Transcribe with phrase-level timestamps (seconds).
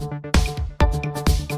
[0.00, 1.49] あっ!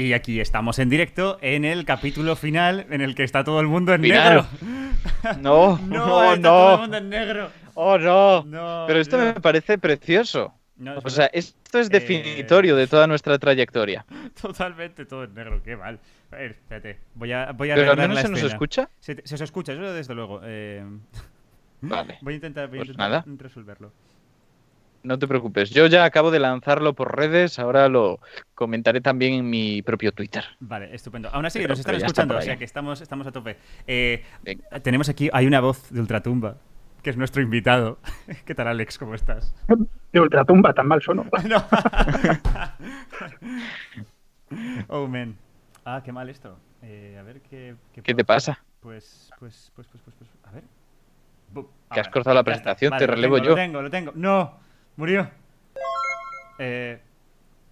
[0.00, 3.66] Y aquí estamos en directo en el capítulo final en el que está todo el
[3.66, 4.46] mundo en Final.
[4.46, 4.46] negro.
[5.40, 6.78] No, No, no, está todo el no.
[6.78, 7.50] mundo en negro.
[7.74, 8.42] Oh, no.
[8.44, 9.24] No, Pero esto no.
[9.26, 10.54] me parece precioso.
[10.76, 14.04] No, O sea, esto es definitorio de toda nuestra trayectoria.
[14.40, 15.98] Totalmente todo en negro, qué mal.
[16.32, 18.52] A ver, espérate, voy a, voy a Pero al menos la se nos escena.
[18.54, 18.88] escucha.
[19.00, 20.40] Se, se os escucha, eso desde luego.
[20.44, 20.82] eh,
[21.82, 22.18] Vale.
[22.22, 23.24] voy a intentar, voy a Pues intentar nada.
[25.02, 25.70] No te preocupes.
[25.70, 27.58] Yo ya acabo de lanzarlo por redes.
[27.58, 28.20] Ahora lo
[28.54, 30.44] comentaré también en mi propio Twitter.
[30.60, 31.30] Vale, estupendo.
[31.32, 33.56] Aún así, Pero- nos están está escuchando, o sea que estamos, estamos a tope.
[33.86, 34.22] Eh,
[34.82, 36.56] tenemos aquí, hay una voz de Ultratumba,
[37.02, 37.98] que es nuestro invitado.
[38.44, 38.98] ¿Qué tal, Alex?
[38.98, 39.54] ¿Cómo estás?
[40.12, 41.24] De ultratumba, tan mal sono.
[41.48, 41.64] No.
[44.88, 45.36] oh, man.
[45.84, 46.56] Ah, qué mal esto.
[46.82, 47.74] Eh, a ver qué.
[47.92, 48.62] ¿Qué puedo te pasa?
[48.80, 50.30] Pues, pues, pues, pues, pues, pues.
[50.44, 50.64] A ver.
[51.54, 53.50] Bu- Que has cortado la presentación, Vale, te lo relevo tengo, yo.
[53.50, 54.12] Lo tengo, lo tengo.
[54.14, 54.58] No,
[55.00, 55.28] murió.
[56.58, 57.00] Eh,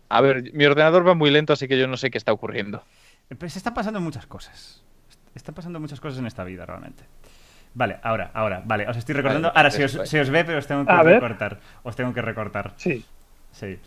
[0.08, 2.82] A ver, mi ordenador va muy lento, así que yo no sé qué está ocurriendo.
[3.38, 4.82] pues están pasando muchas cosas.
[5.34, 7.04] Están pasando muchas cosas en esta vida, realmente.
[7.74, 9.52] Vale, ahora, ahora, vale, os estoy recordando.
[9.54, 11.14] Ahora se os, se ve, pero os tengo que A ver.
[11.20, 11.60] recortar.
[11.82, 12.72] Os tengo que recortar.
[12.76, 13.04] Sí.
[13.52, 13.78] Sí.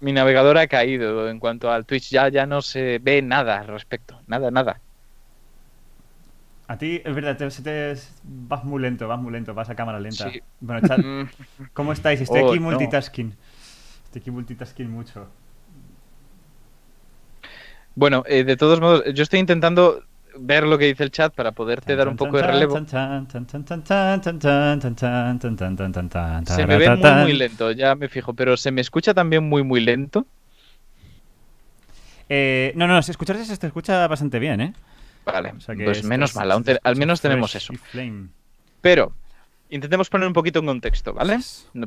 [0.00, 2.10] Mi navegador ha caído en cuanto al Twitch.
[2.10, 4.20] Ya, ya no se ve nada al respecto.
[4.26, 4.80] Nada, nada.
[6.70, 10.30] A ti, es verdad, te, vas muy lento, vas muy lento, vas a cámara lenta.
[10.30, 10.40] Sí.
[10.60, 11.24] Bueno, chat, Mm,
[11.72, 12.20] ¿cómo estáis?
[12.20, 12.66] Estoy Oh, aquí no.
[12.66, 13.34] multitasking.
[14.04, 15.26] Estoy aquí multitasking mucho.
[17.96, 20.04] Bueno, eh, de todos modos, yo estoy intentando
[20.38, 22.78] ver lo que dice el chat para poderte dar un poco de relevo.
[26.46, 29.64] Se me ve muy, muy lento, ya me fijo, pero se me escucha también muy,
[29.64, 30.24] muy lento.
[32.28, 34.72] Eh, no, no, si escucharse se te escucha bastante bien, ¿eh?
[35.32, 37.72] Vale, O sea que pues es- menos mal, aún te- al menos tenemos eso.
[38.80, 39.12] Pero,
[39.72, 41.38] intentemos poner un poquito en contexto, ¿vale?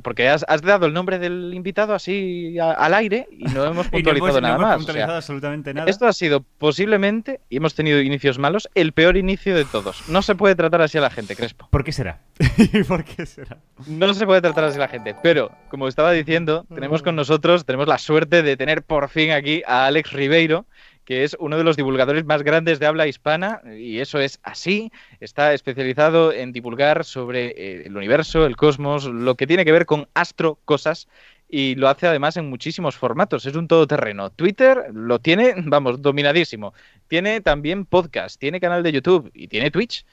[0.04, 3.86] Porque has, has dado el nombre del invitado así a- al aire y no hemos
[3.88, 4.76] no puntualizado no nada hemos más.
[4.76, 5.90] o puntualizado sea, absolutamente nada.
[5.90, 10.08] esto ha sido posiblemente, y hemos tenido inicios malos, el peor inicio de todos.
[10.08, 11.68] No se puede tratar así a la gente, Crespo.
[11.72, 12.20] ¿Por qué será?
[12.88, 13.58] ¿Por qué será?
[13.88, 15.16] No se puede tratar así a la gente.
[15.22, 19.62] Pero, como estaba diciendo, tenemos con nosotros, tenemos la suerte de tener por fin aquí
[19.68, 20.66] a Alex Ribeiro,
[21.06, 24.92] que es uno de los divulgadores más grandes de habla hispana, y eso es así.
[25.20, 29.86] Está especializado en divulgar sobre eh, el universo, el cosmos, lo que tiene que ver
[29.86, 31.08] con astro cosas
[31.50, 33.46] y lo hace además en muchísimos formatos.
[33.46, 34.32] Es un todoterreno.
[34.32, 36.74] Twitter lo tiene, vamos, dominadísimo.
[37.08, 40.06] Tiene también podcast, tiene canal de YouTube y tiene Twitch.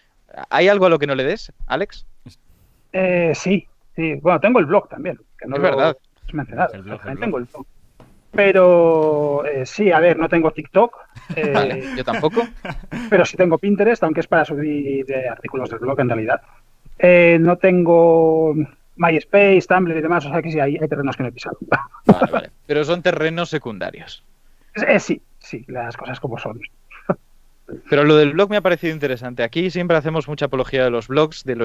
[0.50, 2.04] ¿Hay algo a lo que no le des, Alex?
[2.92, 3.66] Eh, sí,
[3.96, 4.14] sí.
[4.16, 5.18] Bueno, tengo el blog también.
[5.38, 5.96] Que no es lo verdad.
[6.32, 6.74] mencionado.
[6.74, 7.20] El blog, el También blog.
[7.24, 7.66] tengo el blog.
[8.32, 10.96] Pero eh, sí, a ver, no tengo TikTok,
[11.36, 12.42] eh, Vale, yo tampoco.
[13.08, 16.40] pero sí tengo Pinterest, aunque es para subir eh, artículos del blog en realidad.
[16.98, 18.54] Eh, no tengo
[18.96, 21.56] MySpace, Tumblr y demás, o sea que sí, hay, hay terrenos que no he pisado.
[22.06, 22.50] Vale, vale.
[22.66, 24.22] Pero son terrenos secundarios.
[24.86, 26.60] Eh, sí, sí, las cosas como son.
[27.88, 29.42] Pero lo del blog me ha parecido interesante.
[29.42, 31.64] Aquí siempre hacemos mucha apología de los blogs, de lo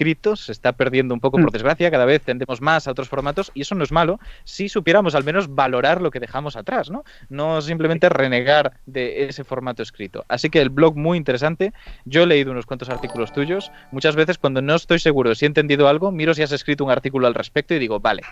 [0.00, 0.34] escrito.
[0.34, 1.52] Se está perdiendo un poco, por Mm.
[1.52, 1.90] desgracia.
[1.90, 5.24] Cada vez tendemos más a otros formatos y eso no es malo si supiéramos al
[5.24, 7.04] menos valorar lo que dejamos atrás, ¿no?
[7.28, 10.24] No simplemente renegar de ese formato escrito.
[10.28, 11.72] Así que el blog muy interesante.
[12.06, 13.70] Yo he leído unos cuantos artículos tuyos.
[13.92, 16.82] Muchas veces cuando no estoy seguro de si he entendido algo, miro si has escrito
[16.84, 18.22] un artículo al respecto y digo, vale,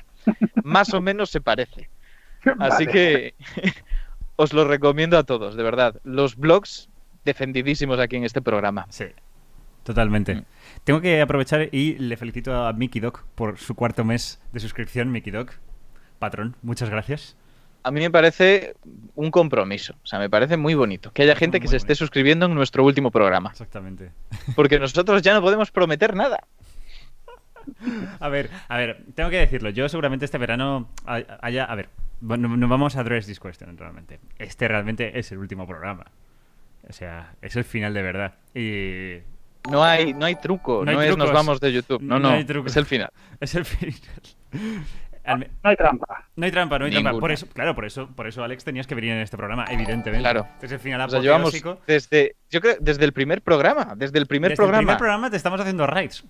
[0.65, 1.91] más o menos se parece.
[2.61, 2.93] Así Vale.
[2.93, 3.35] que
[4.37, 5.97] os lo recomiendo a todos, de verdad.
[6.05, 6.89] Los blogs
[7.25, 8.87] defendidísimos aquí en este programa.
[8.89, 9.05] Sí,
[9.83, 10.35] totalmente.
[10.37, 10.45] Mm.
[10.85, 15.11] Tengo que aprovechar y le felicito a Mickey Doc por su cuarto mes de suscripción,
[15.11, 15.53] Mickey Doc.
[16.19, 17.37] Patrón, muchas gracias.
[17.85, 18.75] A mí me parece
[19.15, 21.95] un compromiso, o sea, me parece muy bonito que haya gente que Muy se esté
[21.95, 24.11] suscribiendo en nuestro último programa, Exactamente.
[24.57, 26.41] porque nosotros ya no podemos prometer nada.
[28.19, 29.71] A ver, a ver, tengo que decirlo.
[29.71, 31.65] Yo seguramente este verano hay- haya.
[31.65, 31.89] A ver,
[32.21, 34.21] no vamos a address this question realmente.
[34.39, 36.07] Este realmente es el último programa.
[36.89, 38.35] O sea, es el final de verdad.
[38.55, 39.19] Y.
[39.71, 42.31] No hay, no hay truco, No no, hay es nos vamos de YouTube, no, No
[42.31, 42.71] no, hay trucos.
[42.73, 43.11] es el final.
[43.41, 44.01] Es el final.
[45.25, 46.25] Al me- No hay trampa.
[46.37, 47.13] No hay trampa, no hay trampa.
[47.19, 50.21] Por eso, claro, por eso, por eso, Alex, tenías que venir en este programa, evidentemente.
[50.23, 50.49] Claro.
[50.63, 51.53] Es el final O sea, llevamos
[51.87, 54.81] desde, yo creo, desde el primer programa, desde el primer Desde programa.
[54.81, 56.25] el primer programa te estamos haciendo raids.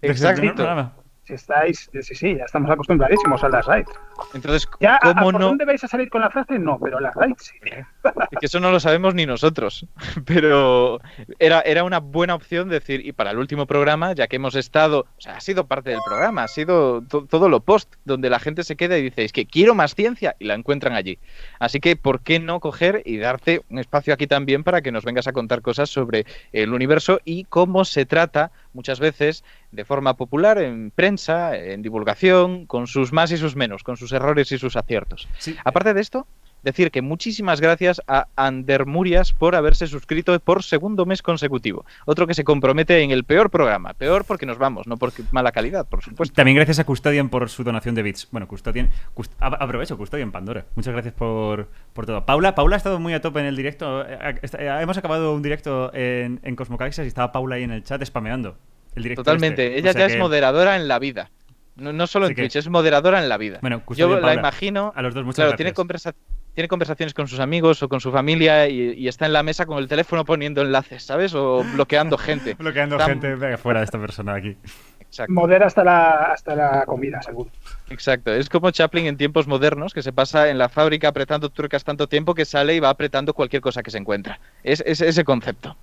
[0.00, 0.92] Desde el primer Exacto.
[1.28, 3.90] Si estáis, sí, sí, ya estamos acostumbradísimos a las raids.
[4.32, 5.46] Entonces, Ya, ¿a- ¿cómo ¿a por no?
[5.48, 6.58] dónde vais a salir con la frase?
[6.58, 7.54] No, pero las raids sí.
[7.68, 9.84] Es que eso no lo sabemos ni nosotros.
[10.24, 11.00] Pero
[11.38, 15.00] era, era una buena opción decir, y para el último programa, ya que hemos estado,
[15.00, 18.38] o sea, ha sido parte del programa, ha sido to- todo lo post, donde la
[18.38, 21.18] gente se queda y dice, es que quiero más ciencia, y la encuentran allí.
[21.58, 25.04] Así que, ¿por qué no coger y darte un espacio aquí también para que nos
[25.04, 29.42] vengas a contar cosas sobre el universo y cómo se trata muchas veces
[29.72, 34.12] de forma popular en prensa, en divulgación, con sus más y sus menos, con sus
[34.12, 35.26] errores y sus aciertos?
[35.38, 35.56] Sí.
[35.64, 36.28] Aparte de esto,
[36.62, 41.84] decir que muchísimas gracias a Ander Murias por haberse suscrito por segundo mes consecutivo.
[42.06, 43.94] Otro que se compromete en el peor programa.
[43.94, 46.34] Peor porque nos vamos, no porque mala calidad, por supuesto.
[46.34, 48.28] También gracias a Custodian por su donación de bits.
[48.30, 48.90] Bueno, Custodian.
[49.14, 50.64] cust- aprovecho, Custodian Pandora.
[50.74, 52.24] Muchas gracias por, por todo.
[52.26, 54.04] Paula, Paula ha estado muy a tope en el directo.
[54.06, 54.40] Eh,
[54.80, 58.56] Hemos acabado un directo en, en Cosmocaxis y estaba Paula ahí en el chat spameando.
[58.94, 59.66] El directo Totalmente.
[59.66, 59.76] este.
[59.76, 61.30] O Ella sea ya que- es moderadora en la vida.
[61.76, 63.58] No, no solo Así en que- Twitch, es moderadora en la vida.
[63.60, 64.92] Bueno, Yo la Paula, imagino.
[64.96, 65.56] A los dos, muchas Claro, gracias.
[65.58, 66.14] tiene, conversa-
[66.58, 69.64] tiene conversaciones con sus amigos o con su familia y, y está en la mesa
[69.64, 71.32] con el teléfono poniendo enlaces, ¿sabes?
[71.32, 72.54] O bloqueando gente.
[72.58, 74.56] Bloqueando Está- gente venga, fuera de esta persona aquí.
[74.98, 75.32] Exacto.
[75.32, 77.48] Modera hasta la, hasta la comida, seguro.
[77.90, 81.84] Exacto, es como Chaplin en tiempos modernos, que se pasa en la fábrica apretando tuercas
[81.84, 84.40] tanto tiempo que sale y va apretando cualquier cosa que se encuentra.
[84.64, 85.76] Es, es ese concepto.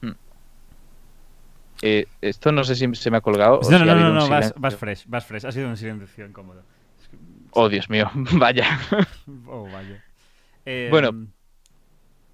[0.00, 0.12] Hmm.
[1.82, 3.58] Eh, esto no sé si se me ha colgado.
[3.58, 5.44] o No, si no, no, no, vas, vas fresh, vas fresh.
[5.44, 6.62] Ha sido un silencio incómodo.
[7.52, 8.78] Oh, Dios mío, vaya.
[9.46, 10.02] Oh, vaya.
[10.66, 11.26] Eh, Bueno.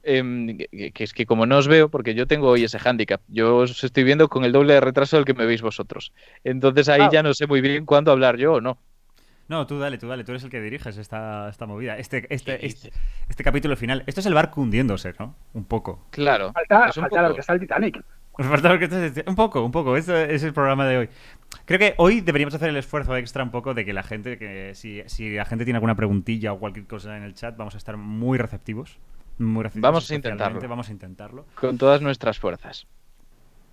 [0.08, 3.20] Em, que, que es que como no os veo, porque yo tengo hoy ese hándicap,
[3.26, 6.12] yo os estoy viendo con el doble de retraso del que me veis vosotros.
[6.44, 7.08] Entonces ahí Ah.
[7.12, 8.78] ya no sé muy bien cuándo hablar yo o no.
[9.48, 11.98] No, tú dale, tú dale, tú eres el que diriges esta, esta movida.
[11.98, 12.92] Este, este, ¿Qué este,
[13.28, 14.04] este capítulo final.
[14.06, 15.34] Esto es el barco hundiéndose, ¿no?
[15.54, 16.06] Un poco.
[16.10, 16.52] Claro.
[16.52, 18.00] Falta, es un falta lo poco- que está el Titanic.
[18.38, 19.96] Nos falta lo que te- Un poco, un poco.
[19.96, 21.08] Este es el programa de hoy.
[21.66, 24.72] Creo que hoy deberíamos hacer el esfuerzo extra un poco de que la gente, que
[24.76, 27.78] si, si la gente tiene alguna preguntilla o cualquier cosa en el chat, vamos a
[27.78, 28.98] estar muy receptivos.
[29.38, 29.82] Muy receptivos.
[29.82, 30.68] Vamos a intentarlo.
[30.68, 31.44] Vamos a intentarlo.
[31.56, 32.86] Con todas nuestras fuerzas.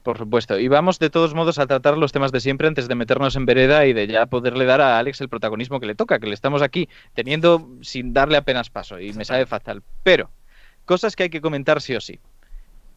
[0.01, 0.59] Por supuesto.
[0.59, 3.45] Y vamos de todos modos a tratar los temas de siempre antes de meternos en
[3.45, 6.33] vereda y de ya poderle dar a Alex el protagonismo que le toca, que le
[6.33, 9.83] estamos aquí teniendo sin darle apenas paso y me sabe fatal.
[10.01, 10.31] Pero,
[10.85, 12.19] cosas que hay que comentar sí o sí.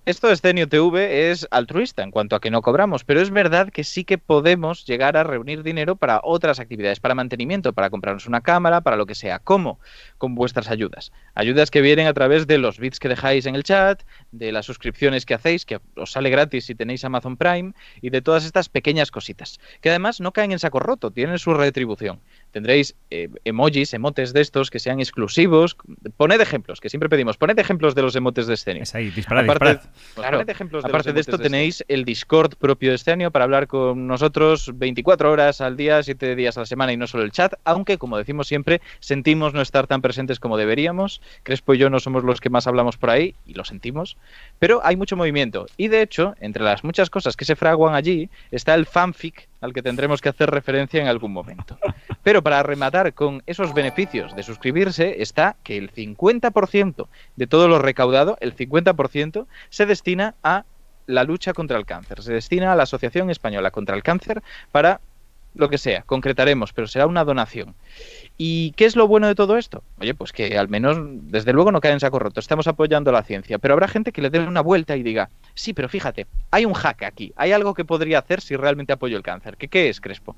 [0.06, 3.70] Esto de Scenio TV es altruista en cuanto a que no cobramos, pero es verdad
[3.70, 8.28] que sí que podemos llegar a reunir dinero para otras actividades, para mantenimiento, para comprarnos
[8.28, 9.40] una cámara, para lo que sea.
[9.40, 9.80] ¿Cómo?
[10.16, 11.10] Con vuestras ayudas.
[11.34, 14.64] Ayudas que vienen a través de los bits que dejáis en el chat, de las
[14.64, 18.68] suscripciones que hacéis, que os sale gratis si tenéis Amazon Prime, y de todas estas
[18.68, 22.20] pequeñas cositas, que además no caen en saco roto, tienen su retribución.
[22.56, 25.76] Tendréis eh, emojis, emotes de estos que sean exclusivos.
[26.16, 27.36] Poned ejemplos, que siempre pedimos.
[27.36, 28.82] Poned ejemplos de los emotes de Scenio.
[28.82, 29.90] Es ahí, disparad, Aparte, disparad.
[30.14, 33.30] Claro, Poned ejemplos de aparte los de esto de tenéis el Discord propio de Scenio
[33.30, 37.06] para hablar con nosotros 24 horas al día, 7 días a la semana y no
[37.06, 41.20] solo el chat, aunque como decimos siempre, sentimos no estar tan presentes como deberíamos.
[41.42, 44.16] Crespo y yo no somos los que más hablamos por ahí y lo sentimos,
[44.58, 48.30] pero hay mucho movimiento y de hecho, entre las muchas cosas que se fraguan allí,
[48.50, 51.78] está el fanfic al que tendremos que hacer referencia en algún momento.
[52.26, 57.06] Pero para rematar con esos beneficios de suscribirse está que el 50%
[57.36, 60.64] de todo lo recaudado, el 50%, se destina a
[61.06, 62.24] la lucha contra el cáncer.
[62.24, 64.42] Se destina a la Asociación Española contra el Cáncer
[64.72, 65.00] para
[65.54, 67.76] lo que sea, concretaremos, pero será una donación.
[68.36, 69.84] ¿Y qué es lo bueno de todo esto?
[70.00, 70.98] Oye, pues que al menos,
[71.30, 72.40] desde luego, no cae en saco roto.
[72.40, 75.74] Estamos apoyando la ciencia, pero habrá gente que le dé una vuelta y diga, sí,
[75.74, 79.22] pero fíjate, hay un hack aquí, hay algo que podría hacer si realmente apoyo el
[79.22, 79.56] cáncer.
[79.56, 80.34] ¿Qué, qué es, Crespo?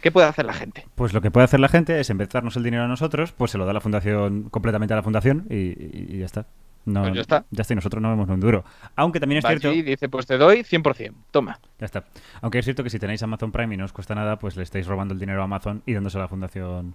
[0.00, 0.86] ¿Qué puede hacer la gente?
[0.94, 2.88] Pues lo que puede hacer la gente es, en vez de darnos el dinero a
[2.88, 6.26] nosotros, pues se lo da la fundación, completamente a la fundación y, y- y ya
[6.26, 6.46] está.
[6.86, 7.44] No, Pues ya está.
[7.50, 8.64] Ya está, y nosotros no vemos un duro.
[8.96, 9.70] Aunque también es Va cierto...
[9.72, 11.58] y dice, pues te doy 100%, toma.
[11.78, 12.04] Ya está.
[12.40, 14.62] Aunque es cierto que si tenéis Amazon Prime y no os cuesta nada, pues le
[14.62, 16.94] estáis robando el dinero a Amazon y dándose a la fundación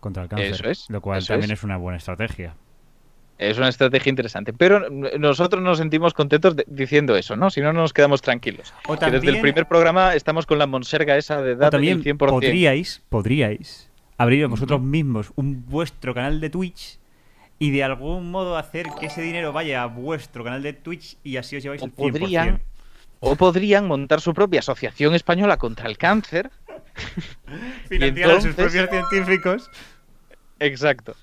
[0.00, 0.50] contra el cáncer.
[0.52, 1.58] Eso es, Lo cual eso también es.
[1.60, 1.64] es.
[1.64, 2.54] una buena estrategia.
[3.40, 7.48] Es una estrategia interesante, pero nosotros nos sentimos contentos de- diciendo eso, ¿no?
[7.48, 8.74] Si no, no nos quedamos tranquilos.
[8.86, 11.98] O Que desde el primer programa estamos con la monserga esa de O dar también
[11.98, 12.16] el 100%.
[12.28, 16.98] podríais, podríais abrir vosotros mismos un vuestro canal de Twitch
[17.58, 21.38] y de algún modo hacer que ese dinero vaya a vuestro canal de Twitch y
[21.38, 21.96] así os lleváis O el 100%.
[21.96, 22.60] podrían,
[23.20, 26.50] o podrían montar su propia asociación española contra el cáncer.
[27.88, 29.70] Financiar a sus propios científicos.
[30.58, 31.14] Exacto.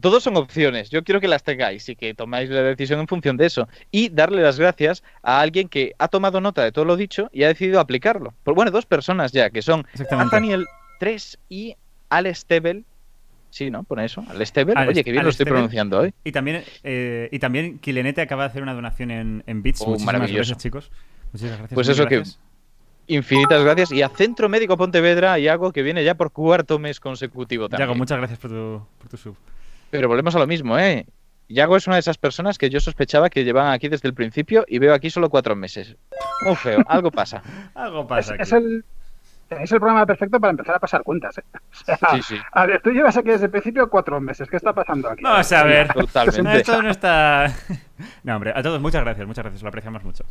[0.00, 0.90] Todos son opciones.
[0.90, 3.68] Yo quiero que las tengáis y que tomáis la decisión en función de eso.
[3.90, 7.44] Y darle las gracias a alguien que ha tomado nota de todo lo dicho y
[7.44, 8.34] ha decidido aplicarlo.
[8.42, 9.86] Pues bueno, dos personas ya, que son.
[10.10, 10.66] Nathaniel
[10.98, 11.76] 3 y
[12.10, 12.84] Alex Tebel.
[13.50, 13.84] Sí, ¿no?
[13.84, 14.24] Pone eso.
[14.28, 14.76] Alex Tebel.
[14.76, 15.58] Alex- Oye, qué bien lo estoy Tebel.
[15.58, 16.12] pronunciando hoy.
[16.24, 19.80] Y también, eh, y también Kilenete acaba de hacer una donación en, en Bits.
[19.82, 20.38] Oh, Muchísimas maravilloso.
[20.38, 20.90] gracias, chicos.
[21.32, 21.74] Muchísimas gracias.
[21.74, 22.24] Pues eso que-.
[23.06, 23.92] Infinitas gracias.
[23.92, 27.86] Y a Centro Médico Pontevedra, Iago, que viene ya por cuarto mes consecutivo también.
[27.86, 29.36] Yago, muchas gracias por tu, por tu sub.
[29.90, 31.06] Pero volvemos a lo mismo, ¿eh?
[31.48, 34.64] Yago es una de esas personas que yo sospechaba que llevaban aquí desde el principio
[34.66, 35.96] y veo aquí solo cuatro meses.
[36.44, 37.42] Muy feo, algo pasa.
[37.74, 38.34] Algo pasa.
[38.36, 38.64] es aquí.
[38.64, 38.84] el,
[39.50, 41.38] es el programa perfecto para empezar a pasar cuentas.
[41.38, 41.42] ¿eh?
[41.52, 42.38] O sea, Sí, sí.
[42.52, 44.48] A ver, tú llevas aquí desde el principio cuatro meses.
[44.48, 45.22] ¿Qué está pasando aquí?
[45.22, 45.92] Vamos a ver.
[45.92, 46.42] Totalmente.
[46.42, 47.54] No, esto no está.
[48.24, 50.24] No, hombre, a todos muchas gracias, muchas gracias, lo apreciamos mucho.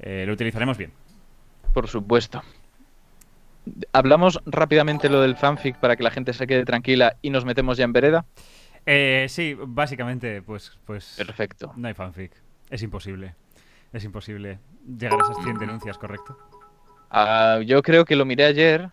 [0.00, 0.92] Eh, lo utilizaremos bien.
[1.72, 2.42] Por supuesto.
[3.92, 7.78] Hablamos rápidamente lo del fanfic para que la gente se quede tranquila y nos metemos
[7.78, 8.26] ya en vereda.
[8.86, 11.72] Eh, sí, básicamente, pues, pues Perfecto.
[11.76, 12.32] no hay fanfic.
[12.70, 13.34] Es imposible.
[13.92, 14.58] Es imposible
[14.98, 16.36] llegar a esas 100 denuncias, ¿correcto?
[17.10, 18.88] Ah, yo creo que lo miré ayer,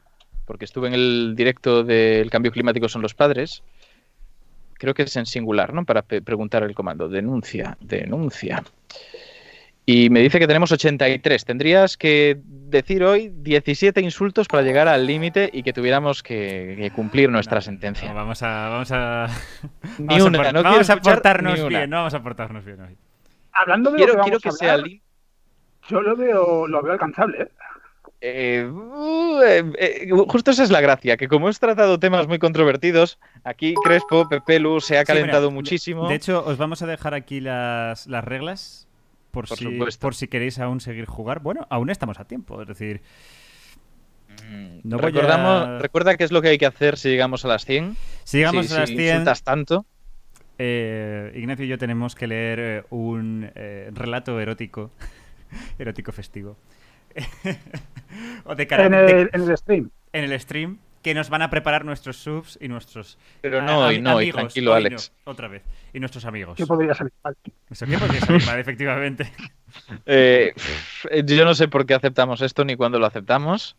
[0.45, 3.63] porque estuve en el directo del cambio climático son los padres.
[4.75, 5.85] Creo que es en singular, ¿no?
[5.85, 7.07] Para pe- preguntar el comando.
[7.07, 8.63] Denuncia, denuncia.
[9.85, 11.43] Y me dice que tenemos 83.
[11.43, 16.91] Tendrías que decir hoy 17 insultos para llegar al límite y que tuviéramos que, que
[16.91, 18.07] cumplir nuestra No, sentencia.
[18.09, 18.69] no, vamos a.
[18.69, 19.27] Vamos a.
[19.99, 21.77] Ni vamos a una, por- no vamos a portarnos ni una.
[21.79, 22.97] bien, no vamos a portarnos bien hoy.
[23.51, 24.83] Hablando de Quiero, lo que, quiero vamos que a sea
[25.89, 27.41] yo lo veo, lo veo alcanzable.
[27.43, 27.47] ¿eh?
[28.21, 32.39] Eh, uh, eh, eh, justo esa es la gracia, que como hemos tratado temas muy
[32.39, 36.07] controvertidos, aquí Crespo, Pepelu se ha Sí, calentado mira, muchísimo.
[36.07, 38.87] De hecho, os vamos a dejar aquí las, las reglas
[39.33, 39.99] por, Por si, supuesto.
[39.99, 41.39] por si queréis aún seguir jugar.
[41.41, 42.61] Bueno, aún estamos a tiempo.
[42.61, 43.01] Es decir,
[44.49, 47.45] Mm, no voy Recordamos, a- Recuerda qué es lo que hay que hacer si llegamos
[47.45, 47.95] a las 100.
[48.23, 49.85] si llegamos Si- a las si 100, insultas tanto.
[50.57, 54.89] eh, Ignacio y yo tenemos que leer eh, un eh, relato erótico,
[55.79, 56.57] erótico festivo.
[58.45, 59.89] o de cara- En de- en el stream.
[60.13, 63.79] en el stream que nos van a preparar nuestros subs y nuestros Pero a- no
[63.79, 65.11] hoy, no hoy, tranquilo, Hoy Alex.
[65.25, 65.61] no, otra vez.
[65.93, 66.55] Y nuestros amigos.
[66.57, 67.35] ¿Qué podría salir mal?
[67.69, 69.31] Eso qué podría salir mal, efectivamente.
[70.05, 70.53] Eh,
[71.25, 73.75] yo no sé por qué aceptamos esto ni cuándo lo aceptamos.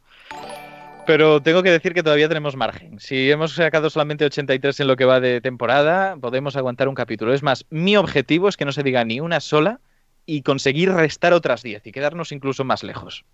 [1.06, 2.98] Pero tengo que decir que todavía tenemos margen.
[2.98, 7.34] Si hemos sacado solamente 83 en lo que va de temporada, podemos aguantar un capítulo.
[7.34, 9.80] Es más, mi objetivo es que no se diga ni una sola
[10.24, 13.24] y conseguir restar otras 10 y quedarnos incluso más lejos.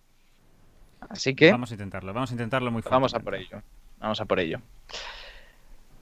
[1.10, 3.62] Así que Vamos a intentarlo, vamos a intentarlo muy vamos a por ello.
[3.98, 4.60] Vamos a por ello.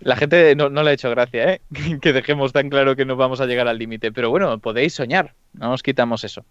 [0.00, 1.60] La gente no, no le ha hecho gracia, ¿eh?
[2.02, 4.12] que dejemos tan claro que no vamos a llegar al límite.
[4.12, 5.34] Pero bueno, podéis soñar.
[5.54, 6.44] No os quitamos eso.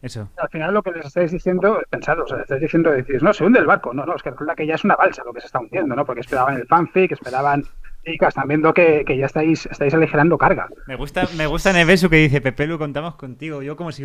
[0.00, 0.28] Eso.
[0.38, 3.44] Al final lo que les estáis diciendo, pensad, o sea, estáis diciendo, decís, no, se
[3.44, 3.92] hunde el barco.
[3.92, 5.94] No, no, es que resulta que ya es una balsa lo que se está hundiendo,
[5.94, 6.04] ¿no?
[6.04, 7.64] Porque esperaban el fanfic, esperaban
[8.04, 10.68] Claro, están viendo que, que ya estáis, estáis aligerando carga.
[10.86, 13.62] Me gusta, me gusta Nevesu que dice, Pepe Lu, contamos contigo.
[13.62, 14.04] Yo como si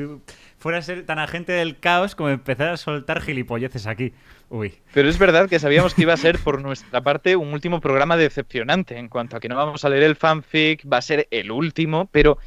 [0.58, 4.13] fuera a ser tan agente del caos como empezar a soltar gilipolleces aquí.
[4.50, 4.74] Uy.
[4.94, 8.15] Pero es verdad que sabíamos que iba a ser por nuestra parte un último programa
[8.18, 11.51] decepcionante en cuanto a que no vamos a leer el fanfic, va a ser el
[11.51, 12.38] último, pero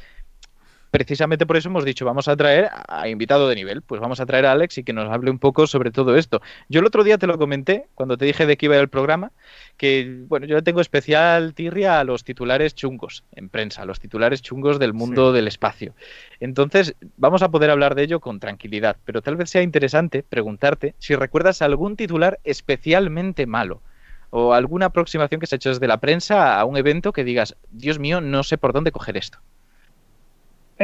[0.93, 4.27] precisamente por eso hemos dicho, vamos a traer a invitado de nivel, pues vamos a
[4.27, 6.39] traer a Alex y que nos hable un poco sobre todo esto.
[6.69, 8.83] Yo el otro día te lo comenté, cuando te dije de que iba a ir
[8.83, 9.31] el programa,
[9.75, 13.99] que, bueno, yo le tengo especial tirria a los titulares chungos en prensa, a los
[13.99, 15.35] titulares chungos del mundo Sí.
[15.37, 15.95] del espacio.
[16.39, 20.93] Entonces, vamos a poder hablar de ello con tranquilidad, pero tal vez sea interesante preguntarte
[20.99, 23.81] si recuerdas algún titular especialmente malo
[24.29, 27.55] o alguna aproximación que se ha hecho desde la prensa a un evento que digas,
[27.71, 29.39] Dios mío, no sé por dónde coger esto.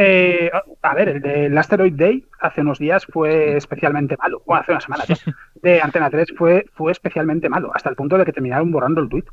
[0.02, 0.50] Eh,
[0.82, 4.42] a ver, el del Asteroid Day hace unos días fue especialmente malo.
[4.46, 5.16] Bueno, hace una semana ya.
[5.62, 9.10] De Antena 3 fue, fue especialmente malo, hasta el punto de que terminaron borrando el
[9.10, 9.26] tweet.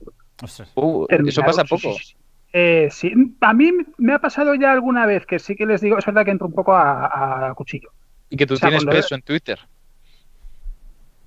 [0.75, 1.93] Uh, eso pasa poco.
[1.93, 2.17] sí, sí.
[2.53, 5.99] Eh, sí, a mí me ha pasado ya alguna vez que sí que les digo,
[5.99, 7.93] es verdad que entro un poco a, a cuchillo.
[8.29, 9.61] Y que tú O sea, tienes peso en Twitter.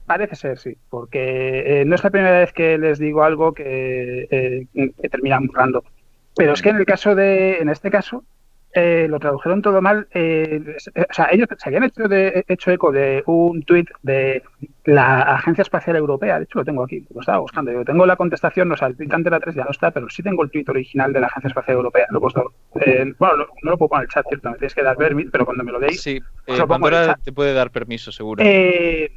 [0.05, 4.27] Parece ser, sí, porque eh, no es la primera vez que les digo algo que,
[4.29, 5.85] eh, que terminan borrando.
[6.35, 8.25] Pero es que en el caso de, en este caso,
[8.73, 10.07] eh, lo tradujeron todo mal.
[10.13, 10.61] eh,
[10.95, 14.43] eh, o sea, ellos se habían hecho, de, hecho eco de un tuit de
[14.85, 16.37] la Agencia Espacial Europea.
[16.37, 17.71] De hecho, lo tengo aquí, lo estaba buscando.
[17.71, 20.09] Yo tengo la contestación, o sea, el tuit ante la 3 ya no está, pero
[20.09, 22.05] sí tengo el tuit original de la Agencia Espacial Europea.
[22.11, 22.53] Lo he puesto.
[22.81, 24.95] eh, bueno, lo- no lo puedo poner en el chat, cierto, me tienes que dar
[24.97, 28.43] permit, pero cuando me lo deis, Sí, lo Pandora te puede dar permiso, seguro.
[28.45, 29.11] eh,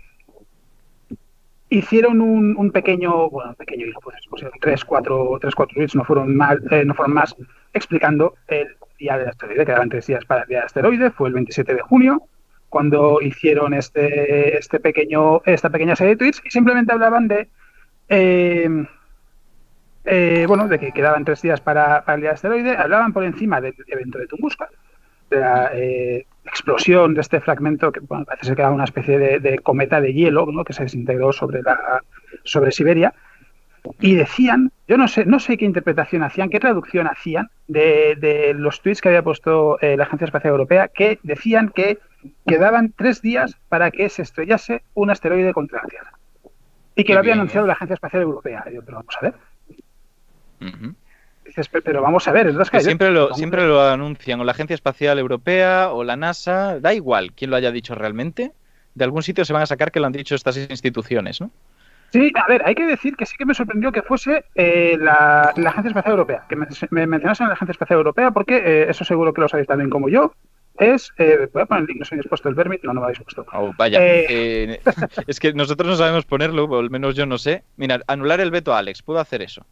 [1.69, 5.95] hicieron un, un pequeño, bueno, un pequeño hilo, pues pusieron tres, cuatro, tres, cuatro tweets,
[5.95, 6.39] no fueron
[6.71, 7.35] eh, no fueron más,
[7.73, 11.35] explicando el día del asteroide, quedaban tres días para el día del asteroide, fue el
[11.35, 12.23] 27 de junio,
[12.69, 17.49] cuando hicieron este, este pequeño, esta pequeña serie de tweets y simplemente hablaban de
[18.09, 18.87] eh,
[20.05, 23.25] eh, bueno, de que quedaban tres días para, para el día del asteroide, hablaban por
[23.25, 24.69] encima del evento de Tunguska,
[25.31, 29.19] de la eh, explosión de este fragmento que bueno, parece ser que era una especie
[29.19, 30.65] de, de cometa de hielo ¿no?
[30.65, 32.03] que se desintegró sobre, la,
[32.43, 33.15] sobre Siberia.
[34.01, 38.55] Y decían, yo no sé, no sé qué interpretación hacían, qué traducción hacían de, de
[38.55, 41.99] los tweets que había puesto eh, la Agencia Espacial Europea, que decían que
[42.47, 46.13] quedaban tres días para que se estrellase un asteroide contra la Tierra.
[46.95, 47.69] Y que Qué lo había bien, anunciado ¿eh?
[47.69, 48.65] la Agencia Espacial Europea.
[48.71, 49.35] Y yo, pero vamos a ver.
[51.45, 53.71] Dices, "Pe- pero vamos a ver, es Que que siempre lo, siempre ver".
[53.71, 57.73] lo anuncian, o la Agencia Espacial Europea, o la NASA, da igual quién lo haya
[57.73, 58.53] dicho realmente.
[58.95, 61.51] De algún sitio se van a sacar que lo han dicho estas instituciones, ¿no?
[62.13, 65.53] Sí, a ver, hay que decir que sí que me sorprendió que fuese eh, la,
[65.57, 69.05] la Agencia Espacial Europea, que me, me mencionasen la Agencia Espacial Europea, porque eh, eso
[69.05, 70.35] seguro que lo sabéis también como yo.
[70.79, 72.93] Es, eh, voy a poner el link, no sé si habéis puesto el permit, no,
[72.95, 73.47] no me habéis puesto.
[73.53, 74.81] Oh, vaya, Eh.
[75.27, 77.65] es que nosotros no sabemos ponerlo, o al menos yo no sé.
[77.77, 79.67] Mira, anular el veto a Alex, puedo hacer eso.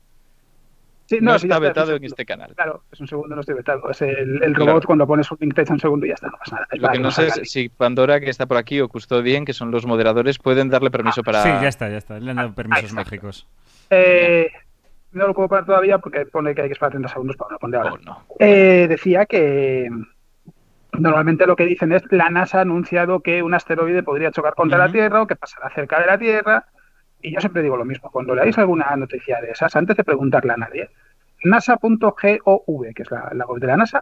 [1.11, 2.55] Sí, No, está vetado en este canal.
[2.55, 3.91] Claro, es un segundo, no estoy vetado.
[3.91, 4.67] Es el, el Claro.
[4.73, 6.69] robot cuando pones un link te echa un segundo y ya está, no pasa nada.
[6.71, 9.53] Es Lo que no sé es si Pandora, que está por aquí, o Custodien, que
[9.53, 11.43] son los moderadores, pueden darle permiso para...
[11.43, 12.21] Sí, ya está, ya está.
[12.21, 12.95] Le han dado permisos está.
[12.95, 13.49] mágicos.
[13.91, 14.53] Eh,
[15.11, 17.81] no lo puedo poner todavía porque pone que hay que esperar 30 segundos para poner
[17.81, 17.95] ahora.
[17.95, 18.25] Oh, no.
[18.39, 19.89] Eh, decía que
[20.93, 24.79] normalmente lo que dicen es la NASA ha anunciado que un asteroide podría chocar contra
[24.79, 24.93] la.
[24.93, 26.67] Tierra o que pasará cerca de la Tierra.
[27.23, 30.53] Y yo siempre digo lo mismo, cuando leáis alguna noticia de esas, antes de preguntarle
[30.53, 30.89] a nadie,
[31.45, 34.01] nasa.gov, que es la, la web de la NASA,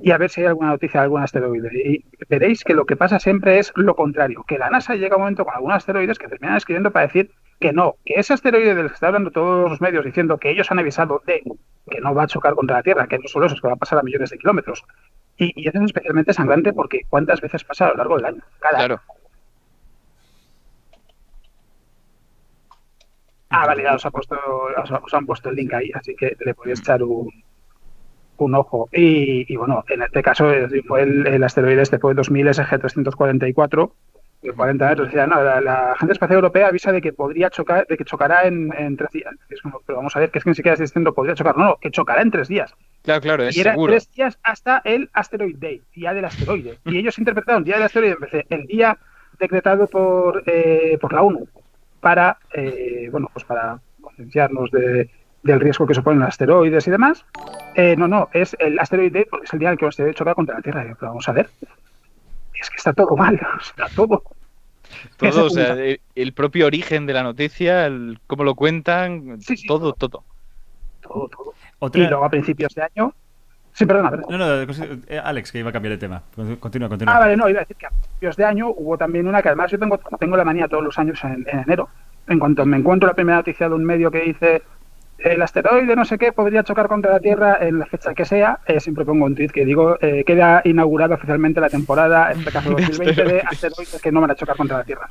[0.00, 1.70] y a ver si hay alguna noticia de algún asteroide.
[1.74, 5.16] Y veréis que lo que pasa siempre es lo contrario, que la NASA llega a
[5.16, 8.74] un momento con algunos asteroides que terminan escribiendo para decir que no, que ese asteroide
[8.74, 11.42] del que está hablando todos los medios diciendo que ellos han avisado de
[11.90, 13.74] que no va a chocar contra la Tierra, que no solo eso, es que va
[13.74, 14.84] a pasar a millones de kilómetros.
[15.36, 18.42] Y, y eso es especialmente sangrante porque ¿cuántas veces pasa a lo largo del año?
[18.60, 19.00] Cada año.
[23.50, 24.36] Ah, vale, ya os, ha puesto,
[25.04, 27.28] os, han puesto el link ahí, así que le podéis echar un,
[28.36, 28.88] un ojo.
[28.92, 30.48] Y, y bueno, en este caso
[30.86, 33.92] fue el, el asteroide este fue el 2000 SG-344,
[34.42, 35.08] de 40 metros.
[35.08, 38.44] Decía, no, la, la Agencia Espacial Europea avisa de que podría chocar, de que chocará
[38.44, 39.34] en, en tres días.
[39.48, 41.64] Es como, pero vamos a ver, que es que ni siquiera diciendo podría chocar, no,
[41.64, 42.72] no, que chocará en tres días.
[43.02, 43.92] Claro, claro, es y era seguro.
[43.92, 46.78] tres días hasta el Asteroid Day, día del asteroide.
[46.84, 48.96] Y ellos interpretaron día del asteroide de el día
[49.40, 51.48] decretado por, eh, por la ONU
[52.00, 55.10] para, eh, bueno, pues para concienciarnos de,
[55.42, 57.24] del riesgo que suponen los asteroides y demás.
[57.74, 59.90] Eh, no, no, es el Asteroid Day porque es el día en el que el
[59.90, 60.82] asteroide choca contra la Tierra.
[60.82, 61.48] Pero vamos a ver.
[62.60, 64.22] Es que está todo mal, está todo.
[65.18, 68.54] ¿Qué se Todo, o sea, el, el propio origen de la noticia, el cómo lo
[68.54, 70.24] cuentan, Sí, sí, todo, todo.
[71.00, 71.54] Todo, todo.
[71.78, 72.02] Otra...
[72.02, 73.14] Y luego a principios de año.
[73.80, 74.36] Sí, perdona, perdona.
[74.36, 74.72] No, no,
[75.08, 76.22] eh, Alex, que iba a cambiar de tema.
[76.60, 77.16] Continúa, continúa.
[77.16, 79.48] Ah, vale, no, iba a decir que a principios de año hubo también una que
[79.48, 81.88] además yo tengo, tengo la manía todos los años en, en enero.
[82.28, 84.62] En cuanto me encuentro la primera noticia de un medio que dice
[85.16, 88.58] el asteroide no sé qué podría chocar contra la Tierra en la fecha que sea,
[88.66, 92.52] eh, siempre pongo un tweet que digo, eh, queda inaugurada oficialmente la temporada, en este
[92.52, 95.08] caso 2020, de asteroides que no van a chocar contra la Tierra.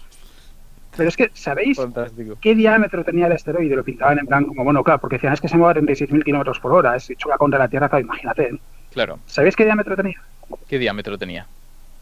[0.99, 2.37] Pero es que, ¿sabéis Fantástico.
[2.41, 3.73] qué diámetro tenía el asteroide?
[3.73, 6.25] Lo pintaban en plan como, bueno, claro, porque decían, es que se mueve a 36.000
[6.25, 8.43] kilómetros por hora, si choca contra la Tierra, claro, imagínate.
[8.49, 8.59] ¿eh?
[8.91, 9.17] Claro.
[9.25, 10.21] ¿Sabéis qué diámetro tenía?
[10.67, 11.47] ¿Qué diámetro tenía?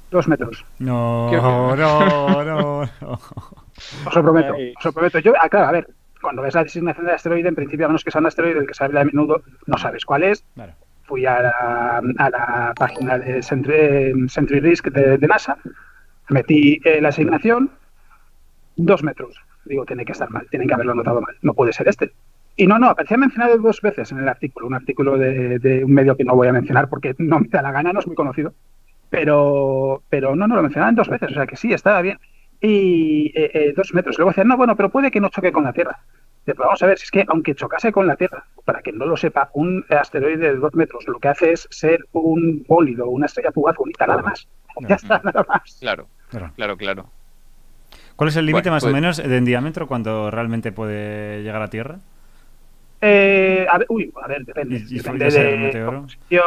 [0.09, 0.65] Dos metros.
[0.79, 2.79] No, no, no, no.
[4.05, 4.73] Os lo prometo, Ay.
[4.75, 5.19] os lo prometo.
[5.19, 5.87] Yo, ah, claro, a ver,
[6.19, 8.67] cuando ves la designación del asteroide, en principio, a menos que sea un asteroide del
[8.67, 10.43] que se habla a menudo, no sabes cuál es.
[10.55, 10.73] Claro.
[11.03, 15.57] Fui a la, a la página de Sentry, Sentry Risk de, de NASA,
[16.29, 17.69] metí eh, la asignación,
[18.77, 19.35] dos metros.
[19.65, 22.11] Digo, tiene que estar mal, tienen que haberlo notado mal, no puede ser este.
[22.55, 25.93] Y no, no, aparecía mencionado dos veces en el artículo, un artículo de, de un
[25.93, 28.15] medio que no voy a mencionar porque no me da la gana, no es muy
[28.15, 28.53] conocido.
[29.09, 32.19] Pero, pero no, no, lo mencionaban dos veces, o sea que sí, estaba bien.
[32.59, 34.17] Y eh, eh, dos metros.
[34.17, 35.99] Luego decían, no, bueno, pero puede que no choque con la Tierra.
[36.43, 39.05] "Pero vamos a ver, si es que aunque chocase con la Tierra, para quien no
[39.05, 43.27] lo sepa, un asteroide de dos metros lo que hace es ser un bólido, una
[43.27, 44.47] estrella fugaz bonita, nada más.
[44.87, 45.77] Ya está, nada más.
[45.79, 46.51] Claro, Claro.
[46.55, 47.09] claro, claro.
[48.17, 51.43] ¿Cuál es el límite Bueno, más o pues- menos de en diámetro cuando realmente puede
[51.43, 51.99] llegar a Tierra?
[52.99, 54.77] Eh, a ver, uy, a ver, depende.
[54.89, 55.03] Y- y de
[55.85, 56.43] composición.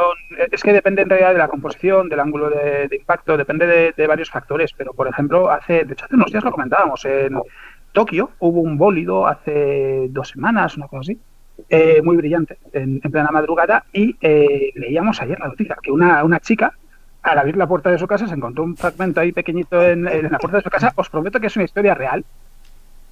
[0.50, 3.94] Es que depende en realidad de la composición, del ángulo de, de impacto, depende de,
[3.96, 4.72] de varios factores.
[4.76, 7.04] Pero, por ejemplo, hace, de hecho, hace unos días lo comentábamos.
[7.04, 7.38] En
[7.92, 11.18] Tokio hubo un bólido hace dos semanas, una cosa así,
[11.68, 13.84] eh, muy brillante, en, en plena madrugada.
[13.92, 16.72] Y eh, leíamos ayer la noticia que una, una chica,
[17.22, 20.30] al abrir la puerta de su casa, se encontró un fragmento ahí pequeñito en, en
[20.32, 20.92] la puerta de su casa.
[20.96, 22.24] Os prometo que es una historia real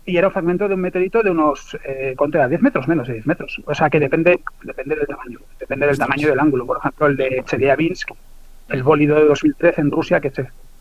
[0.07, 2.49] y era un fragmento de un meteorito de unos, eh, ¿cuánto era?
[2.49, 3.61] 10 metros, menos de 10 metros.
[3.67, 6.65] O sea que depende, depende del tamaño, depende del tamaño del ángulo.
[6.65, 8.13] Por ejemplo, el de Chelyabinsk,
[8.71, 10.33] el bólido de 2013 en Rusia, que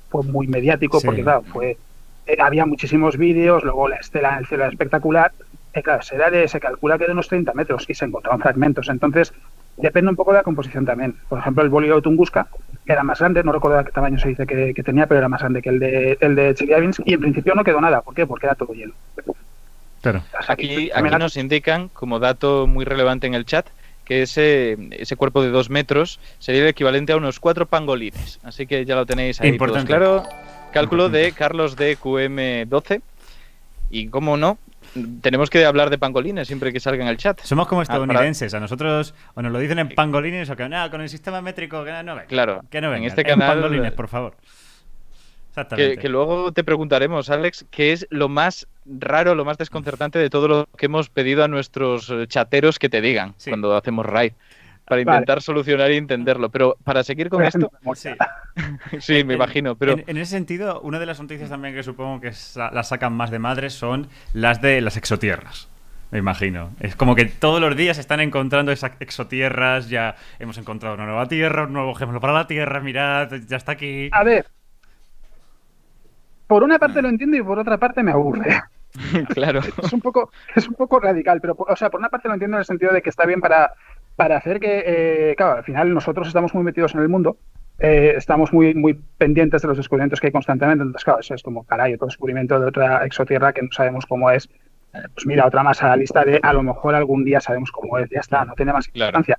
[0.10, 1.08] fue muy mediático Sí.
[1.08, 1.78] porque, claro, fue
[2.26, 5.32] eh, había muchísimos vídeos, luego la estela en el cielo era espectacular.
[5.74, 8.40] Eh, claro, se, era de, se calcula que de unos 30 metros y se encontraban
[8.40, 8.88] fragmentos.
[8.88, 9.34] Entonces,
[9.76, 11.16] depende un poco de la composición también.
[11.28, 12.48] Por ejemplo, el bólido de Tunguska
[12.94, 15.42] era más grande, no recuerdo qué tamaño se dice que, que tenía, pero era más
[15.42, 18.02] grande que el de, el de Chelyabinsk y en principio no quedó nada.
[18.02, 18.26] ¿Por qué?
[18.26, 18.94] Porque era todo hielo.
[20.02, 20.24] Claro.
[20.40, 23.68] O sea, que Aquí, aquí nos indican, como dato muy relevante en el chat,
[24.06, 28.40] que ese, ese cuerpo de dos metros sería el equivalente a unos cuatro pangolines.
[28.44, 29.88] Así que ya lo tenéis ahí todos Importante.
[29.88, 30.24] claro.
[30.72, 31.32] Cálculo de.
[31.32, 33.02] Carlos de QM12.
[33.90, 34.58] Y cómo no,
[35.22, 37.40] tenemos que hablar de pangolines siempre que salga en el chat.
[37.42, 38.54] Somos como Ah, estadounidenses.
[38.54, 41.84] A nosotros o nos lo dicen en pangolines o que nada, con el sistema métrico
[41.86, 42.26] que no venga.
[42.28, 44.34] Claro, Que no en este En canal- pangolines, por favor.
[45.50, 45.96] Exactamente.
[45.96, 50.30] Que, que luego te preguntaremos, Alex, qué es lo más raro, lo más desconcertante de
[50.30, 53.50] todo lo que hemos pedido a nuestros chateros que te digan Sí.
[53.50, 54.34] cuando hacemos raid.
[54.88, 55.18] Para Vale.
[55.18, 56.50] intentar solucionar y entenderlo.
[56.50, 57.70] Pero para seguir con esto.
[57.94, 58.10] Sí.
[59.00, 59.76] sí, me En- imagino.
[59.76, 62.88] Pero en, en ese sentido, una de las noticias también que supongo que sa- las
[62.88, 65.68] sacan más de madres son las de las exotierras.
[66.10, 66.70] Me imagino.
[66.80, 69.90] Es como que todos los días están encontrando esas exotierras.
[69.90, 72.80] Ya hemos encontrado una nueva tierra, un nuevo ejemplo para la tierra.
[72.80, 74.10] Mirad, ya está aquí.
[74.14, 74.46] A ver.
[76.48, 78.62] Por una parte lo entiendo y por otra parte me aburre.
[79.34, 79.60] claro.
[79.84, 82.56] Es un poco, es un poco radical, pero o sea, por una parte lo entiendo
[82.56, 83.74] en el sentido de que está bien para,
[84.18, 87.38] para hacer que, eh, claro, al final nosotros estamos muy metidos en el mundo,
[87.80, 91.44] eh, estamos muy, muy pendientes de los descubrimientos que hay constantemente, entonces claro, eso es
[91.44, 94.50] como, caray, otro descubrimiento de otra exotierra que no sabemos cómo es,
[94.94, 97.72] Eh, pues mira, otra más a la lista de a lo mejor algún día sabemos
[97.72, 99.10] cómo es, ya está, no tiene más Claro.
[99.10, 99.38] importancia.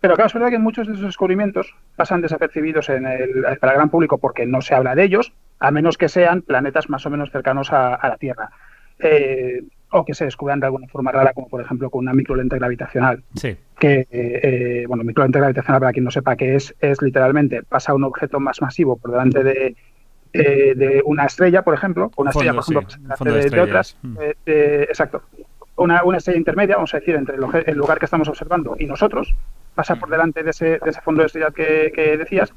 [0.00, 3.78] Pero claro, es verdad que muchos de esos descubrimientos pasan desapercibidos en el, para el
[3.78, 7.10] gran público porque no se habla de ellos, a menos que sean planetas más o
[7.10, 8.50] menos cercanos a, a la Tierra.
[8.98, 12.56] Eh, o que se descubran de alguna forma rara, como por ejemplo con una microlente
[12.56, 13.22] gravitacional.
[13.34, 13.56] Sí.
[13.78, 18.04] Que, eh, bueno, microlente gravitacional, para quien no sepa qué es, es literalmente pasa un
[18.04, 19.76] objeto más masivo por delante de,
[20.32, 23.50] eh, de una estrella, por ejemplo, una Un estrella, por ejemplo, sí, delante de de,
[23.50, 23.96] de otras.
[24.02, 24.16] Mm.
[24.20, 25.22] eh, eh, exacto.
[25.76, 28.86] Una, una estrella intermedia, vamos a decir, entre el, el lugar que estamos observando y
[28.86, 29.34] nosotros,
[29.74, 32.52] pasa por delante de ese, de ese fondo de estrella que, que decías,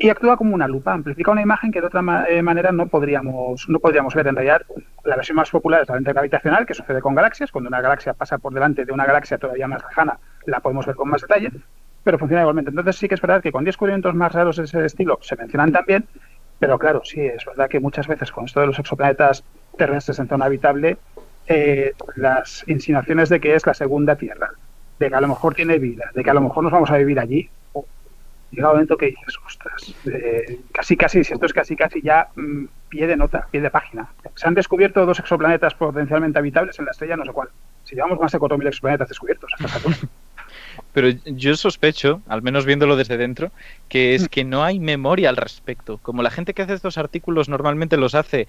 [0.00, 3.68] y actúa como una lupa, amplifica una imagen que de otra eh, manera no podríamos,
[3.68, 4.28] no podríamos ver.
[4.28, 4.62] En realidad,
[5.04, 7.50] la versión más popular es la lente gravitacional, que sucede con galaxias.
[7.50, 10.94] Cuando una galaxia pasa por delante de una galaxia todavía más lejana, la podemos ver
[10.94, 11.50] con más detalle,
[12.04, 12.70] pero funciona igualmente.
[12.70, 15.72] Entonces sí que es verdad que con descubrimientos más raros de ese estilo se mencionan
[15.72, 16.06] también,
[16.60, 19.42] pero claro, sí, es verdad que muchas veces con esto de los exoplanetas
[19.76, 20.96] terrestres en zona habitable,
[21.48, 24.50] eh, las insinuaciones de que es la segunda Tierra,
[24.98, 26.98] de que a lo mejor tiene vida, de que a lo mejor nos vamos a
[26.98, 27.50] vivir allí,
[28.50, 32.28] llega un momento que dices, ostras, eh, casi casi, si esto es casi casi ya
[32.34, 34.10] mm, pie de nota, pie de página.
[34.34, 37.48] Se han descubierto dos exoplanetas potencialmente habitables en la estrella, no sé cuál.
[37.84, 39.96] Si llevamos más de 4.000 exoplanetas descubiertos a esta altura.
[41.00, 43.52] Pero yo sospecho, al menos viéndolo desde dentro,
[43.88, 45.98] que es que no hay memoria al respecto.
[45.98, 48.48] Como la gente que hace estos artículos normalmente los hace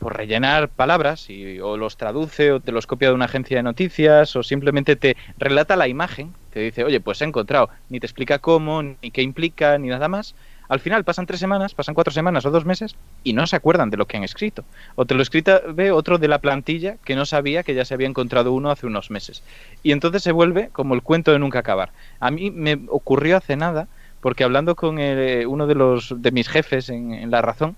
[0.00, 3.62] por rellenar palabras y, o los traduce o te los copia de una agencia de
[3.62, 8.06] noticias o simplemente te relata la imagen, te dice, oye, pues he encontrado, ni te
[8.06, 10.34] explica cómo, ni qué implica, ni nada más
[10.68, 13.90] al final pasan tres semanas, pasan cuatro semanas o dos meses y no se acuerdan
[13.90, 14.64] de lo que han escrito.
[14.94, 17.94] O te lo escrita ve otro de la plantilla que no sabía que ya se
[17.94, 19.42] había encontrado uno hace unos meses.
[19.82, 21.90] Y entonces se vuelve como el cuento de nunca acabar.
[22.20, 23.88] A mí me ocurrió hace nada,
[24.20, 27.76] porque hablando con eh, uno de, los, de mis jefes en, La Razón,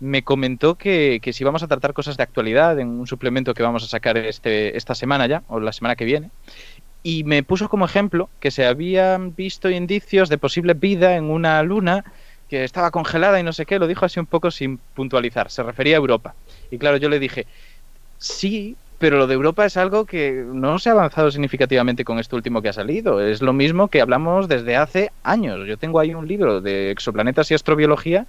[0.00, 3.64] me comentó que, que, si vamos a tratar cosas de actualidad en un suplemento que
[3.64, 6.30] vamos a sacar este, esta semana ya, o la semana que viene,
[7.02, 11.62] y me puso como ejemplo que se habían visto indicios de posible vida en una
[11.62, 12.04] luna
[12.48, 15.62] que estaba congelada y no sé qué, lo dijo así un poco sin puntualizar, se
[15.62, 16.34] refería a Europa.
[16.70, 17.46] Y claro, yo le dije,
[18.18, 22.36] sí, pero lo de Europa es algo que no se ha avanzado significativamente con esto
[22.36, 23.20] último que ha salido.
[23.20, 25.66] Es lo mismo que hablamos desde hace años.
[25.66, 28.26] Yo tengo ahí un libro de exoplanetas y astrobiología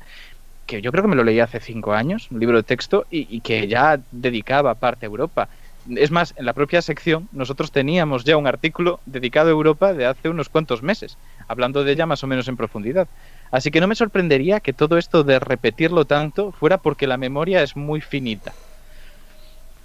[0.67, 3.25] que yo creo que me lo leí hace cinco años, un libro de texto, y,
[3.35, 5.49] y que ya dedicaba parte a Europa.
[5.95, 10.05] Es más, en la propia sección nosotros teníamos ya un artículo dedicado a Europa de
[10.05, 13.07] hace unos cuantos meses, hablando de ella más o menos en profundidad.
[13.51, 17.63] Así que no me sorprendería que todo esto de repetirlo tanto fuera porque la memoria
[17.63, 18.53] es muy finita.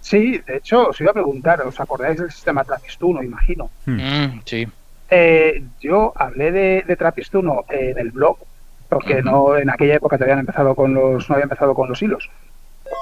[0.01, 3.71] Sí, de hecho, os iba a preguntar, ¿os acordáis del sistema Trapistuno, imagino?
[3.87, 3.97] Hmm.
[3.97, 4.69] Mm, sí.
[5.09, 8.37] Eh, yo hablé de, de Trapistuno en el blog,
[8.89, 12.03] porque no en aquella época te habían empezado con los, no había empezado con los
[12.03, 12.29] hilos.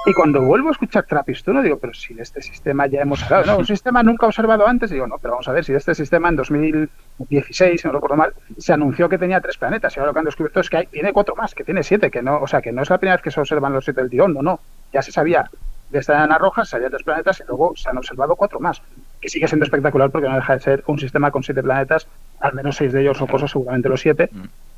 [0.05, 3.45] Y cuando vuelvo a escuchar Trapistuno, digo, pero si de este sistema ya hemos hablado.
[3.45, 4.89] No, un sistema nunca observado antes.
[4.89, 8.17] Digo, no, pero vamos a ver, si de este sistema en 2016, si no recuerdo
[8.17, 9.95] mal, se anunció que tenía tres planetas.
[9.95, 12.11] Y ahora lo que han descubierto es que hay, tiene cuatro más, que tiene siete,
[12.11, 14.01] que no, o sea, que no es la primera vez que se observan los siete
[14.01, 14.59] del tirón, no, no.
[14.91, 15.49] Ya se sabía
[15.89, 18.81] de esta enana roja, se había tres planetas y luego se han observado cuatro más.
[19.21, 22.07] Que sigue siendo espectacular porque no deja de ser un sistema con siete planetas,
[22.39, 24.29] al menos seis de ellos son cosas, seguramente los siete.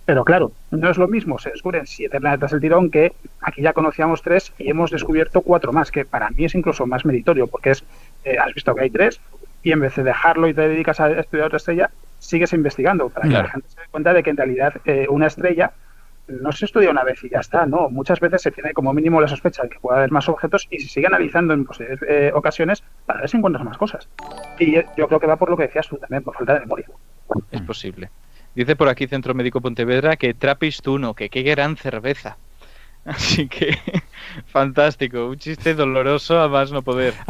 [0.05, 3.73] Pero claro, no es lo mismo, se descubren siete planetas del tirón que aquí ya
[3.73, 7.71] conocíamos tres y hemos descubierto cuatro más, que para mí es incluso más meritorio, porque
[7.71, 7.83] es,
[8.23, 9.19] eh, has visto que hay tres
[9.63, 11.89] y en vez de dejarlo y te dedicas a estudiar otra estrella,
[12.19, 15.25] sigues investigando para que la gente se dé cuenta de que en realidad eh, una
[15.25, 15.73] estrella
[16.27, 17.89] no se estudia una vez y ya está, no.
[17.89, 20.79] Muchas veces se tiene como mínimo la sospecha de que pueda haber más objetos y
[20.79, 24.07] se sigue analizando en posteriores eh, ocasiones para ver si encuentras más cosas.
[24.59, 26.87] Y yo creo que va por lo que decías tú también, por falta de memoria.
[27.51, 28.09] Es posible.
[28.55, 32.37] Dice por aquí Centro Médico Pontevedra que Trappist 1, que qué gran cerveza.
[33.05, 33.77] Así que
[34.47, 37.13] fantástico, un chiste doloroso a más no poder.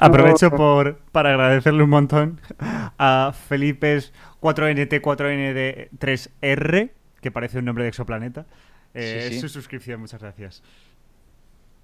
[0.00, 3.96] aprovecho por, para agradecerle un montón a Felipe
[4.40, 6.90] 4NT4ND3R,
[7.20, 8.46] que parece un nombre de exoplaneta.
[8.94, 10.64] Eh, Su suscripción, muchas gracias.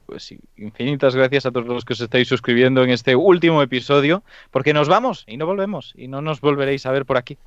[0.07, 4.23] Pues sí, infinitas gracias a todos los que os estáis suscribiendo en este último episodio,
[4.51, 7.39] porque nos vamos y no volvemos y no nos volveréis a ver por aquí.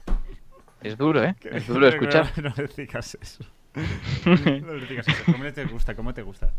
[0.81, 1.35] Es duro, ¿eh?
[1.51, 2.31] Es duro escuchar.
[2.41, 3.43] No, le digas eso.
[4.25, 5.23] no le digas eso.
[5.25, 5.95] ¿Cómo te gusta?
[5.95, 6.51] ¿Cómo te gusta?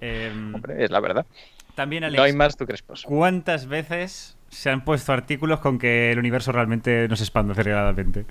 [0.00, 1.26] Em, Hombre, es la verdad.
[1.74, 3.02] También, Alex, no hay más tu crespos.
[3.02, 8.24] ¿Cuántas veces se han puesto artículos con que el universo realmente no se expande aceleradamente?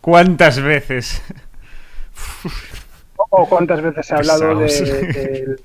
[0.00, 1.22] ¿Cuántas veces?
[3.16, 5.56] ¿O cuántas veces se ha hablado de,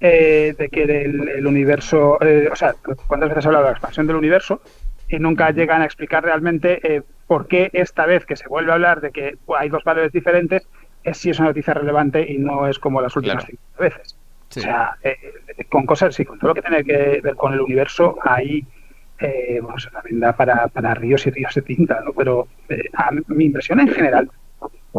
[0.00, 2.74] eh, de, que el, universo, eh, o sea,
[3.06, 4.60] cuántas veces se ha hablado de la expansión del universo
[5.08, 8.74] y nunca llegan a explicar realmente eh, por qué esta vez que se vuelve a
[8.74, 10.66] hablar de que hay dos valores diferentes,
[11.04, 14.16] es si es una noticia relevante y no es como las últimas cinco veces.
[14.48, 15.16] O sea, eh,
[15.68, 18.64] con cosas, sí, con todo lo que tiene que ver con el universo, ahí
[19.18, 22.12] eh, bueno, también da para, para, ríos y ríos de tinta, ¿no?
[22.12, 22.84] Pero eh,
[23.28, 24.30] mi impresión en general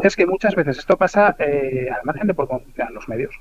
[0.02, 3.36] es que muchas veces esto pasa eh, al margen de por cómo funcionan los medios,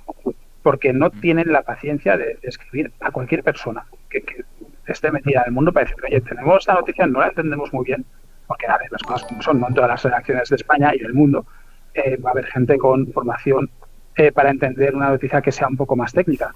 [0.62, 4.44] porque no tienen la paciencia de, escribir a cualquier persona que, que
[4.87, 7.85] esté metida en el mundo para decir, oye, tenemos esta noticia, no la entendemos muy
[7.85, 8.05] bien,
[8.46, 10.99] porque a ver, las cosas como son, no en todas las redacciones de España y
[10.99, 11.46] del mundo
[11.94, 13.70] eh, va a haber gente con formación
[14.16, 16.55] eh, para entender una noticia que sea un poco más técnica.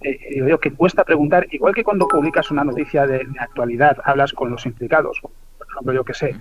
[0.00, 4.32] Eh, yo digo que cuesta preguntar, igual que cuando publicas una noticia de, actualidad, hablas
[4.32, 5.32] con los implicados, por
[5.70, 6.36] ejemplo, yo que sé,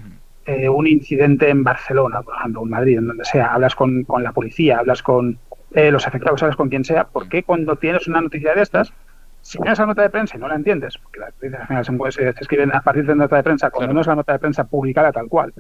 [0.70, 4.32] un incidente en Barcelona, por ejemplo, en Madrid, en donde sea, hablas con, con la
[4.32, 5.38] policía, hablas con
[5.72, 8.94] los afectados, hablas con quien sea, ¿por qué cuando tienes una noticia de estas
[9.48, 11.32] si tienes la nota de prensa y no la entiendes, porque las
[11.90, 14.34] noticias al se, escriben a partir de nota de prensa, cuando no es la nota
[14.34, 15.54] de prensa publicada tal cual,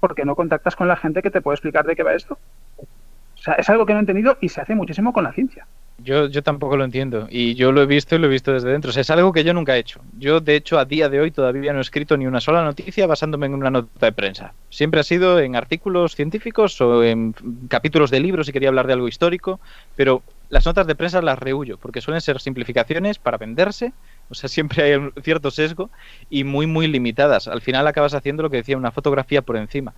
[0.00, 2.38] ¿por qué no contactas con la gente que te puede explicar de qué va esto?
[2.78, 5.66] O sea, es algo que no he entendido y se hace muchísimo con la ciencia.
[5.98, 8.70] Yo, yo tampoco lo entiendo y yo lo he visto y lo he visto desde
[8.70, 8.88] dentro.
[8.88, 10.00] O sea, es algo que yo nunca he hecho.
[10.18, 13.06] Yo, de hecho, a día de hoy todavía no he escrito ni una sola noticia
[13.06, 14.54] basándome en una nota de prensa.
[14.70, 17.34] Siempre ha sido en artículos científicos o en
[17.68, 19.60] capítulos de libros si quería hablar de algo histórico,
[19.96, 23.94] pero las notas de prensa las rehuyo porque suelen ser simplificaciones para venderse
[24.28, 25.90] O sea, siempre hay un cierto sesgo
[26.28, 27.48] y muy, muy limitadas.
[27.48, 29.94] Al final acabas haciendo lo que decía, una fotografía por encima.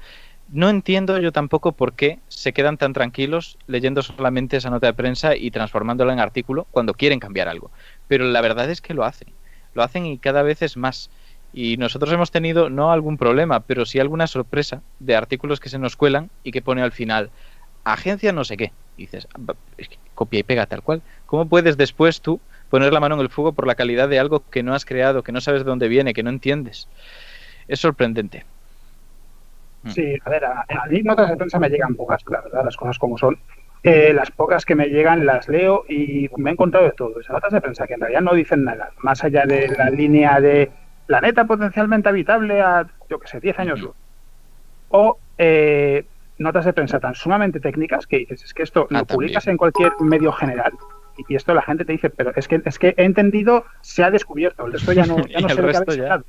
[0.47, 4.95] No entiendo yo tampoco por qué se quedan tan tranquilos leyendo solamente esa nota de
[4.95, 7.71] prensa y transformándola en artículo cuando quieren cambiar algo.
[8.07, 9.37] Pero la verdad es que lo hacen.
[9.75, 11.11] Lo hacen y cada vez es más.
[11.53, 15.79] Y nosotros hemos tenido no algún problema, pero sí alguna sorpresa de artículos que se
[15.79, 17.33] nos cuelan y que pone al final
[17.85, 18.75] agencia no sé qué.
[18.97, 19.55] Dices, "Ah,
[20.19, 21.01] copia y pega tal cual.
[21.27, 24.43] ¿Cómo puedes después tú poner la mano en el fuego por la calidad de algo
[24.51, 26.89] que no has creado, que no sabes de dónde viene, que no entiendes?
[27.69, 28.45] Es sorprendente.
[29.85, 29.91] Mm.
[29.91, 32.77] Sí, a ver, a, a mí notas de prensa me llegan pocas, la verdad, las
[32.77, 33.39] cosas como son.
[33.85, 37.21] Eh, las pocas que me llegan las leo y me he encontrado de todo.
[37.21, 40.41] Esas notas de prensa que en realidad no dicen nada, más allá de la línea
[40.41, 40.69] de
[41.07, 43.95] planeta potencialmente habitable a, yo que sé, 10 años luz.
[44.89, 46.05] O eh,
[46.39, 49.55] notas de prensa tan sumamente técnicas que dices, es que esto Ah, lo publicas también.
[49.55, 50.73] en cualquier medio general.
[51.17, 54.05] Y, y esto la gente te dice, pero es que, es que he entendido, se
[54.05, 56.23] ha descubierto, el resto ya no, ya no sé lo que habéis ya.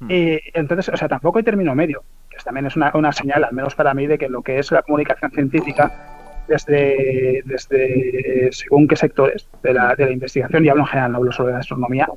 [0.00, 0.10] Hmm.
[0.10, 3.52] Y entonces, o sea, tampoco hay término medio, que también es una, una señal, al
[3.52, 5.92] menos para mí, de que lo que es la comunicación científica,
[6.48, 11.18] desde, desde según qué sectores de la, de la investigación, y hablo en general, no
[11.18, 12.08] hablo solo de la astronomía,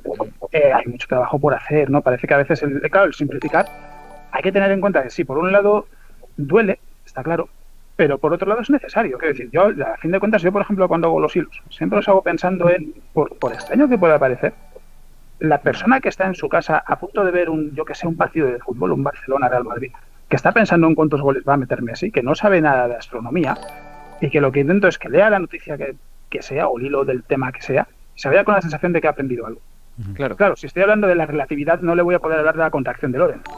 [0.52, 2.02] eh, hay mucho trabajo por hacer, ¿no?
[2.02, 3.66] Parece que a veces, el, claro, el simplificar,
[4.32, 5.86] hay que tener en cuenta que sí, por un lado
[6.36, 6.78] duele,
[7.16, 7.48] está claro,
[7.96, 9.16] pero por otro lado es necesario.
[9.16, 11.96] Quiero decir, yo, a fin de cuentas, yo, por ejemplo, cuando hago los hilos, siempre
[11.96, 14.52] los hago pensando en, por, por extraño que pueda parecer,
[15.38, 18.06] la persona que está en su casa a punto de ver un, yo que sé,
[18.06, 19.92] un partido de fútbol, un Barcelona-Real Madrid,
[20.28, 22.96] que está pensando en cuántos goles va a meterme así, que no sabe nada de
[22.96, 23.56] astronomía,
[24.20, 25.94] y que lo que intento es que lea la noticia que,
[26.28, 28.92] que sea, o el hilo del tema que sea, y se vaya con la sensación
[28.92, 29.60] de que ha aprendido algo.
[30.14, 30.36] Claro.
[30.36, 32.70] Claro, si estoy hablando de la relatividad, no le voy a poder hablar de la
[32.70, 33.48] contracción de Lorentz.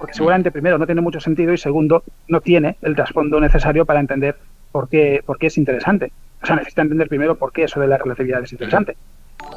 [0.00, 4.00] Porque seguramente, primero, no tiene mucho sentido y segundo, no tiene el trasfondo necesario para
[4.00, 4.34] entender
[4.72, 6.10] por qué, por qué es interesante.
[6.42, 8.96] O sea, necesita entender primero por qué eso de la relatividad es interesante.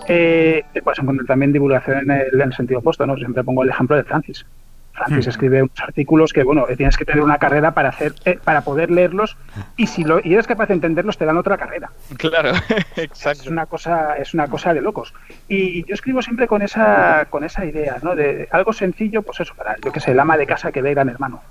[0.07, 3.15] Eh, puedes encontrar también divulgación en el, en el sentido opuesto, ¿no?
[3.15, 4.45] Siempre pongo el ejemplo de Francis.
[4.93, 5.29] Francis Hmm.
[5.29, 8.61] escribe unos artículos que, bueno, eh, tienes que tener una carrera para hacer, eh, para
[8.61, 9.35] poder leerlos
[9.75, 11.89] y si lo, y eres capaz de entenderlos te dan otra carrera.
[12.17, 12.51] Claro,
[12.95, 13.49] Es exacto.
[13.49, 15.13] una cosa, es una cosa de locos.
[15.47, 18.15] Y yo escribo siempre con esa, con esa idea, ¿no?
[18.15, 20.93] De algo sencillo, pues eso, para, yo que sé, el ama de casa que ve
[20.93, 21.41] gran hermano.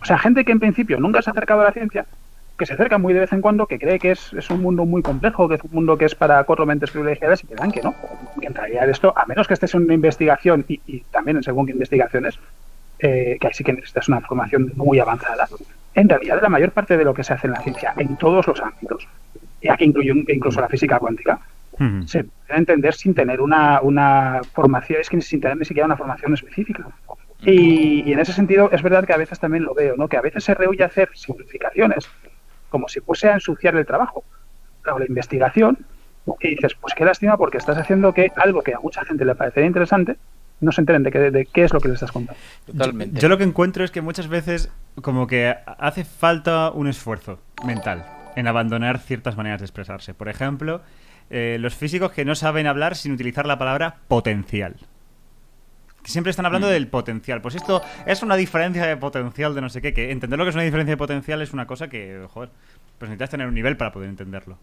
[0.00, 2.04] O sea, gente que en principio nunca se ha acercado a la ciencia,
[2.58, 4.86] que se acerca muy de vez en cuando, que cree que es, es un mundo
[4.86, 7.70] muy complejo, que es un mundo que es para cuatro mentes privilegiadas y que dan
[7.70, 7.94] que no.
[8.40, 11.42] Que en realidad esto, a menos que estés en una investigación y, y también en
[11.42, 12.38] según qué investigaciones,
[12.98, 15.46] eh, que ahí sí que necesitas una formación muy avanzada,
[15.94, 18.46] en realidad la mayor parte de lo que se hace en la ciencia, en todos
[18.46, 19.06] los ámbitos,
[19.60, 21.38] y aquí incluyo incluso la física cuántica,
[22.06, 25.96] se puede entender sin tener una, una formación, es que sin tener ni siquiera una
[25.96, 26.86] formación específica.
[27.42, 30.08] Y, y en ese sentido es verdad que a veces también lo veo, ¿no?
[30.08, 32.08] que a veces se rehuye a hacer simplificaciones
[32.68, 34.24] como si fuese a ensuciar el trabajo
[34.86, 35.78] o la investigación
[36.40, 39.34] y dices, pues qué lástima porque estás haciendo que algo que a mucha gente le
[39.34, 40.16] parecería interesante
[40.60, 42.40] no se enteren de qué, de qué es lo que le estás contando.
[42.66, 43.20] Totalmente.
[43.20, 44.70] Yo lo que encuentro es que muchas veces
[45.02, 50.14] como que hace falta un esfuerzo mental en abandonar ciertas maneras de expresarse.
[50.14, 50.80] Por ejemplo,
[51.30, 54.76] eh, los físicos que no saben hablar sin utilizar la palabra potencial.
[56.06, 56.70] Siempre están hablando Mm.
[56.70, 57.42] del potencial.
[57.42, 59.92] Pues esto es una diferencia de potencial de no sé qué.
[59.92, 62.50] Que entender lo que es una diferencia de potencial es una cosa que, joder,
[62.98, 64.58] pues necesitas tener un nivel para poder entenderlo.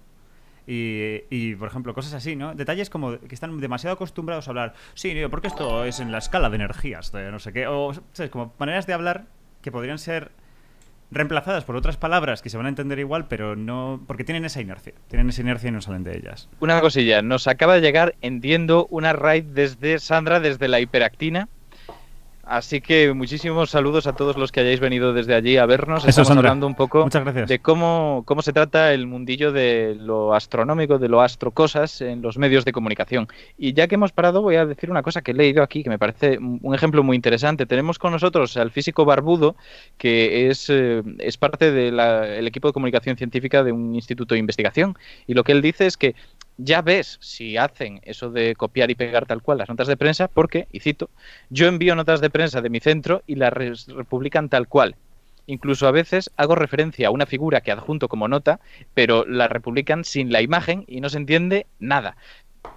[0.65, 2.55] Y, y, por ejemplo, cosas así, ¿no?
[2.55, 6.49] Detalles como que están demasiado acostumbrados a hablar, sí, porque esto es en la escala
[6.49, 8.31] de energías, de no sé qué, o, ¿sabes?
[8.31, 9.25] Como maneras de hablar
[9.61, 10.31] que podrían ser
[11.11, 14.03] reemplazadas por otras palabras que se van a entender igual, pero no.
[14.07, 14.93] porque tienen esa inercia.
[15.07, 16.49] Tienen esa inercia y no salen de ellas.
[16.59, 21.49] Una cosilla, nos acaba de llegar, entiendo, una raid desde Sandra, desde la hiperactina.
[22.45, 25.99] Así que muchísimos saludos a todos los que hayáis venido desde allí a vernos.
[26.03, 26.49] Eso, Estamos Sandra.
[26.49, 27.47] hablando un poco Muchas gracias.
[27.47, 32.37] de cómo, cómo se trata el mundillo de lo astronómico, de lo astrocosas en los
[32.37, 33.29] medios de comunicación.
[33.57, 35.89] Y ya que hemos parado, voy a decir una cosa que he leído aquí que
[35.89, 37.65] me parece un ejemplo muy interesante.
[37.65, 39.55] Tenemos con nosotros al físico Barbudo,
[39.97, 44.97] que es, eh, es parte del equipo de comunicación científica de un instituto de investigación.
[45.27, 46.13] Y lo que él dice es que
[46.57, 50.27] ya ves si hacen eso de copiar y pegar tal cual las notas de prensa,
[50.27, 51.09] porque, y cito,
[51.49, 54.95] yo envío notas de prensa de mi centro y las re- republican tal cual.
[55.45, 58.59] Incluso a veces hago referencia a una figura que adjunto como nota,
[58.93, 62.15] pero la republican sin la imagen y no se entiende nada.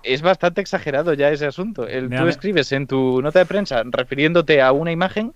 [0.02, 1.86] Es bastante exagerado ya ese asunto.
[1.86, 5.32] El, tú escribes en tu nota de prensa refiriéndote a una imagen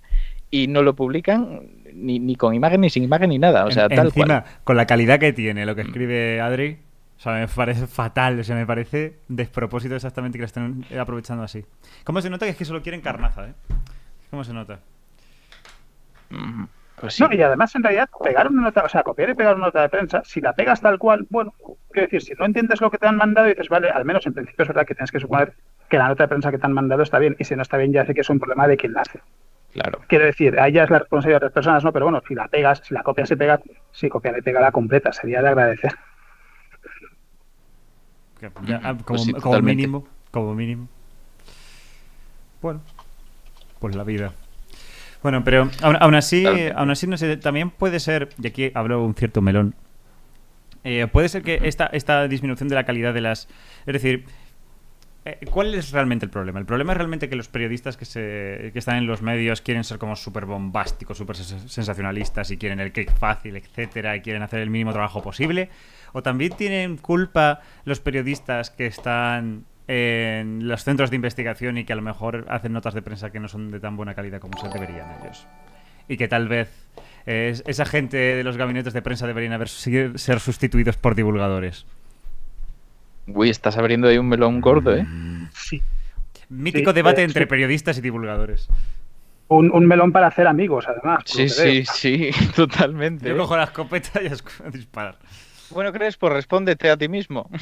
[0.50, 3.64] y no lo publican ni, ni con imagen, ni sin imagen, ni nada.
[3.64, 4.54] O sea, En- tal encima, cual.
[4.64, 6.78] con la calidad que tiene lo que escribe Adri,
[7.20, 11.42] o sea, me parece fatal, o sea, me parece despropósito exactamente que la estén aprovechando
[11.44, 11.62] así.
[12.02, 13.52] ¿Cómo se nota que es que solo quieren carnaza, eh?
[14.30, 14.80] ¿Cómo se nota?
[16.30, 16.64] Mm,
[16.98, 17.22] Pues sí.
[17.22, 19.82] No, y además, en realidad, pegar una nota, o sea, copiar y pegar una nota
[19.82, 21.52] de prensa, si la pegas tal cual, bueno,
[21.90, 24.32] quiero decir, si no entiendes lo que te han mandado, dices, vale, al menos en
[24.32, 25.52] principio es verdad que tienes que suponer
[25.90, 27.36] que la nota de prensa que te han mandado está bien.
[27.38, 29.20] Y si no está bien, ya sé que es un problema de quien la hace.
[29.74, 30.00] Claro.
[30.08, 31.92] Quiero decir, ahí ya es la responsabilidad de otras personas, ¿no?
[31.92, 33.60] Pero bueno, si la pegas, si la copia se pega,
[33.92, 35.92] si copia y pega la completa, sería de agradecer.
[38.66, 39.76] Ya, ah, Pues como, sí, como totalmente.
[39.82, 40.06] mínimo.
[40.30, 40.88] Como mínimo.
[42.62, 42.80] Bueno,
[43.78, 44.32] pues la vida.
[45.22, 46.74] Bueno, pero aún, aún así, Totalmente.
[46.78, 49.74] aún así, no sé, también puede ser, y aquí hablo un cierto melón,
[50.84, 53.48] eh, puede ser que esta, esta disminución de la calidad de las...
[53.86, 54.24] Es decir,
[55.26, 56.58] eh, ¿cuál es realmente el problema?
[56.58, 59.84] El problema es realmente que los periodistas que, se, que están en los medios quieren
[59.84, 64.42] ser como súper bombásticos, súper sens- sensacionalistas y quieren el click fácil, etcétera, y quieren
[64.42, 65.68] hacer el mínimo trabajo posible.
[66.12, 71.92] ¿O también tienen culpa los periodistas que están en los centros de investigación y que
[71.92, 74.58] a lo mejor hacen notas de prensa que no son de tan buena calidad como
[74.58, 75.46] se deberían ellos?
[76.08, 76.70] Y que tal vez
[77.26, 81.86] eh, es- esa gente de los gabinetes de prensa deberían haber ser sustituidos por divulgadores.
[83.26, 85.06] Uy, estás abriendo ahí un melón gordo, ¿eh?
[85.52, 85.80] Sí.
[86.48, 87.48] Mítico Sí, debate eh, entre sí.
[87.48, 88.68] periodistas y divulgadores.
[89.48, 91.22] Un, un melón para hacer amigos, además.
[91.26, 93.28] Sí, sí, sí, totalmente.
[93.28, 93.38] Yo ¿eh?
[93.38, 95.16] cojo la escopeta y a disparar.
[95.70, 97.48] Bueno, Crespo, respóndete a ti mismo.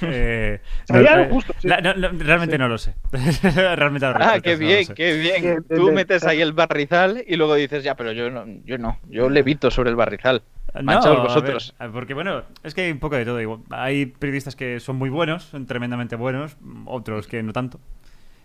[0.00, 0.60] Eh,
[0.90, 1.66] no, lo justo, sí.
[1.66, 2.58] la- no, no, realmente Sí.
[2.60, 2.94] no lo sé.
[3.42, 4.94] realmente la Ah, qué lo bien, sé.
[4.94, 5.42] qué bien.
[5.42, 9.00] Bien, Tú metes ahí el barrizal y luego dices, ya, pero yo no, yo no,
[9.08, 10.42] yo levito sobre el barrizal.
[10.72, 10.82] A
[11.16, 11.74] vosotros.
[11.80, 13.60] ver, porque bueno, es que hay un poco de todo.
[13.70, 16.56] Hay periodistas que son muy buenos, son tremendamente buenos,
[16.86, 17.80] otros que no tanto,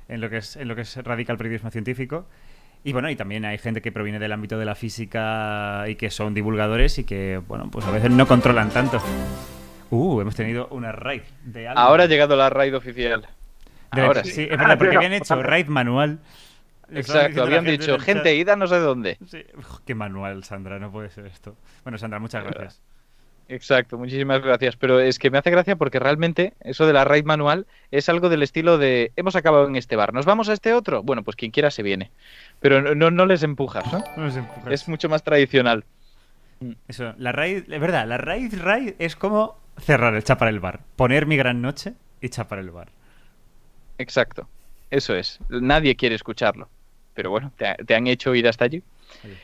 [0.09, 2.27] en lo que es, en lo que es- radica el periodismo científico.
[2.87, 6.09] Y bueno, y también hay gente que proviene del ámbito de la física y que
[6.09, 9.01] son divulgadores y que, bueno, pues a veces no controlan tanto.
[9.89, 11.81] Uh, hemos tenido una raid de algo.
[11.81, 13.27] Ahora ha llegado la raid oficial.
[13.93, 14.31] De- Ahora sí.
[14.31, 14.43] sí.
[14.43, 16.19] es verdad, porque Ah, habían hecho raid manual.
[16.89, 19.17] Exacto, habían gente dicho, gente, id a no sé dónde.
[19.27, 19.43] Sí.
[19.57, 21.57] Uf, Qué manual, Sandra, no puede ser esto.
[21.83, 22.81] Bueno, Sandra, muchas gracias.
[23.49, 24.75] Exacto, muchísimas gracias.
[24.75, 28.27] Pero es que me hace gracia porque realmente eso de la raid manual es algo
[28.29, 31.01] del estilo de hemos acabado en este bar, ¿nos vamos a este otro?
[31.03, 32.11] Bueno, pues quien quiera se viene.
[32.59, 33.99] Pero no, no, les empujas, ¿no?
[34.17, 35.85] No sé, pues, Es mucho más tradicional.
[36.87, 40.81] Eso, la raid, es verdad, la raid raid es como cerrar el chapar el bar,
[40.95, 42.89] poner mi gran noche y chapar el bar.
[43.97, 44.47] Exacto,
[44.89, 45.39] eso es.
[45.49, 46.69] Nadie quiere escucharlo.
[47.13, 48.83] Pero bueno, te, ha- te han hecho ir hasta allí.
[49.23, 49.35] Oye.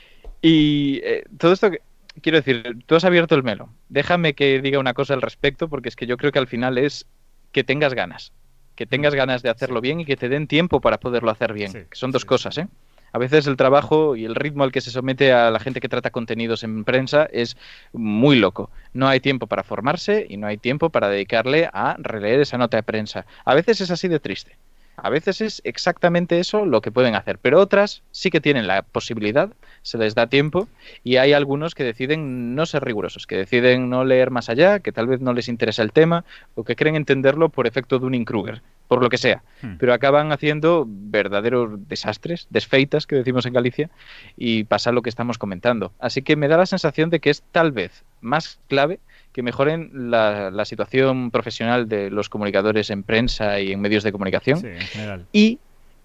[0.42, 1.82] Y eh, todo esto, que-
[2.22, 3.70] quiero decir, tú has abierto el melo.
[3.90, 6.78] Déjame que diga una cosa al respecto, porque es que yo creo que al final
[6.78, 7.06] es
[7.52, 8.32] que tengas ganas.
[8.76, 11.72] Que tengas ganas de hacerlo bien y que te den tiempo para poderlo hacer bien.
[11.72, 12.58] Sí, que son dos sí, cosas.
[12.58, 12.68] ¿eh?
[13.12, 15.88] A veces el trabajo y el ritmo al que se somete a la gente que
[15.88, 17.56] trata contenidos en prensa es
[17.92, 18.72] muy loco.
[18.94, 22.78] No hay tiempo para formarse y no hay tiempo para dedicarle a releer esa nota
[22.78, 23.28] de prensa.
[23.46, 24.58] A veces es así de triste.
[24.96, 28.82] A veces es exactamente eso lo que pueden hacer, pero otras sí que tienen la
[28.84, 29.50] posibilidad,
[29.84, 30.68] se les da tiempo
[31.04, 34.92] y hay algunos que deciden no ser rigurosos, que deciden no leer más allá, que
[34.92, 36.26] tal vez no les interesa el tema
[36.56, 39.76] o que creen entenderlo por efecto de Kruger, por lo que sea, Hmm.
[39.80, 43.90] pero acaban haciendo verdaderos desastres, desfeitas que decimos en Galicia
[44.38, 45.92] y pasa lo que estamos comentando.
[46.00, 49.00] Así que me da la sensación de que es tal vez más clave
[49.32, 54.12] que mejoren la, la situación profesional de los comunicadores en prensa y en medios de
[54.12, 55.26] comunicación Sí, en general.
[55.34, 55.60] y,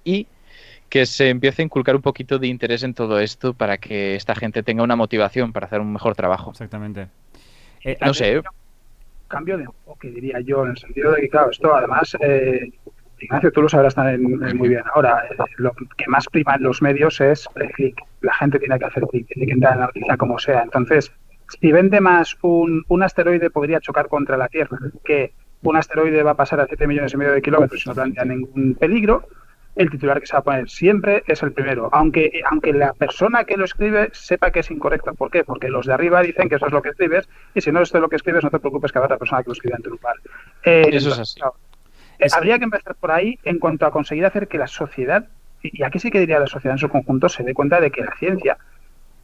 [0.04, 0.26] y
[0.88, 4.34] que se empiece a inculcar un poquito de interés en todo esto para que esta
[4.34, 6.50] gente tenga una motivación para hacer un mejor trabajo.
[6.50, 7.08] Exactamente.
[7.84, 8.42] Eh, No sé,
[9.28, 12.72] Cambio de enfoque, diría yo, en el sentido de que, claro, esto además, eh,
[13.20, 14.82] Ignacio, tú lo sabrás también eh, muy bien.
[14.94, 18.00] Ahora, eh, lo que más prima en los medios es el clic.
[18.22, 20.62] La gente tiene que hacer clic, tiene que entrar en la noticia como sea.
[20.62, 21.12] Entonces,
[21.60, 25.32] si vende más un, un asteroide podría chocar contra la Tierra, que
[25.62, 28.24] un asteroide va a pasar a 7 millones y medio de kilómetros y no plantea
[28.24, 29.24] ningún peligro,
[29.78, 33.44] el titular que se va a poner siempre es el primero, aunque, aunque la persona
[33.44, 35.14] que lo escribe sepa que es incorrecto.
[35.14, 35.44] ¿Por qué?
[35.44, 37.92] Porque los de arriba dicen que eso es lo que escribes y si no es
[37.94, 39.90] lo que escribes no te preocupes que habrá otra persona que lo escriba en tu
[39.90, 40.16] lugar.
[40.64, 41.40] Eh, Eso es así.
[41.40, 41.44] eh,
[42.18, 45.28] Es- Habría que empezar por ahí en cuanto a conseguir hacer que la sociedad,
[45.62, 48.02] y aquí sí que diría la sociedad en su conjunto, se dé cuenta de que
[48.02, 48.58] la ciencia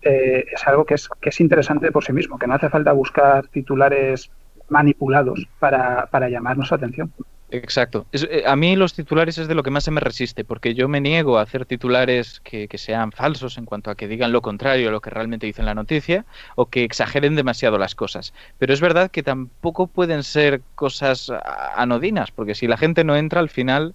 [0.03, 2.93] eh, es algo que es, que es interesante por sí mismo, que no hace falta
[2.93, 4.31] buscar titulares
[4.69, 7.13] manipulados para, para llamarnos la atención.
[7.51, 8.07] Exacto.
[8.13, 10.89] Eh, a mí los titulares es de lo que más se me resiste, porque yo
[10.89, 14.43] me niego a hacer titulares que, que sean falsos en cuanto a que digan lo
[14.43, 16.25] contrario a lo que realmente dicen la noticia
[16.57, 18.33] o que exageren demasiado las cosas.
[18.59, 21.31] Pero es verdad que tampoco pueden ser cosas
[21.77, 23.95] anodinas, porque si la gente no entra al final,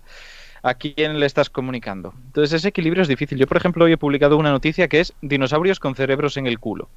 [0.62, 2.14] ¿a quién le estás comunicando?
[2.28, 3.38] Entonces ese equilibrio es difícil.
[3.38, 6.60] Yo, por ejemplo, hoy he publicado una noticia que es dinosaurios con cerebros en el
[6.60, 6.90] culo.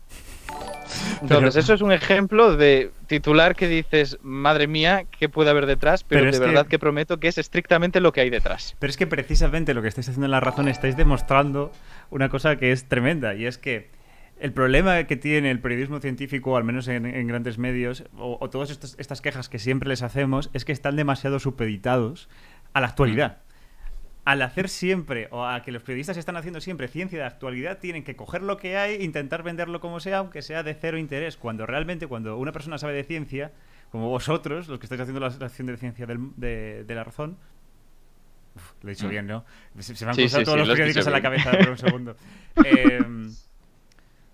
[1.20, 6.04] Entonces, eso es un ejemplo de titular que dices, madre mía, ¿qué puede haber detrás?
[6.04, 6.78] Pero, Pero de que- verdad que...
[6.78, 8.76] prometo que es estrictamente lo que hay detrás.
[8.78, 11.72] Pero es que precisamente lo que estáis haciendo en la razón estáis demostrando
[12.10, 13.90] una cosa que es tremenda y es que
[14.40, 18.50] el problema que tiene el periodismo científico, al menos en, en grandes medios, o, o
[18.50, 22.28] todas estas, estas quejas que siempre les hacemos, es que están demasiado supeditados
[22.72, 23.38] a la actualidad.
[24.24, 28.04] Al hacer siempre, o a que los periodistas están haciendo siempre ciencia de actualidad, tienen
[28.04, 31.36] que coger lo que hay, intentar venderlo como sea, aunque sea de cero interés.
[31.36, 33.50] Cuando realmente, cuando una persona sabe de ciencia,
[33.90, 37.36] como vosotros, los que estáis haciendo la sección de ciencia del- de, de la razón,
[38.54, 39.10] Uf, lo he dicho Mm.
[39.10, 39.44] bien, ¿no?
[39.78, 41.50] Se, se me han Sí, cruzado sí, todos sí, los lo periódicos en la cabeza
[41.58, 42.16] por un segundo.
[42.62, 43.36] Em,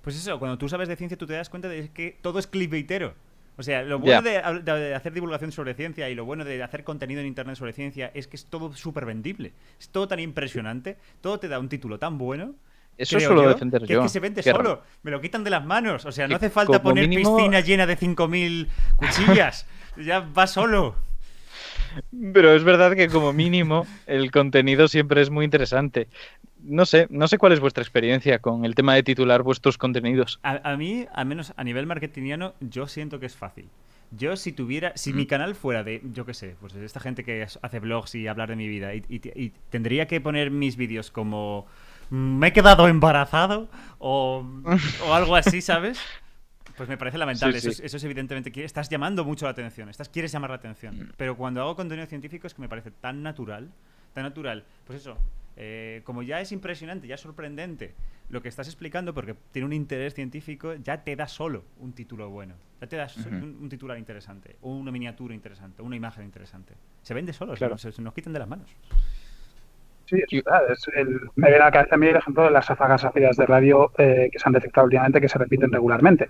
[0.03, 2.47] pues eso, cuando tú sabes de ciencia, tú te das cuenta de que todo es
[2.47, 3.15] clickbaitero.
[3.59, 7.21] O sea, lo bueno de, hacer divulgación sobre ciencia y lo bueno de hacer contenido
[7.21, 9.53] en internet sobre ciencia es que es todo súper vendible.
[9.81, 12.55] Es todo tan impresionante, todo te da un título tan bueno.
[12.97, 14.01] Eso suelo yo, defender que yo.
[14.01, 14.63] es que se vende Qué solo.
[14.63, 14.83] raro.
[15.03, 16.05] Me lo quitan de las manos.
[16.05, 19.67] O sea, no hace falta poner mínimo- piscina llena de 5.000 cuchillas.
[19.97, 20.95] ya va solo.
[22.33, 26.09] Pero es verdad que como mínimo el contenido siempre es muy interesante.
[26.63, 30.41] No sé, no sé cuál es vuestra experiencia con el tema de titular vuestros contenidos.
[30.43, 33.69] A, a mí, al menos a nivel marketingiano, yo siento que es fácil.
[34.11, 37.25] Yo si tuviera, si mi canal fuera de, yo qué sé, pues de esta gente
[37.25, 40.77] que hace blogs y hablar de mi vida y, y- y tendría que poner mis
[40.79, 41.67] vídeos como
[42.09, 43.69] "Mm, me he quedado embarazado
[43.99, 44.43] o,
[45.07, 46.01] o algo así, ¿sabes?
[46.79, 47.61] Pues me parece lamentable.
[47.61, 50.57] Sí, Eso, es, eso es evidentemente estás llamando mucho la atención, estás quieres llamar la
[50.57, 51.13] atención.
[51.19, 53.71] Pero cuando hago contenido científico es que me parece tan natural,
[54.15, 54.65] tan natural.
[54.87, 55.19] Pues eso,
[55.57, 57.95] eh, como ya es impresionante, ya es sorprendente
[58.31, 62.31] lo que estás explicando, porque tiene un interés científico, ya te da solo un título
[62.31, 62.55] bueno.
[62.81, 66.75] Ya te da un, un titular interesante, o una miniatura interesante, una imagen interesante.
[67.03, 67.77] Se vende solo, Claro.
[67.77, 68.71] se, se nos quitan de las manos.
[70.07, 70.63] Sí, es verdad.
[70.71, 73.37] es el- me viene a la cabeza a mí el ejemplo de las ráfagas ácidas
[73.37, 76.29] de radio eh, que se han detectado últimamente que se repiten regularmente.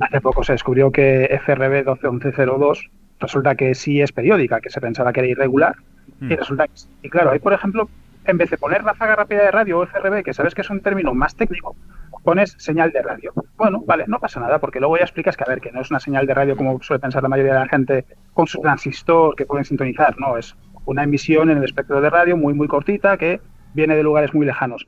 [0.00, 2.90] Hace poco se descubrió que FRB 121102
[3.20, 5.74] resulta que sí es periódica, que se pensaba que era irregular,
[6.20, 6.32] Mm.
[6.32, 6.88] y resulta que sí.
[7.02, 7.88] Y claro, ahí por ejemplo,
[8.24, 10.80] en vez de poner ráfaga rápida de radio o FRB, que sabes que es un
[10.80, 11.76] término más técnico,
[12.24, 13.32] pones señal de radio.
[13.56, 15.90] Bueno, vale, no pasa nada, porque luego ya explicas que, a ver, que no es
[15.90, 19.34] una señal de radio como suele pensar la mayoría de la gente con su transistor
[19.36, 23.16] que pueden sintonizar, no, es una emisión en el espectro de radio muy, muy cortita
[23.16, 23.40] que
[23.74, 24.86] viene de lugares muy lejanos.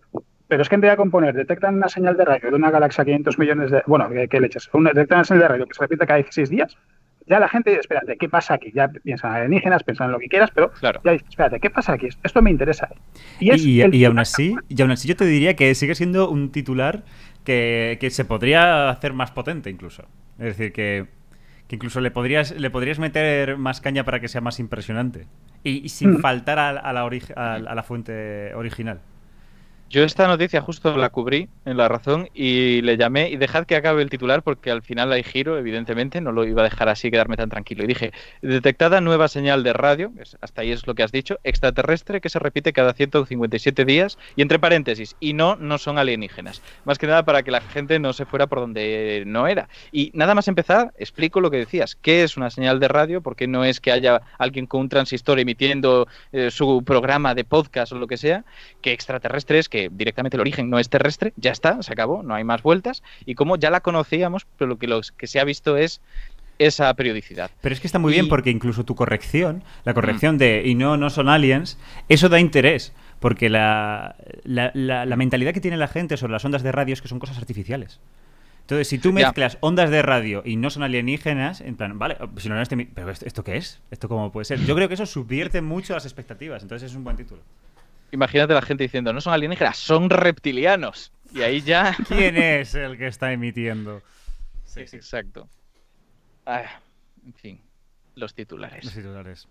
[0.50, 3.02] Pero es que en vez de componer, detectan una señal de radio de una galaxia
[3.02, 3.82] a 500 millones de...
[3.86, 4.68] Bueno, ¿qué, qué leches?
[4.74, 6.76] Una, detectan una señal de radio que se repite cada 16 días.
[7.26, 8.72] Ya la gente, espérate, ¿qué pasa aquí?
[8.74, 11.00] Ya piensan en alienígenas, piensan en lo que quieras, pero Claro.
[11.04, 12.08] ya dices, espérate, ¿qué pasa aquí?
[12.24, 12.88] Esto me interesa.
[13.38, 16.50] Y, es y- aún así, y aún así yo te diría que sigue siendo un
[16.50, 17.04] titular
[17.44, 20.02] que, que se podría hacer más potente incluso.
[20.40, 21.06] Es decir, que,
[21.68, 25.26] que incluso le podrías, le podrías meter más caña para que sea más impresionante.
[25.62, 26.18] Y, y sin Mm.
[26.22, 28.98] faltar a, a la origi- a, a la fuente original.
[29.92, 33.74] Yo esta noticia justo la cubrí en La Razón y le llamé y dejad que
[33.74, 37.10] acabe el titular porque al final hay giro, evidentemente, no lo iba a dejar así
[37.10, 37.82] quedarme tan tranquilo.
[37.82, 42.20] Y dije, detectada nueva señal de radio, hasta ahí es lo que has dicho, extraterrestre
[42.20, 46.62] que se repite cada 157 días y entre paréntesis, y no, no son alienígenas.
[46.84, 49.68] Más que nada para que la gente no se fuera por donde no era.
[49.90, 53.48] Y nada más empezar, explico lo que decías, qué es una señal de radio, porque
[53.48, 57.98] no es que haya alguien con un transistor emitiendo eh, su programa de podcast o
[57.98, 58.44] lo que sea,
[58.82, 62.44] que extraterrestres, que directamente el origen no es terrestre, ya está, se acabó, no hay
[62.44, 65.76] más vueltas, y como ya la conocíamos, pero lo que, lo que se ha visto
[65.76, 66.00] es
[66.58, 67.50] esa periodicidad.
[67.62, 70.98] Pero es que está muy bien porque incluso tu corrección, la corrección de y no,
[70.98, 71.78] no son aliens,
[72.10, 72.92] eso da interés.
[73.18, 76.94] Porque la, la, la- la mentalidad que tiene la gente sobre las ondas de radio
[76.94, 78.00] es que son cosas artificiales.
[78.62, 82.48] Entonces, si tú mezclas ondas de radio y no son alienígenas, en plan, vale, si
[82.48, 83.80] no, este pero esto, ¿esto qué es?
[83.90, 84.60] ¿Esto cómo puede ser?
[84.64, 87.42] Yo creo que eso subvierte mucho las expectativas, entonces es un buen título.
[88.12, 91.12] Imagínate la gente diciendo, no son alienígenas, son reptilianos.
[91.32, 91.96] Y ahí ya...
[92.08, 94.02] ¿Quién es el que está emitiendo?
[94.64, 95.48] Sí, sí, Exacto.
[96.46, 96.80] Ah,
[97.24, 97.60] en fin,
[98.14, 98.84] los titulares.
[98.84, 99.48] los titulares.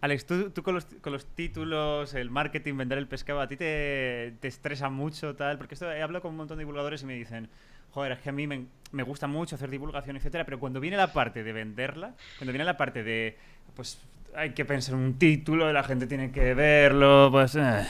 [0.00, 3.56] Alex, tú, tú con, los, con los títulos, el marketing, vender el pescado, ¿a ti
[3.56, 5.58] te, te estresa mucho tal?
[5.58, 7.48] Porque esto he hablado con un montón de divulgadores y me dicen,
[7.90, 10.96] joder, es que a mí me, me gusta mucho hacer divulgación, etcétera, pero cuando viene
[10.96, 13.36] la parte de venderla, cuando viene la parte de,
[13.76, 14.00] pues
[14.34, 17.56] hay que pensar en un título, la gente tiene que verlo, pues...
[17.56, 17.86] eh.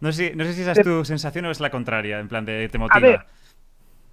[0.00, 2.28] No, sé, si- no sé si esa es tu sensación o es la contraria, en
[2.28, 3.00] plan de te motiva.
[3.00, 3.20] ver,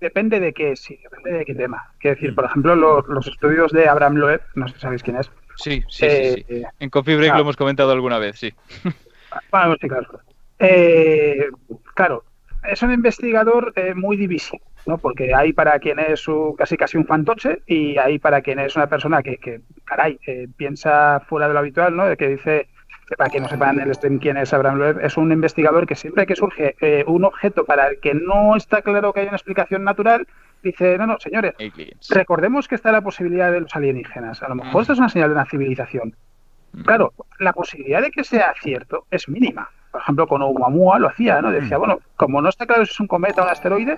[0.02, 1.82] Depende de qué, sí, depende de qué tema.
[2.00, 5.18] Quiero decir, por ejemplo, los, los estudios de Abraham Loeb, no sé si sabéis quién
[5.18, 5.32] es.
[5.56, 6.64] Sí, sí, eh, sí, sí.
[6.80, 8.54] En Coffee Break lo hemos comentado alguna vez, sí.
[9.52, 10.20] Bueno, sí, claro.
[10.60, 11.48] Eh,
[11.96, 12.24] claro,
[12.64, 14.98] es un investigador eh, muy divisivo, ¿no?
[14.98, 18.76] Porque hay para quien es un- casi casi un fantoche y hay para quien es
[18.76, 22.16] una persona que, que, caray, eh, piensa fuera de lo habitual, ¿no?
[22.18, 22.68] Que dice,
[23.18, 26.26] para que no sepan el stream quién es Abraham Loeb, es un investigador que siempre
[26.26, 29.84] que surge eh, un objeto para el que no está claro que hay una explicación
[29.84, 30.28] natural,
[30.64, 32.10] dice, no, no, señores, Aliens.
[32.10, 34.42] recordemos que está la posibilidad de los alienígenas.
[34.42, 34.82] A lo mejor Mm.
[34.82, 36.16] esto es una señal de una civilización.
[36.84, 39.70] Claro, la posibilidad de que sea cierto es mínima.
[39.92, 41.50] Por ejemplo, con Oumuamua lo hacía, ¿no?
[41.52, 41.80] Decía, Mm.
[41.80, 43.98] bueno, como no está claro si es un cometa o un asteroide,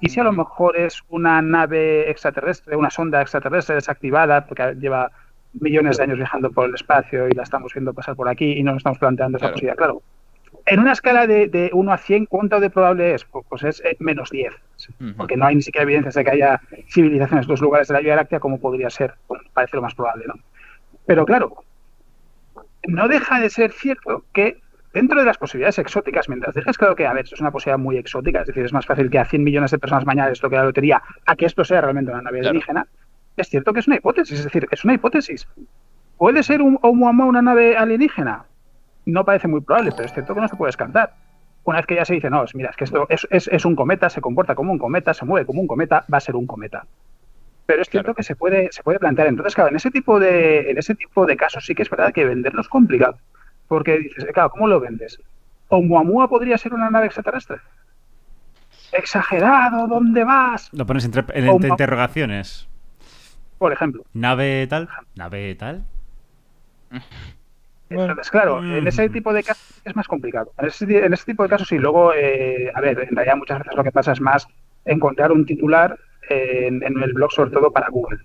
[0.00, 5.10] y si a lo mejor es una nave extraterrestre, una sonda extraterrestre desactivada, porque lleva
[5.54, 8.62] millones de años viajando por el espacio y la estamos viendo pasar por aquí y
[8.62, 9.76] no nos estamos planteando esa posibilidad.
[9.76, 10.02] Claro,
[10.66, 13.24] en una escala de, de 1 a 100, ¿cuánto de probable es?
[13.24, 14.52] Pues, pues es eh, menos 10,
[15.00, 15.14] Ujú.
[15.16, 18.00] porque no hay ni siquiera evidencias de que haya civilizaciones en los lugares de la
[18.00, 20.34] Vía Láctea como podría ser, bueno, parece lo más probable, ¿no?
[21.06, 21.64] Pero claro,
[22.86, 24.58] no deja de ser cierto que
[24.92, 27.78] dentro de las posibilidades exóticas, mientras dejes claro que, a ver, esto es una posibilidad
[27.78, 30.40] muy exótica, es decir, es más fácil que a 100 millones de personas mañana les
[30.40, 32.50] toque la lotería a que esto sea realmente una nave Claro.
[32.50, 32.86] alienígena,
[33.36, 35.46] es cierto que es una hipótesis, es decir, es una hipótesis.
[36.18, 38.44] ¿Puede ser un Oumuamua una nave alienígena?
[39.06, 41.14] No parece muy probable, pero es cierto que no se puede descartar.
[41.64, 43.76] Una vez que ya se dice, no, mira, es que esto es, es- es un
[43.76, 46.46] cometa, se comporta como un cometa, se mueve como un cometa, va a ser un
[46.46, 46.84] cometa.
[47.66, 48.14] Pero es cierto Claro.
[48.16, 49.28] que se puede, se puede plantear.
[49.28, 52.12] Entonces, claro, en ese tipo de, en ese tipo de casos sí que es verdad
[52.12, 53.16] que venderlo es complicado.
[53.70, 55.20] Porque dices, eh, claro, ¿cómo lo vendes?
[55.68, 57.58] ¿Oumuamua podría ser una nave extraterrestre?
[58.90, 60.68] Exagerado, ¿dónde vas?
[60.72, 62.68] Lo pones entre, en- entre interrogaciones.
[63.58, 64.02] Por ejemplo.
[64.12, 65.84] Nave tal, nave tal.
[67.90, 69.12] Entonces, claro, en ese Mm.
[69.12, 70.52] tipo de casos es más complicado.
[70.58, 71.78] En ese, en ese tipo de casos, sí.
[71.78, 74.48] Luego, eh, a ver, en realidad muchas veces lo que pasa es más
[74.84, 75.96] encontrar un titular
[76.28, 78.18] en, en el blog, sobre todo para Google.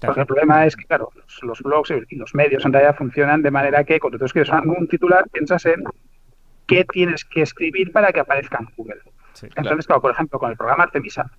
[0.00, 3.42] Porque el problema es que, claro, los, los blogs y los medios en realidad funcionan
[3.42, 5.82] de manera que cuando tú escribes un titular, piensas en
[6.66, 9.00] qué tienes que escribir para que aparezca en Google.
[9.32, 9.48] Sí.
[9.56, 11.30] Entonces, claro, por ejemplo, con el programa Artemisa,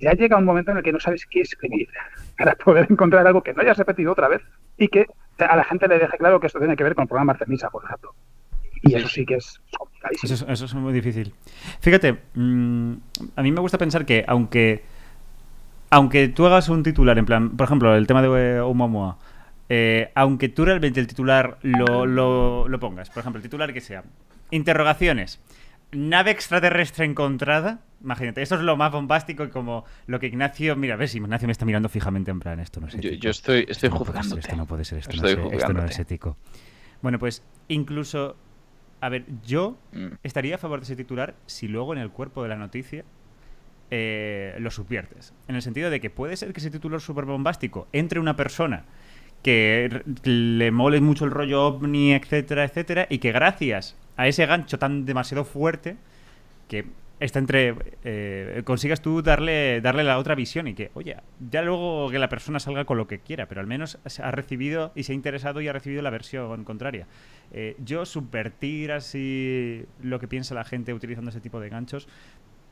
[0.00, 1.88] ya llega un momento en el que no sabes qué escribir
[2.38, 4.42] para poder encontrar algo que no hayas repetido otra vez
[4.76, 5.06] y que
[5.38, 7.70] a la gente le deje claro que esto tiene que ver con el programa Artemisa,
[7.70, 8.14] por ejemplo.
[8.82, 10.34] Y eso sí que es complicadísimo.
[10.34, 11.34] Eso es, eso es muy difícil.
[11.80, 12.92] Fíjate, mm,
[13.34, 14.84] a mí me gusta pensar que aunque
[15.90, 19.18] aunque tú hagas un titular, en plan, por ejemplo, el tema de eh, Oumuamua,
[19.68, 23.80] eh, aunque tú realmente el titular lo, lo, lo pongas, por ejemplo, el titular que
[23.80, 24.04] sea,
[24.50, 25.40] interrogaciones,
[25.92, 30.96] nave extraterrestre encontrada, imagínate, esto es lo más bombástico y como lo que Ignacio, mira,
[30.96, 33.14] ves, Ignacio me está mirando fijamente en plan, esto no es ético.
[33.14, 34.40] yo estoy, estoy Esto no puede ser, juzgándote.
[34.40, 36.36] Esto no puede ser, esto, no es, esto no es ético.
[37.00, 38.36] Bueno, pues incluso,
[39.00, 40.14] a ver, yo Mm.
[40.22, 43.04] estaría a favor de ese titular si luego en el cuerpo de la noticia
[43.90, 45.32] eh, lo subviertes.
[45.48, 48.84] En el sentido de que puede ser que ese titular súper bombástico entre una persona
[49.42, 54.78] que le mole mucho el rollo ovni, etcétera, etcétera, y que gracias a ese gancho
[54.78, 55.96] tan demasiado fuerte
[56.66, 56.86] que
[57.20, 57.74] está entre
[58.04, 61.16] eh, consigas tú darle darle la otra visión y que oye
[61.50, 64.92] ya luego que la persona salga con lo que quiera pero al menos ha recibido
[64.94, 67.06] y se ha interesado y ha recibido la versión contraria
[67.50, 72.06] Eh, yo subvertir así lo que piensa la gente utilizando ese tipo de ganchos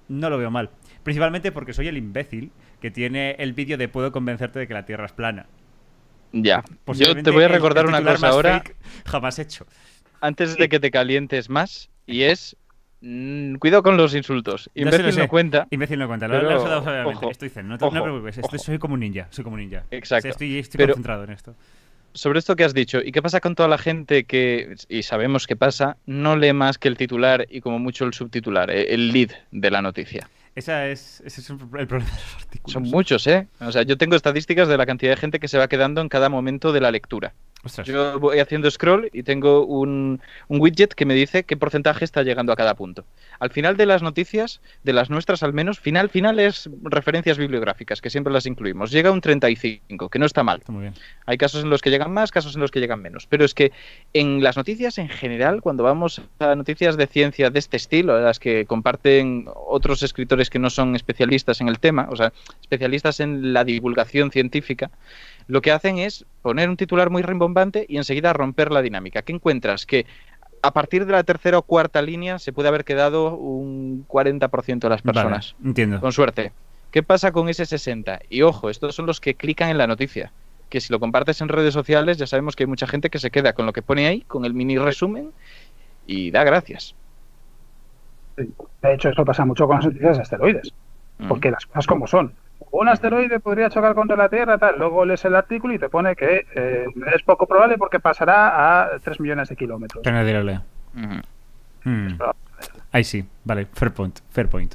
[0.08, 0.70] no lo veo mal
[1.02, 2.50] principalmente porque soy el imbécil
[2.80, 5.46] que tiene el vídeo de puedo convencerte de que la tierra es plana
[6.32, 6.62] Ya.
[6.94, 8.62] Yo te voy a recordar el una cosa ahora,
[9.06, 9.66] jamás hecho
[10.20, 12.56] antes de que te calientes más, y es.
[13.02, 14.70] mm, cuidado con los insultos.
[14.74, 15.66] Lo Imbécil no cuenta.
[15.70, 18.58] Imbécil no cuenta, lo, Pero, lo ojo, Estoy zen, no te, no ojo, preocupes, estoy-
[18.58, 19.84] soy como un ninja, soy como un ninja.
[19.90, 20.20] Exacto.
[20.20, 21.54] O sea, estoy estoy Pero- concentrado en esto.
[22.16, 25.46] Sobre esto que has dicho, ¿y qué pasa con toda la gente que, y sabemos
[25.46, 29.12] qué pasa, no lee más que el titular y como mucho el subtitular, eh, el
[29.12, 30.26] lead de la noticia?
[30.54, 32.72] Ese es, ese es el problema de los artículos.
[32.72, 33.48] Son muchos, ¿eh?
[33.60, 36.08] O sea, yo tengo estadísticas de la cantidad de gente que se va quedando en
[36.08, 37.34] cada momento de la lectura.
[37.66, 37.86] Ostras.
[37.88, 42.22] Yo voy haciendo scroll y tengo un, un widget que me dice qué porcentaje está
[42.22, 43.04] llegando a cada punto.
[43.40, 48.00] Al final de las noticias, de las nuestras al menos, final, final es referencias bibliográficas,
[48.00, 48.92] que siempre las incluimos.
[48.92, 50.60] Llega un 35, que no está mal.
[50.60, 50.94] Está muy bien.
[51.26, 53.26] Hay casos en los que llegan más, casos en los que llegan menos.
[53.26, 53.72] Pero es que
[54.12, 58.38] en las noticias en general, cuando vamos a noticias de ciencia de este estilo, las
[58.38, 63.52] que comparten otros escritores que no son especialistas en el tema, o sea, especialistas en
[63.52, 64.92] la divulgación científica,
[65.48, 69.22] lo que hacen es poner un titular muy rimbombante y enseguida romper la dinámica.
[69.22, 69.86] ¿Qué encuentras?
[69.86, 70.06] Que
[70.62, 74.88] a partir de la tercera o cuarta línea se puede haber quedado un 40% de
[74.88, 75.54] las personas.
[75.58, 76.00] Vale, entiendo.
[76.00, 76.52] Con suerte.
[76.90, 78.20] ¿Qué pasa con ese 60?
[78.30, 80.32] Y ojo, estos son los que clican en la noticia.
[80.68, 83.30] Que si lo compartes en redes sociales, ya sabemos que hay mucha gente que se
[83.30, 85.30] queda con lo que pone ahí, con el mini resumen,
[86.06, 86.94] y da gracias.
[88.36, 90.72] De hecho, esto pasa mucho con las noticias de asteroides,
[91.18, 91.28] Mm.
[91.28, 92.32] porque las cosas como son.
[92.70, 94.78] Un asteroide podría chocar contra la Tierra, tal.
[94.78, 98.98] Luego lees el artículo y te pone que eh, es poco probable porque pasará a
[98.98, 100.02] 3 millones de kilómetros.
[100.02, 100.60] Tengo que.
[100.96, 101.20] Ujú.
[101.84, 102.18] Hmm.
[102.92, 104.74] Ahí sí, vale, fair point, fair point.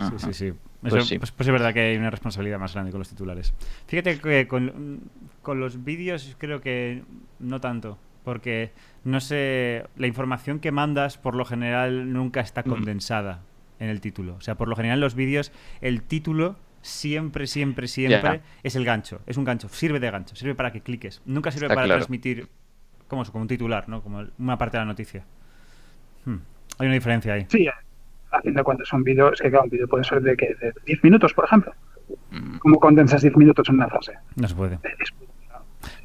[0.00, 0.52] Sí, sí, sí.
[0.80, 1.18] Pues Eso, sí.
[1.18, 3.52] Pues, pues es verdad que hay una responsabilidad más grande con los titulares.
[3.88, 5.00] Fíjate que con,
[5.42, 7.02] con los vídeos creo que
[7.40, 8.70] no tanto, porque
[9.04, 12.70] no sé, la información que mandas por lo general nunca está Mm.
[12.70, 13.40] condensada
[13.80, 14.34] en el título.
[14.36, 18.84] O sea, por lo general en los vídeos el título siempre, siempre, siempre es el
[18.84, 19.20] gancho.
[19.26, 21.22] Es un gancho, sirve de gancho, sirve para que cliques.
[21.26, 22.00] Nunca sirve Está para claro.
[22.00, 22.48] transmitir
[23.06, 24.02] como, eso, como un titular, ¿no?
[24.02, 25.24] Como una parte de la noticia.
[26.24, 26.38] Hmm.
[26.78, 27.46] Hay una diferencia ahí.
[27.48, 27.66] Sí,
[28.30, 30.54] a fin de cuentas, un vídeo, es que claro, un vídeo puede ser de, que,
[30.54, 31.72] de 10 minutos, por ejemplo.
[32.30, 32.58] Mm.
[32.58, 34.12] ¿Cómo condensas 10 minutos en una frase?
[34.36, 34.78] No se puede.
[34.98, 35.12] Es.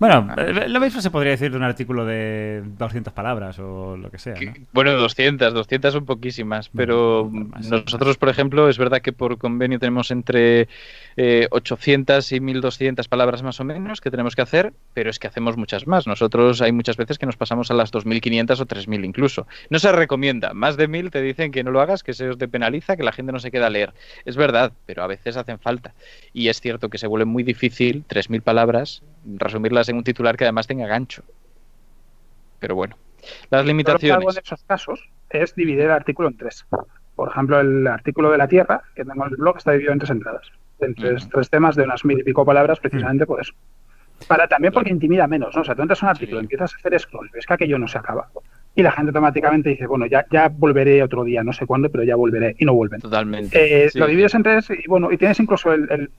[0.03, 4.11] Bueno, eh, lo mismo se podría decir de un artículo de 200 palabras o lo
[4.11, 4.33] que sea.
[4.33, 4.53] ¿no?
[4.73, 9.79] Bueno, 200, 200 son poquísimas, pero más, nosotros, por ejemplo, es verdad que por convenio
[9.79, 10.67] tenemos entre
[11.15, 15.27] eh, 800 y 1200 palabras más o menos que tenemos que hacer, pero es que
[15.27, 16.05] hacemos muchas más.
[16.05, 19.47] Nosotros hay muchas veces que nos pasamos a las 2500 o 3000 incluso.
[19.69, 22.37] No se recomienda, más de 1000 te dicen que no lo hagas, que se os
[22.37, 23.93] te penaliza, que la gente no se queda a leer.
[24.25, 25.93] Es verdad, pero a veces hacen falta.
[26.33, 30.45] Y es cierto que se vuelve muy difícil 3000 palabras resumirlas en un titular que
[30.45, 31.23] además tenga gancho.
[32.59, 32.95] Pero bueno,
[33.49, 34.15] las limitaciones.
[34.15, 36.65] Lo que hago en esos casos es dividir el artículo en tres.
[37.15, 39.99] Por ejemplo, el artículo de la Tierra, que tengo en el blog, está dividido en
[39.99, 40.51] tres entradas.
[40.79, 41.31] En tres, uh -huh.
[41.31, 43.29] tres temas de unas mil y pico palabras, precisamente uh -huh.
[43.29, 43.53] por eso.
[44.27, 45.61] Para, también porque intimida menos, ¿no?
[45.61, 46.45] O sea, tú entras a un artículo, sí.
[46.45, 48.29] empiezas a hacer scroll, ves que aquello no se acaba.
[48.75, 52.03] Y la gente automáticamente dice, bueno, ya, ya volveré otro día, no sé cuándo, pero
[52.03, 52.55] ya volveré.
[52.57, 53.01] Y no vuelven.
[53.01, 53.85] Totalmente.
[53.85, 53.99] Eh, sí.
[53.99, 56.09] Lo divides en tres y bueno, y tienes incluso el, el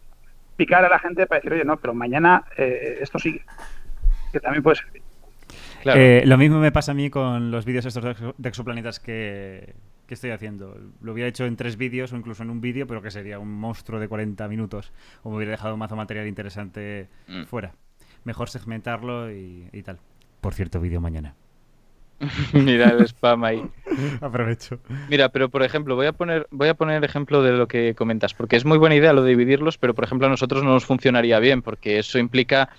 [0.57, 3.45] picar a la gente para decir, oye, no, pero mañana eh, esto sigue.
[4.33, 5.03] Que también puede servir.
[5.83, 6.01] Claro.
[6.01, 8.05] Eh, lo mismo me pasa a mí con los vídeos estos
[8.37, 9.75] de exoplanetas que,
[10.07, 10.79] que estoy haciendo.
[11.03, 13.53] Lo hubiera hecho en tres vídeos o incluso en un vídeo, pero que sería un
[13.53, 14.93] monstruo de 40 minutos.
[15.23, 17.45] O me hubiera dejado un mazo material interesante mm.
[17.45, 17.75] fuera.
[18.25, 19.99] Mejor segmentarlo y, y tal.
[20.41, 21.35] Por cierto, vídeo mañana.
[22.53, 23.63] Mira el spam ahí.
[24.21, 24.79] Aprovecho.
[25.09, 28.35] Mira, pero por ejemplo, voy a poner voy a poner ejemplo de lo que comentas,
[28.35, 30.85] porque es muy buena idea lo de dividirlos, pero por ejemplo a nosotros no nos
[30.85, 32.71] funcionaría bien, porque eso implica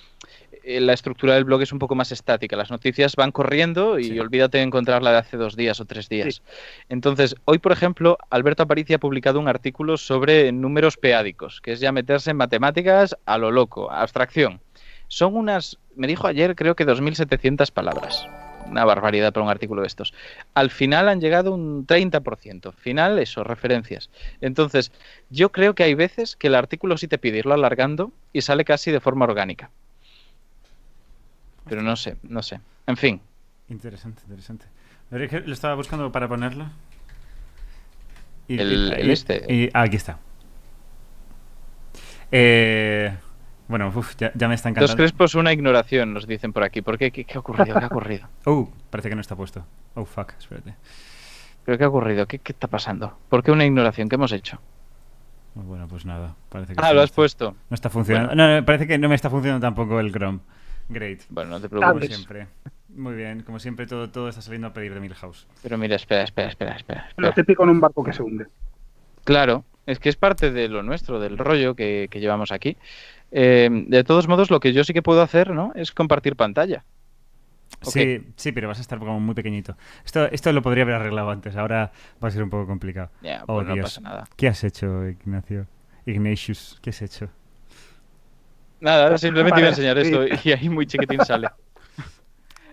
[0.63, 2.55] eh, la estructura del blog es un poco más estática.
[2.55, 4.19] Las noticias van corriendo y sí.
[4.19, 6.35] olvídate de encontrar la de hace dos días o tres días.
[6.35, 6.41] Sí.
[6.89, 11.79] Entonces, hoy, por ejemplo, Alberto Aparici ha publicado un artículo sobre números peádicos, que es
[11.79, 14.59] ya meterse en matemáticas a lo loco, abstracción.
[15.07, 18.27] Son unas, me dijo ayer, creo que 2.700 palabras
[18.65, 20.13] una barbaridad para un artículo de estos.
[20.53, 22.73] Al final han llegado un 30%.
[22.73, 24.09] Final, eso, referencias.
[24.41, 24.91] Entonces,
[25.29, 28.65] yo creo que hay veces que el artículo sí te pide irlo alargando y sale
[28.65, 29.69] casi de forma orgánica.
[31.67, 32.59] Pero no sé, no sé.
[32.87, 33.21] En fin.
[33.69, 34.65] Interesante, interesante.
[35.09, 36.69] Lo estaba buscando para ponerlo.
[38.47, 39.45] Y, el, el, este.
[39.51, 40.19] Y, ah, aquí está.
[42.31, 43.15] Eh,
[43.67, 44.87] bueno, uf, ya, ya, me está encantando.
[44.87, 46.81] Dos crespos, una ignoración, nos dicen por aquí.
[46.81, 47.11] ¿Por qué?
[47.11, 47.77] ¿Qué, qué ha ocurrido?
[47.77, 48.27] ¿Qué ha ocurrido?
[48.45, 49.65] oh, parece que no está puesto.
[49.95, 50.75] Oh, fuck, espérate.
[51.65, 52.27] ¿Pero qué ha ocurrido?
[52.27, 53.17] ¿Qué, qué está pasando?
[53.29, 54.07] ¿Por qué una ignoración?
[54.07, 54.59] ¿Qué hemos hecho?
[55.55, 56.35] Bueno, pues nada.
[56.49, 57.55] Parece que ah, lo has puesto.
[57.69, 58.29] No está funcionando.
[58.29, 58.47] Bueno.
[58.47, 60.39] No, no, parece que no me está funcionando tampoco el Chrome.
[60.89, 61.21] Great.
[61.29, 61.93] Bueno, no te preocupes.
[61.93, 62.47] Como siempre.
[62.89, 65.47] Muy bien, como siempre todo, todo está saliendo a pedir de Milhouse.
[65.63, 67.07] Pero mira, espera, espera, espera, espera.
[67.09, 67.27] espera.
[67.27, 68.45] Lo típico en un barco que se hunde.
[69.23, 72.77] Claro, es que es parte de lo nuestro, del rollo que, que llevamos aquí.
[73.31, 75.71] Eh, de todos modos, lo que yo sí que puedo hacer, ¿no?
[75.75, 76.83] Es compartir pantalla.
[77.83, 78.19] Okay.
[78.19, 79.77] Sí, sí, pero vas a estar como muy pequeñito.
[80.05, 81.91] Esto, esto lo podría haber arreglado antes, ahora
[82.23, 83.09] va a ser un poco complicado.
[83.21, 83.83] Yeah, oh, pues no Dios.
[83.83, 84.23] pasa nada.
[84.35, 85.67] ¿Qué has hecho, Ignacio?
[86.05, 87.29] Ignatius, ¿qué has hecho?
[88.79, 91.49] Nada, simplemente iba a enseñar esto y ahí muy chiquitín sale.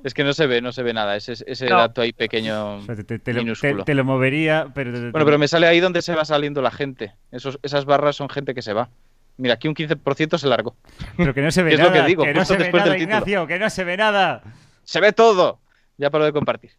[0.05, 1.79] Es que no se ve, no se ve nada, ese, ese no.
[1.79, 3.85] dato ahí pequeño, o sea, te, te, minúsculo.
[3.85, 4.91] Te, te, lo movería, pero...
[4.91, 7.15] Bueno, pero me sale ahí donde se va saliendo la gente.
[7.31, 8.91] Esos, esas barras son gente que se va.
[9.37, 10.77] Mira, aquí un 15% se largó.
[11.17, 12.99] Pero que no se ve nada, es lo que, digo, que no se ve nada,
[12.99, 14.43] Ignacio, que no se ve nada.
[14.85, 15.61] Se ve todo.
[15.97, 16.73] Ya paro de compartir.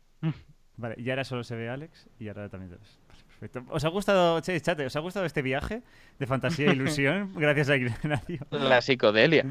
[0.75, 2.99] Vale, y ahora solo se ve Alex y ahora también te ves.
[3.27, 3.63] Perfecto.
[3.69, 5.81] ¿Os ha gustado, che, chate, ¿os ha gustado este viaje
[6.17, 8.39] de fantasía e ilusión gracias a Ignacio?
[8.51, 9.45] La psicodelia.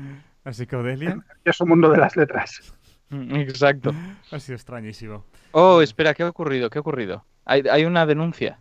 [0.45, 1.19] La psicodelia.
[1.45, 2.75] Es un mundo de las letras.
[3.11, 3.93] Exacto.
[4.31, 5.25] Ha sido extrañísimo.
[5.53, 6.71] Oh, espera, ¿qué ha ocurrido?
[6.71, 7.25] ¿Qué ha ocurrido?
[7.45, 8.59] Hay, hay una denuncia.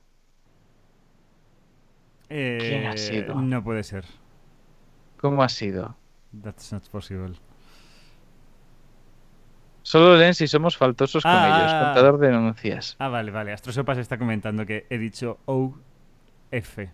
[2.29, 3.35] Eh, ¿Quién ha sido?
[3.35, 4.05] No puede ser.
[5.21, 5.95] ¿Cómo ha sido?
[6.43, 7.33] That's not possible.
[9.83, 11.71] Solo leen si somos faltosos con Ah, ellos.
[11.73, 11.83] ah.
[11.85, 12.95] Contador de denuncias.
[12.99, 13.51] Ah, vale, vale.
[13.51, 15.75] Astrosopas está comentando que he dicho O,
[16.51, 16.89] F.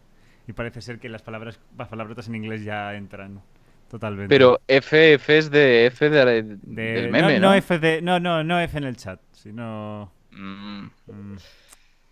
[0.47, 3.41] Y parece ser que las palabras, las palabrotas en inglés ya entran
[3.89, 4.34] totalmente.
[4.34, 7.49] Pero F, F es de F de, De- del meme, ¿no?
[7.49, 10.09] no, F de, no, no, no F en el chat, sino...
[10.32, 11.38] Mm, mm,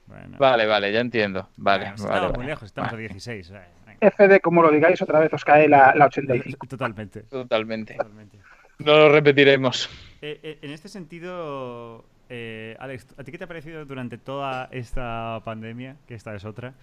[0.07, 0.37] bueno.
[0.37, 1.49] Vale, vale, ya entiendo.
[1.55, 2.37] Vale, Bueno, vale, estamos vale.
[2.37, 3.05] muy lejos, estamos Vale.
[3.05, 3.51] a 16.
[3.99, 6.67] FD, como lo digáis, otra vez os cae la, la 85.
[6.67, 7.21] Totalmente.
[7.23, 7.93] Totalmente.
[7.95, 8.37] totalmente.
[8.79, 9.89] No lo repetiremos.
[10.21, 14.67] Eh, eh, en este sentido, eh, Alex, ¿a ti qué te ha parecido durante toda
[14.71, 15.95] esta pandemia?
[16.07, 16.73] Que esta es otra.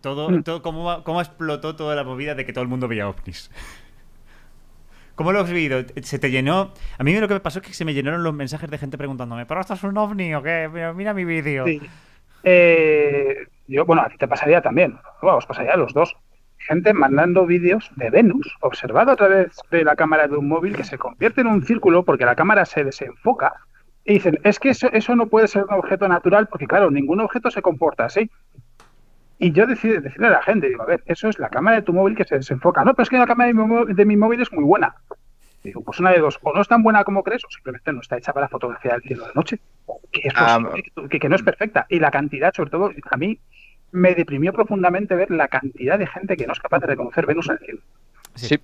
[0.00, 0.42] Todo, Mm.
[0.42, 3.50] todo cómo, cómo explotó toda la movida de que todo el mundo veía ovnis.
[5.14, 5.82] ¿Cómo lo has vivido?
[6.02, 6.72] ¿Se te llenó?
[6.96, 8.96] A mí lo que me pasó es que se me llenaron los mensajes de gente
[8.98, 10.68] preguntándome, ¿pero esto es un ovni o qué?
[10.72, 11.64] Mira, mira mi vídeo.
[11.66, 11.80] Sí.
[12.44, 14.96] Eh, yo, bueno, a ti te pasaría también.
[15.20, 16.14] Bueno, os pasaría a los dos.
[16.58, 20.84] Gente mandando vídeos de Venus, observado a través de la cámara de un móvil, que
[20.84, 23.54] se convierte en un círculo porque la cámara se desenfoca.
[24.04, 27.20] Y dicen, es que eso, eso no puede ser un objeto natural porque, claro, ningún
[27.20, 28.30] objeto se comporta así.
[29.38, 31.82] Y yo decido decirle a la gente, digo, a ver, eso es la cámara de
[31.82, 32.84] tu móvil que se desenfoca.
[32.84, 34.96] No, pero es que la cámara de mi, mó- de mi móvil es muy buena.
[35.62, 38.00] Digo, pues una de dos, o no es tan buena como crees, o simplemente no
[38.00, 39.60] está hecha para fotografía del cielo de noche,
[40.10, 40.58] que, es Ah,
[41.08, 41.86] que, que no es perfecta.
[41.88, 43.38] Y la cantidad, sobre todo, a mí
[43.92, 47.48] me deprimió profundamente ver la cantidad de gente que no es capaz de reconocer Venus
[47.48, 47.80] en el cielo.
[48.34, 48.46] Sí.
[48.46, 48.58] Sí,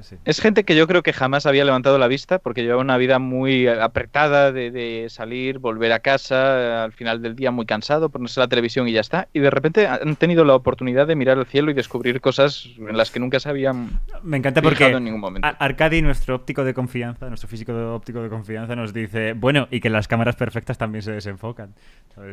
[0.00, 0.16] sí.
[0.24, 3.18] Es gente que yo creo que jamás había levantado la vista porque llevaba una vida
[3.18, 8.40] muy apretada de, de salir, volver a casa, al final del día muy cansado, ponerse
[8.40, 9.28] la televisión y ya está.
[9.32, 12.96] Y de repente han tenido la oportunidad de mirar al cielo y descubrir cosas en
[12.96, 15.46] las que nunca se habían Me encanta porque en ningún momento.
[15.46, 19.68] Ar- Arcadi, nuestro óptico de confianza, nuestro físico de- óptico de confianza, nos dice, bueno,
[19.70, 21.74] y que las cámaras perfectas también se desenfocan.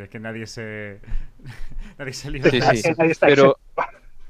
[0.03, 0.99] Es que nadie se...
[1.97, 2.89] nadie se libra Sí, de sí.
[2.89, 3.01] eso.
[3.01, 3.57] Ahí está Pero.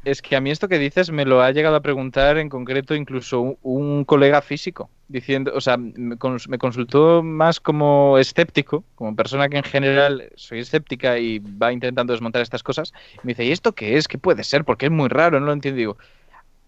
[0.04, 2.96] Es que a mí esto que dices me lo ha llegado a preguntar en concreto
[2.96, 8.86] incluso un, un colega físico, diciendo, o sea, me, cons- me consultó más como escéptico,
[8.96, 13.32] como persona que en general soy escéptica y va intentando desmontar estas cosas, y me
[13.34, 14.08] dice, ¿y esto qué es?
[14.08, 14.64] ¿Qué puede ser?
[14.66, 15.78] Porque es muy raro, no lo entiendo.
[15.78, 15.98] Y digo,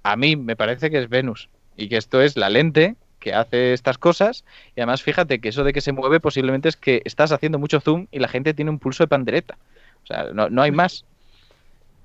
[0.04, 3.74] a mí me parece que es Venus y que esto es la lente que hace
[3.74, 7.32] estas cosas y además fíjate que eso de que se mueve posiblemente es que estás
[7.32, 9.58] haciendo mucho zoom y la gente tiene un pulso de pandereta.
[10.04, 11.06] O sea, no, no hay más.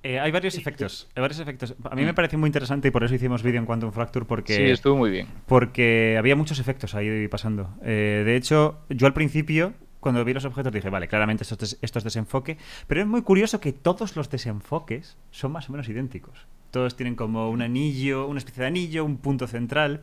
[0.09, 1.75] Eh, hay varios efectos, hay varios efectos.
[1.91, 4.55] A mí me pareció muy interesante y por eso hicimos vídeo en Quantum Fracture porque...
[4.55, 5.27] Sí, estuvo muy bien.
[5.47, 7.75] porque había muchos efectos ahí pasando.
[7.83, 11.77] Eh, de hecho, yo al principio, cuando vi los objetos, dije, vale, claramente esto es,
[11.83, 15.89] esto es desenfoque, pero es muy curioso que todos los desenfoques son más o menos
[15.89, 16.47] idénticos.
[16.71, 20.03] Todos tienen como un anillo, una especie de anillo, un punto central.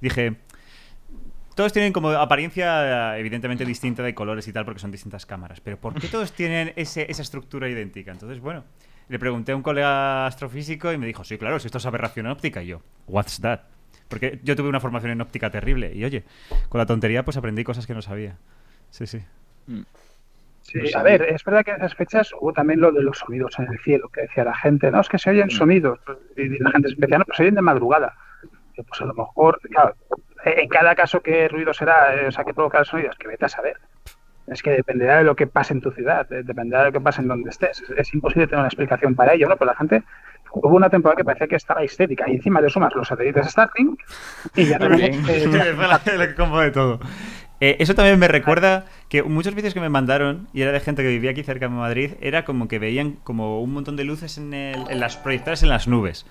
[0.00, 0.36] Dije,
[1.54, 5.78] todos tienen como apariencia evidentemente distinta de colores y tal porque son distintas cámaras, pero
[5.78, 8.10] ¿por qué todos tienen ese- esa estructura idéntica?
[8.12, 8.64] Entonces, bueno,
[9.08, 12.26] le pregunté a un colega astrofísico y me dijo, sí, claro, si esto es aberración
[12.26, 12.62] óptica.
[12.62, 13.60] Y yo, what's that?
[14.08, 16.24] Porque yo tuve una formación en óptica terrible y oye,
[16.68, 18.36] con la tontería pues aprendí cosas que no sabía.
[18.90, 19.22] Sí, sí.
[19.66, 19.82] Mm.
[20.62, 23.18] Sí, Pues a ver, es verdad que en esas fechas hubo también lo de los
[23.18, 25.98] sonidos en el cielo, que decía la gente, no, es que se oyen sonidos.
[26.36, 28.14] Y la gente decía, no, pero se oyen de madrugada.
[28.76, 29.96] Y pues a lo mejor, claro,
[30.44, 32.14] en cada caso, ¿qué ruido será?
[32.14, 33.10] Eh, O sea, ¿qué provoca el sonido?
[33.10, 33.76] Es que vete a saber.
[34.52, 37.20] Es que dependerá de lo que pase en tu ciudad, dependerá de lo que pase
[37.22, 37.80] en donde estés.
[37.82, 39.56] Es, es imposible tener una explicación para ello, ¿no?
[39.56, 40.02] Pero la gente,
[40.52, 43.98] hubo una temporada que parecía que estaba histérica y encima le sumas los satélites Starlink
[44.56, 45.86] y ya tenemos, eh, Fue
[46.18, 47.00] la que combo de todo.
[47.60, 51.02] Eh, eso también me recuerda que muchos vídeos que me mandaron, y era de gente
[51.02, 54.36] que vivía aquí cerca de Madrid, era como que veían como un montón de luces
[54.36, 56.26] en, el- en las proyectadas en las nubes.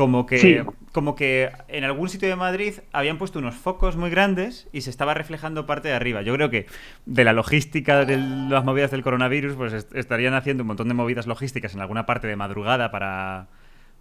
[0.00, 0.56] Como que, Sí.
[0.92, 4.88] como que en algún sitio de Madrid habían puesto unos focos muy grandes y se
[4.88, 6.22] estaba reflejando parte de arriba.
[6.22, 6.64] Yo creo que
[7.04, 10.94] de la logística de las movidas del coronavirus, pues est- estarían haciendo un montón de
[10.94, 13.48] movidas logísticas en alguna parte de madrugada para,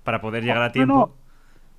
[0.06, 0.94] para poder llegar a tiempo.
[0.94, 1.16] no.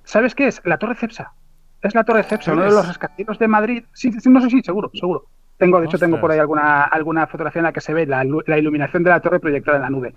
[0.03, 0.61] ¿Sabes qué es?
[0.65, 1.33] La Torre Cepsa.
[1.81, 3.83] Es la Torre Cepsa, uno de los rascacielos de Madrid.
[3.93, 5.25] Sí, sí, no sé si, seguro, seguro.
[5.57, 8.23] Tengo, de hecho, tengo por ahí alguna, alguna fotografía en la que se ve la,
[8.45, 10.13] la iluminación de la torre proyectada en la nube.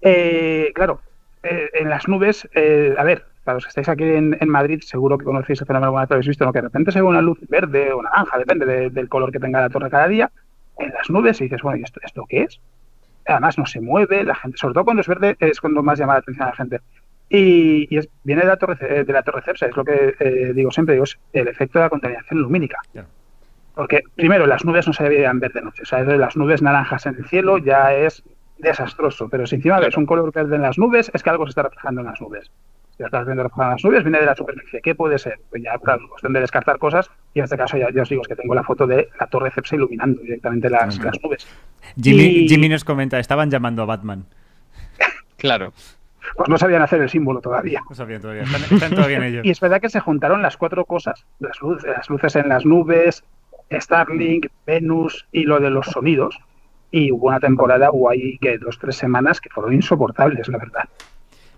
[0.00, 1.02] Eh, claro,
[1.42, 4.80] eh, en las nubes, eh, a ver, para los que estáis aquí en, en Madrid,
[4.82, 6.52] seguro que conocéis el fenómeno lo habéis visto, ¿no?
[6.52, 9.40] que de repente se ve una luz verde o naranja, depende de- del color que
[9.40, 10.30] tenga la torre cada día,
[10.78, 12.60] en las nubes y dices, bueno, ¿y esto, esto qué es?
[13.26, 16.14] Además no se mueve, la gente, sobre todo cuando es verde, es cuando más llama
[16.14, 16.80] la atención a la gente.
[17.28, 20.14] Y, y es, viene de la torre Ce- de la torre Cepsa, es lo que
[20.18, 22.78] eh, digo siempre, digo, es el efecto de la contaminación lumínica.
[23.74, 25.82] Porque, primero, las nubes no se deberían ver de noche.
[25.82, 28.22] O sea, las nubes naranjas en el cielo ya es
[28.62, 29.28] desastroso.
[29.28, 31.62] Pero si encima ves un color verde en las nubes, es que algo se está
[31.64, 32.50] reflejando en las nubes.
[32.96, 34.80] Si lo estás viendo reflejado en las nubes, viene de la superficie.
[34.82, 35.40] ¿Qué puede ser?
[35.50, 37.10] Pues ya, claro, cuestión de descartar cosas.
[37.34, 39.26] Y en este caso, ya, ya os digo, es que tengo la foto de la
[39.26, 41.46] torre Cepsa iluminando directamente las, las nubes.
[42.00, 44.24] Jimmy, Y- Jimmy nos comenta, estaban llamando a Batman.
[45.36, 45.72] Claro.
[46.36, 47.82] Pues no sabían hacer el símbolo todavía.
[47.90, 48.44] No sabían todavía.
[48.44, 49.40] Están, están todavía en ello.
[49.44, 52.64] Y es verdad que se juntaron las cuatro cosas, las luces, las luces en las
[52.64, 53.24] nubes,
[53.72, 56.38] Starlink, Venus y lo de los sonidos.
[56.92, 60.84] Y hubo una temporada, hubo ahí que dos, tres semanas que fueron insoportables, la verdad.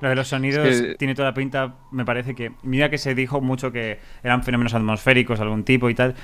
[0.01, 2.53] Lo de los sonidos Es que- tiene toda la pinta, me parece que.
[2.63, 6.15] Mira que se dijo mucho que eran fenómenos atmosféricos, algún tipo y tal.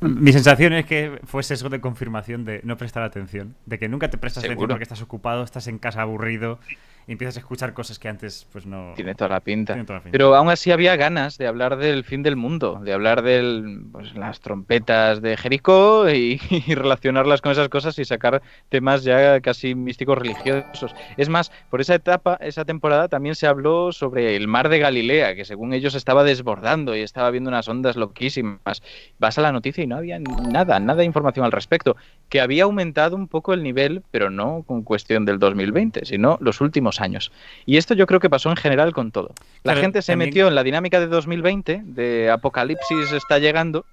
[0.00, 3.54] Mi sensación es que fue sesgo de confirmación de no prestar atención.
[3.66, 6.58] De que nunca te prestas atención porque estás ocupado, estás en casa aburrido
[7.06, 8.92] y empiezas a escuchar cosas que antes, pues no.
[8.94, 9.74] Tiene toda la pinta.
[9.74, 10.12] Tiene toda la pinta.
[10.12, 13.80] Pero aún así había ganas de hablar del fin del mundo, de hablar de
[14.14, 19.74] las trompetas de Jericó y, y relacionarlas con esas cosas y sacar temas ya casi
[19.74, 20.94] místicos religiosos.
[21.16, 25.34] Es más, por esa etapa, esa temporada también se habló sobre el mar de Galilea,
[25.34, 28.82] que según ellos estaba desbordando y estaba viendo unas ondas loquísimas.
[29.18, 31.96] Vas a la noticia y no había nada, nada de información al respecto.
[32.30, 36.60] Que había aumentado un poco el nivel, pero no con cuestión del 2020, sino los
[36.62, 37.32] últimos años.
[37.66, 39.34] Y esto yo creo que pasó en general con todo.
[39.62, 43.84] La Claro, gente se también- metió en la dinámica de 2020, de apocalipsis está llegando,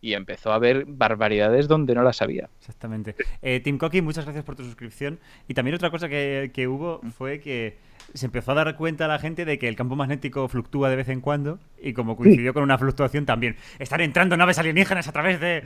[0.00, 2.48] y empezó a ver barbaridades donde no las había.
[2.58, 3.14] Exactamente.
[3.42, 5.18] Eh, Tim Cocky, muchas gracias por tu suscripción.
[5.48, 7.78] Y también otra cosa que, que hubo fue que
[8.14, 11.08] se empezó a dar cuenta la gente de que el campo magnético fluctúa de vez
[11.08, 15.40] en cuando y como coincidió con una fluctuación también están entrando naves alienígenas a través
[15.40, 15.62] de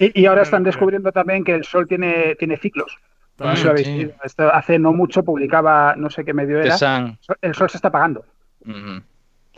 [0.00, 2.98] y, y ahora están descubriendo también que el Sol tiene, tiene ciclos.
[3.38, 4.04] No sé si lo habéis sí.
[4.04, 4.14] visto.
[4.24, 7.18] Esto hace no mucho publicaba, no sé qué medio The era, Sun.
[7.40, 8.24] el Sol se está apagando.
[8.66, 9.02] Ujú.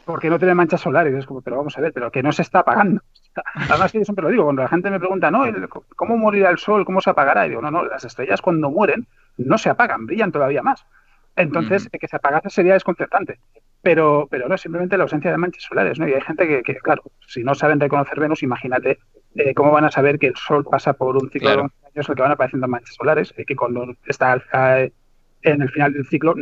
[0.05, 1.14] Porque no tiene manchas solares.
[1.14, 3.01] Es como, pero vamos a ver, pero que no se está apagando.
[3.55, 5.44] Además, que yo siempre lo digo, cuando la gente me pregunta, no,
[5.96, 6.84] ¿cómo morirá el sol?
[6.84, 7.46] ¿Cómo se apagará?
[7.46, 10.84] Y digo, no, no, las estrellas cuando mueren no se apagan, brillan todavía más.
[11.36, 11.98] Entonces, Ujú.
[11.98, 13.38] que se apagase sería desconcertante.
[13.82, 16.07] Pero, pero no, simplemente la ausencia de manchas solares, ¿no?
[16.07, 18.98] Y hay gente que, que, claro, si no saben reconocer Venus, imagínate
[19.36, 21.62] eh, cómo van a saber que el Sol pasa por un ciclo Claro.
[21.62, 24.38] de 11 años en el que van apareciendo manchas solares, y que cuando está
[24.80, 24.92] eh,
[25.42, 26.34] en el final del ciclo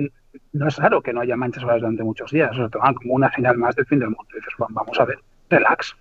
[0.53, 3.14] no es raro que no haya manchas solares durante muchos días, se lo toman como
[3.14, 4.26] una señal más del fin del mundo.
[4.32, 5.18] Y dices, "Bueno, vamos a ver,
[5.51, 5.97] relax.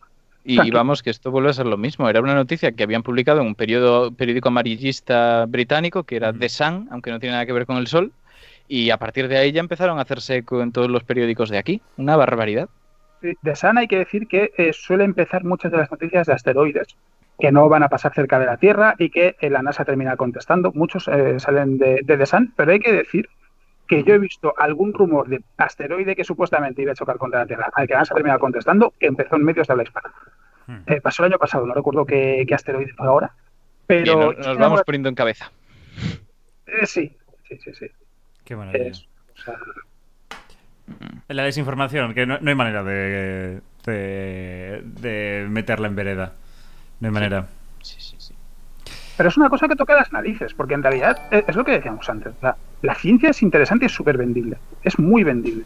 [0.49, 2.07] Y vamos, que esto vuelve a ser lo mismo.
[2.09, 6.31] Era una noticia que habían publicado en un periodo, periódico amarillista británico, que era.
[6.31, 8.13] The Sun, aunque no tiene nada que ver con el sol.
[8.69, 11.57] Y a partir de ahí ya empezaron a hacerse eco en todos los periódicos de
[11.57, 11.81] aquí.
[11.97, 12.69] Una barbaridad.
[13.21, 16.33] Sí, De Sana hay que decir que eh, suele empezar muchas de las noticias de
[16.33, 16.95] asteroides
[17.39, 20.15] que no van a pasar cerca de la Tierra y que eh, la NASA termina
[20.15, 20.71] contestando.
[20.73, 23.29] Muchos eh, salen de, de The Sun, pero hay que decir
[23.87, 27.45] que yo he visto algún rumor de asteroide que supuestamente iba a chocar contra la
[27.47, 30.13] Tierra, al que la NASA termina contestando, que empezó en medios de habla hispana.
[30.67, 30.77] Hmm.
[30.85, 33.33] Eh, pasó el año pasado, no recuerdo qué, qué asteroide fue ahora,
[33.87, 35.49] Bien, pero nos, nos vamos poniendo en cabeza.
[36.65, 37.15] eh, sí,
[37.47, 37.87] sí, sí, sí.
[38.43, 38.87] Qué maravilla.
[38.87, 39.53] Es- o sea,
[41.29, 46.33] La desinformación, que no, no hay manera de, de, de meterla en vereda.
[46.99, 47.47] No hay manera.
[47.81, 48.26] Sí, sí, sí.
[49.17, 51.71] Pero es una cosa que toca las narices, porque en realidad eh, es lo que
[51.71, 52.33] decíamos antes.
[52.41, 54.57] La, ciencia es interesante y es súper vendible.
[54.83, 55.65] Es muy vendible.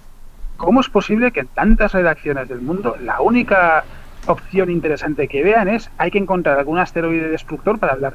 [0.56, 3.84] ¿Cómo es posible que en tantas redacciones del mundo la única
[4.28, 8.14] opción interesante que vean es hay que encontrar algún asteroide destructor para hablar?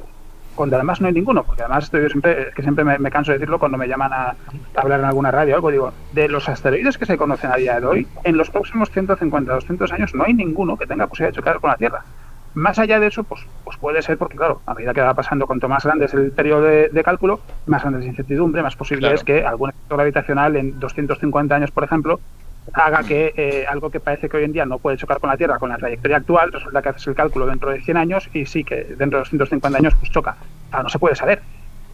[0.54, 3.30] Cuando además no hay ninguno, porque además estoy yo siempre, que siempre me, me canso
[3.30, 4.36] de decirlo cuando me llaman a, a
[4.76, 7.78] hablar en alguna radio o algo, digo, de los asteroides que se conocen a día
[7.78, 11.36] de hoy, en los próximos 150, 200 años no hay ninguno que tenga posibilidad de
[11.36, 12.04] chocar con la Tierra.
[12.56, 15.46] Más allá de eso, pues, pues puede ser porque, claro, a medida que va pasando,
[15.46, 18.74] cuanto más grande es el periodo de, de cálculo, más grande es la incertidumbre, más
[18.74, 19.14] posible Claro.
[19.14, 22.18] es que algún efecto gravitacional en 250 años, por ejemplo,
[22.72, 25.36] haga que eh, algo que parece que hoy en día no puede chocar con la
[25.36, 28.46] Tierra con la trayectoria actual, resulta que haces el cálculo dentro de 100 años y
[28.46, 30.36] sí que dentro de 250 años pues choca.
[30.70, 31.42] Claro, no se puede saber.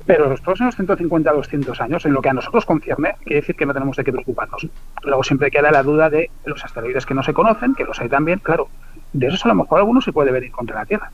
[0.07, 3.55] Pero los próximos 150 a 200 años, en lo que a nosotros concierne, quiere decir
[3.57, 4.67] que no tenemos de qué preocuparnos.
[5.03, 8.09] Luego siempre queda la duda de los asteroides que no se conocen, que los hay
[8.09, 8.69] también, claro.
[9.13, 11.11] De esos a lo mejor alguno se puede venir contra la Tierra.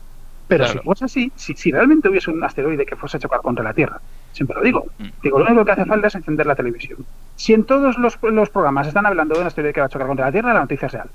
[0.47, 0.79] Pero Claro.
[0.79, 3.73] si fuese así, si, si realmente hubiese un asteroide que fuese a chocar contra la
[3.73, 3.99] Tierra,
[4.31, 5.07] siempre lo digo, Mm.
[5.21, 7.05] digo, lo único que hace falta es encender la televisión.
[7.35, 10.07] Si en todos los, los programas están hablando de un asteroide que va a chocar
[10.07, 11.09] contra la Tierra, la noticia es real.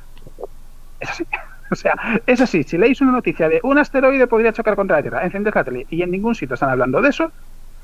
[1.01, 1.25] Es así.
[1.71, 1.95] O sea,
[2.27, 2.63] es así.
[2.63, 5.87] Si leéis una noticia de un asteroide podría chocar contra la Tierra, enciendes la tele
[5.89, 7.33] y en ningún sitio están hablando de eso,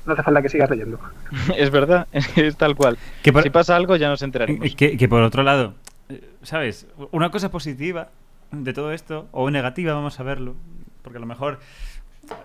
[0.05, 0.99] no hace falta que sigas leyendo.
[1.57, 2.97] Es verdad, es tal cual.
[3.23, 4.75] Que por- Si pasa algo ya nos enteraremos.
[4.75, 5.73] Que, que por otro lado,
[6.09, 6.85] eh, ¿sabes?
[7.09, 8.09] Una cosa positiva
[8.51, 10.55] de todo esto, o negativa, vamos a verlo,
[11.01, 11.59] porque a lo mejor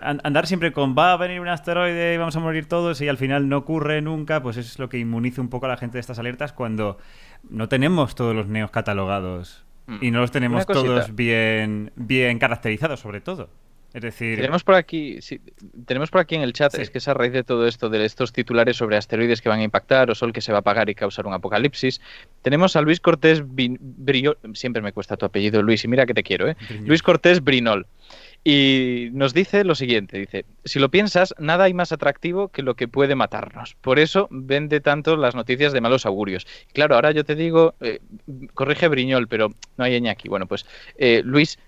[0.00, 3.08] an- andar siempre con va a venir un asteroide y vamos a morir todos y
[3.08, 5.94] al final no ocurre nunca, pues es lo que inmuniza un poco a la gente
[5.96, 6.98] de estas alertas cuando
[7.50, 9.98] no tenemos todos los neos catalogados Mm.
[10.00, 13.50] y no los tenemos todos bien, bien caracterizados sobre todo.
[13.94, 15.40] Es decir, Tenemos por aquí, sí,
[15.86, 16.82] tenemos por aquí en el chat, Sí.
[16.82, 19.60] es que es a raíz de todo esto, de estos titulares sobre asteroides que van
[19.60, 22.00] a impactar o sol que se va a apagar y causar un apocalipsis.
[22.42, 26.22] Tenemos a Luis Cortés Briol, siempre me cuesta tu apellido Luis y mira que te
[26.22, 26.56] quiero, ¿eh?
[26.84, 27.86] Luis Cortés Brinol.
[28.44, 32.76] Y nos dice lo siguiente, dice, si lo piensas, nada hay más atractivo que lo
[32.76, 33.74] que puede matarnos.
[33.80, 36.46] Por eso vende tanto las noticias de malos augurios.
[36.72, 37.98] Claro, ahora yo te digo, eh,
[38.54, 40.28] corrige Briñol, pero no hay aquí.
[40.28, 40.64] Bueno, pues
[40.96, 41.58] eh, Luis,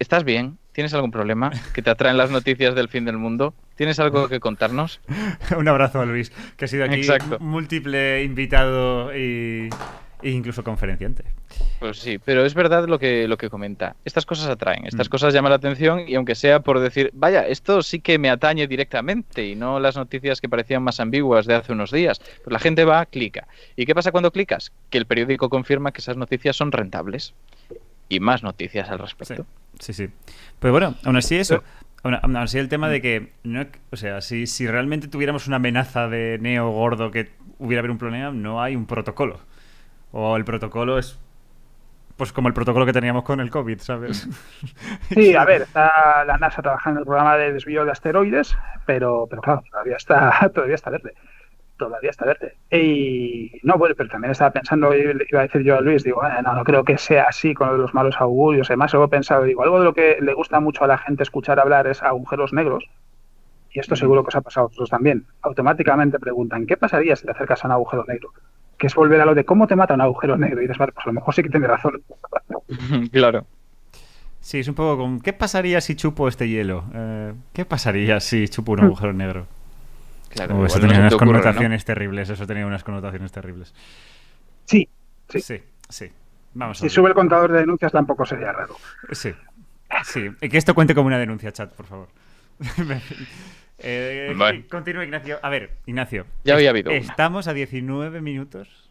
[0.00, 0.58] ¿estás bien?
[0.74, 3.54] ¿Tienes algún problema que te atraen las noticias del fin del mundo?
[3.76, 5.00] ¿Tienes algo que contarnos?
[5.56, 7.38] un abrazo a Luis, que ha sido aquí Exacto.
[7.38, 9.70] múltiple invitado y,
[10.20, 11.22] e incluso conferenciante.
[11.78, 13.94] Pues sí, pero es verdad lo que, lo que comenta.
[14.04, 15.10] Estas cosas atraen, estas Mm.
[15.10, 18.66] cosas llaman la atención y aunque sea por decir, vaya, esto sí que me atañe
[18.66, 22.58] directamente y no las noticias que parecían más ambiguas de hace unos días, pues la
[22.58, 23.46] gente va, clica.
[23.76, 24.72] ¿Y qué pasa cuando clicas?
[24.90, 27.32] Que el periódico confirma que esas noticias son rentables.
[28.08, 29.44] Y más noticias al respecto.
[29.44, 29.48] sí,
[29.78, 30.08] sí.
[30.58, 31.62] Pero bueno, aún así eso,
[32.02, 35.56] aún, aún así el tema de que, no, o sea, si, si realmente tuviéramos una
[35.56, 39.40] amenaza de neo gordo que hubiera haber un problema, no hay un protocolo.
[40.12, 41.18] O el protocolo es
[42.16, 44.28] pues como el protocolo que teníamos con el COVID, ¿sabes?
[45.10, 48.56] Sí, a ver, está la NASA trabajando en el programa de desvío de asteroides,
[48.86, 51.14] pero, pero claro, todavía está, todavía está verde.
[51.76, 52.56] Todavía está verde.
[52.70, 56.54] Y no, bueno, pero también estaba pensando, iba a decir yo a Luis, digo, no,
[56.54, 58.70] no creo que sea así con los malos augurios.
[58.70, 61.22] Además, luego he pensado, digo, algo de lo que le gusta mucho a la gente
[61.22, 62.84] escuchar hablar es agujeros negros.
[63.72, 65.26] Y esto seguro que os ha pasado a vosotros también.
[65.42, 68.30] Automáticamente preguntan, ¿qué pasaría si te acercas a un agujero negro?
[68.78, 70.60] Que es volver a lo de cómo te mata un agujero negro.
[70.60, 72.00] Y dices, vale, pues a lo mejor sí que tiene razón.
[73.12, 73.46] claro.
[74.38, 76.84] Sí, es un poco como, ¿qué pasaría si chupo este hielo?
[76.94, 79.46] Eh, ¿Qué pasaría si chupo un agujero negro?
[80.34, 81.32] Claro, Oh, eso tenía no se unas te ocurre, ¿no?
[81.42, 83.74] connotaciones terribles, eso tenía unas connotaciones terribles.
[84.64, 84.88] Sí,
[85.28, 85.40] sí.
[85.40, 86.10] Sí, sí.
[86.54, 88.76] Vamos a Si sube el contador de denuncias tampoco sería raro.
[89.12, 89.32] Sí.
[90.04, 90.28] Sí.
[90.40, 92.08] Y Que esto cuente como una denuncia, chat, por favor.
[93.78, 94.34] Eh.
[94.70, 95.38] Continúa, Ignacio.
[95.42, 96.26] A ver, Ignacio.
[96.44, 97.00] Ya había habido una.
[97.00, 98.88] Estamos a 19 minutos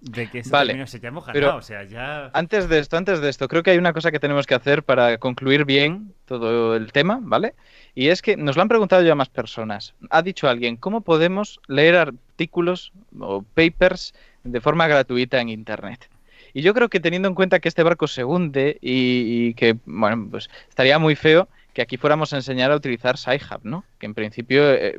[0.00, 0.84] de que esto Vale, termine.
[0.84, 1.58] O sea, ya hemos pero- ganado.
[1.58, 2.30] O sea, ya.
[2.34, 4.82] Antes de esto, antes de esto, creo que hay una cosa que tenemos que hacer
[4.82, 7.54] para concluir bien todo el tema, ¿vale?
[7.94, 9.94] Y es que nos lo han preguntado ya más personas.
[10.10, 14.14] Ha dicho alguien, ¿cómo podemos leer artículos o papers
[14.44, 16.08] de forma gratuita en Internet?
[16.54, 20.28] Y yo creo que teniendo en cuenta que este barco se hunde y, que, bueno,
[20.30, 23.84] pues estaría muy feo que aquí fuéramos a enseñar a utilizar SciHub, ¿no?
[23.98, 24.98] Que en principio eh,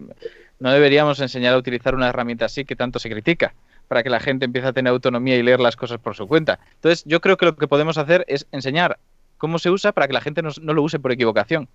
[0.59, 3.53] no deberíamos enseñar a utilizar una herramienta así que tanto se critica
[3.87, 6.59] para que la gente empiece a tener autonomía y leer las cosas por su cuenta.
[6.75, 8.97] Entonces, yo creo que lo que podemos hacer es enseñar
[9.37, 11.67] cómo se usa para que la gente no lo use por equivocación.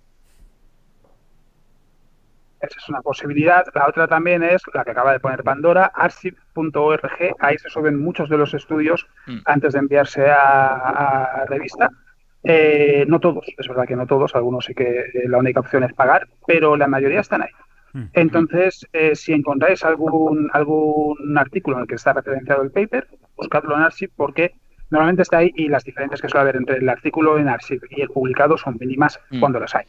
[2.61, 3.63] Esa es una posibilidad.
[3.73, 7.35] La otra también es la que acaba de poner Pandora, archive.org.
[7.39, 9.37] Ahí se suben muchos de los estudios Mm.
[9.45, 10.65] antes de enviarse a,
[11.41, 11.89] a revista.
[12.43, 15.83] Eh, no todos, es verdad que no todos, algunos sí que eh, la única opción
[15.83, 17.49] es pagar, pero la mayoría están ahí.
[17.93, 18.03] Mm.
[18.13, 23.75] Entonces, eh, si encontráis algún, algún artículo en el que está referenciado el paper, buscadlo
[23.75, 24.53] en Archive porque
[24.89, 28.01] normalmente está ahí y las diferencias que suele haber entre el artículo en Archive y
[28.01, 29.39] el publicado son mínimas Mm.
[29.39, 29.85] cuando las hay.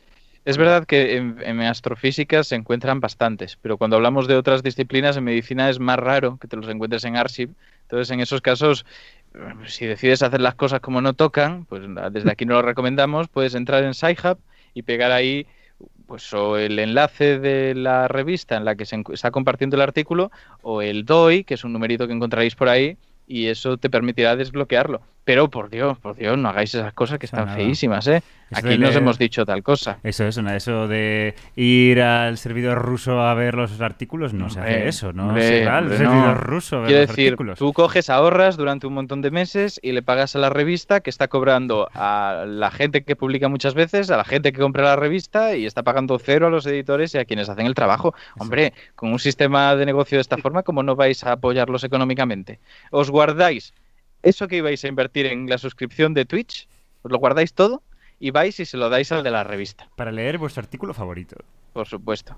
[0.50, 5.22] Es verdad que en, astrofísica se encuentran bastantes, pero cuando hablamos de otras disciplinas, en
[5.22, 7.52] medicina es más raro que te los encuentres en Archive.
[7.82, 8.84] Entonces, en esos casos,
[9.32, 13.28] eh, si decides hacer las cosas como no tocan, pues desde aquí no lo recomendamos,
[13.28, 14.38] puedes entrar en SciHub
[14.74, 15.46] y pegar ahí
[16.08, 20.32] pues o el enlace de la revista en la que se está compartiendo el artículo
[20.62, 22.96] o el DOI, que es un numerito que encontraréis por ahí,
[23.28, 25.00] y eso te permitirá desbloquearlo.
[25.30, 28.20] Pero por Dios, por Dios, no hagáis esas cosas que Eso están feísimas, ¿eh?
[28.50, 29.98] Eso Aquí nos leer- hemos dicho tal cosa.
[30.02, 34.58] Eso es, una- eso de ir al servidor ruso a ver los artículos, no se
[34.58, 36.34] hace eso, no hombre, se va al servidor no.
[36.34, 37.58] ruso a ver Quiero los decir, artículos.
[37.60, 41.10] tú coges, ahorras durante un montón de meses y le pagas a la revista que
[41.10, 44.96] está cobrando a la gente que publica muchas veces, a la gente que compra la
[44.96, 48.14] revista y está pagando cero a los editores y a quienes hacen el trabajo.
[48.36, 52.58] Hombre, con un sistema de negocio de esta forma, ¿cómo no vais a apoyarlos económicamente?
[52.90, 53.72] ¿Os guardáis
[54.22, 56.68] eso que ibais a invertir en la suscripción de Twitch?
[57.02, 57.82] ¿Os lo guardáis todo?
[58.18, 61.36] Y vais y se lo dais al de la revista, Para leer vuestro artículo favorito.
[61.72, 62.36] por supuesto.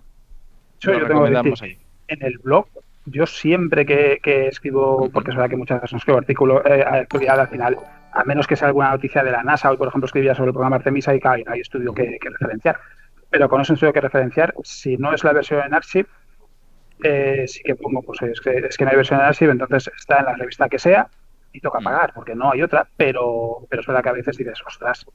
[0.80, 1.86] Yo, Lo yo tengo que recomendamos decir, ahí.
[2.08, 2.66] en el blog,
[3.06, 6.82] yo siempre que, que escribo, porque es verdad que muchas veces no escribo artículo, eh,
[6.82, 7.76] actualidad al final,
[8.12, 10.54] a menos que sea alguna noticia de la NASA, hoy por ejemplo escribía sobre el
[10.54, 12.78] programa Artemisa y claro, hay, hay estudio que, que referenciar.
[13.30, 16.08] Pero con ese estudio que referenciar, si no es la versión en Archive,
[17.02, 19.90] eh, sí que pongo, pues es que, es que no hay versión en Archive, entonces
[19.96, 21.08] está en la revista que sea
[21.52, 21.84] y toca Mm.
[21.84, 25.06] pagar, porque no hay otra, pero, pero es verdad que a veces dices, ostras,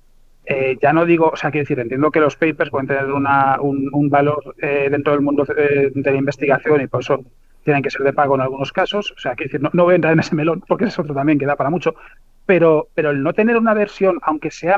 [0.46, 3.60] eh, ya no digo, o sea, quiero decir, entiendo que los papers pueden tener una,
[3.60, 7.24] un, un valor eh, dentro del mundo eh, de la investigación y por eso
[7.64, 9.12] tienen que ser de pago en algunos casos.
[9.12, 11.14] O sea, quiero decir, no, no voy a entrar en ese melón porque es otro
[11.14, 11.96] también que da para mucho.
[12.46, 14.78] Pero, pero el no tener una versión, aunque sea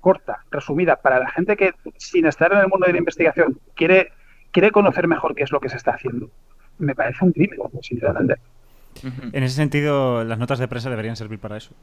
[0.00, 4.10] corta, resumida, para la gente que sin estar en el mundo de la investigación quiere,
[4.50, 6.30] quiere conocer mejor qué es lo que se está haciendo,
[6.78, 8.36] me parece un crimen, sinceramente.
[9.32, 11.74] En ese sentido, las notas de prensa deberían servir para eso.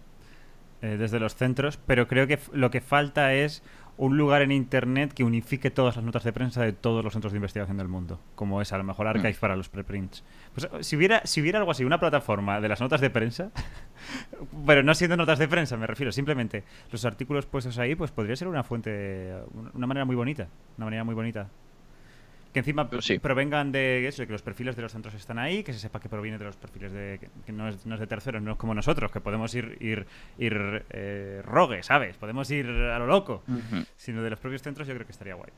[0.82, 3.64] eh, desde los centros, pero creo que lo que falta es
[3.96, 7.32] un lugar en Internet que unifique todas las notas de prensa de todos los centros
[7.32, 9.40] de investigación del mundo, como es a lo mejor Archive Mm.
[9.40, 10.26] para los preprints.
[10.54, 13.52] Pues, eh, si, hubiera, si hubiera algo así, una plataforma de las notas de prensa,
[14.66, 18.36] pero no siendo notas de prensa, me refiero, simplemente los artículos puestos ahí, pues podría
[18.36, 19.34] ser una fuente,
[19.74, 20.48] una manera muy bonita,
[20.78, 21.48] una manera muy bonita.
[22.54, 23.18] Que encima Pues sí.
[23.18, 26.00] provengan de eso, de que los perfiles de los centros están ahí, que se sepa
[26.00, 27.20] que proviene de los perfiles de.
[27.46, 30.06] que, no, es, no es de terceros, no es como nosotros, que podemos ir, ir,
[30.38, 32.16] ir eh, rogue, ¿sabes?
[32.18, 33.44] Podemos ir a lo loco.
[33.98, 35.50] Sino de los propios centros, yo creo que estaría guay.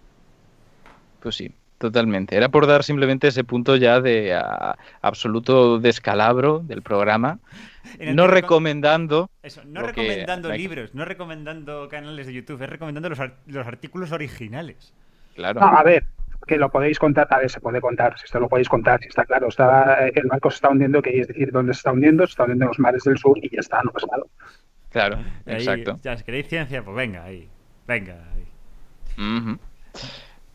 [1.19, 2.37] Pues sí, totalmente.
[2.37, 4.39] Era por dar simplemente ese punto ya de
[5.01, 7.39] absoluto descalabro del programa,
[7.99, 9.29] no recomendando.
[9.43, 14.11] Eso, no que- recomendando libros, no recomendando canales de YouTube, es recomendando los, los artículos
[14.13, 14.93] originales.
[15.35, 15.61] Claro.
[15.61, 16.05] A ver,
[16.45, 19.07] que lo podéis contar, a ver, se puede contar, si esto lo podéis contar, si
[19.07, 22.25] está claro, está, el barco se está hundiendo, que es decir, dónde se está hundiendo,
[22.25, 24.23] se está hundiendo en los mares del sur y ya está, no pasa nada.
[24.91, 25.99] Claro, Ahí, exacto.
[26.03, 27.49] Ya, si queréis ciencia, pues venga, ahí.
[27.87, 29.57] Venga, ahí.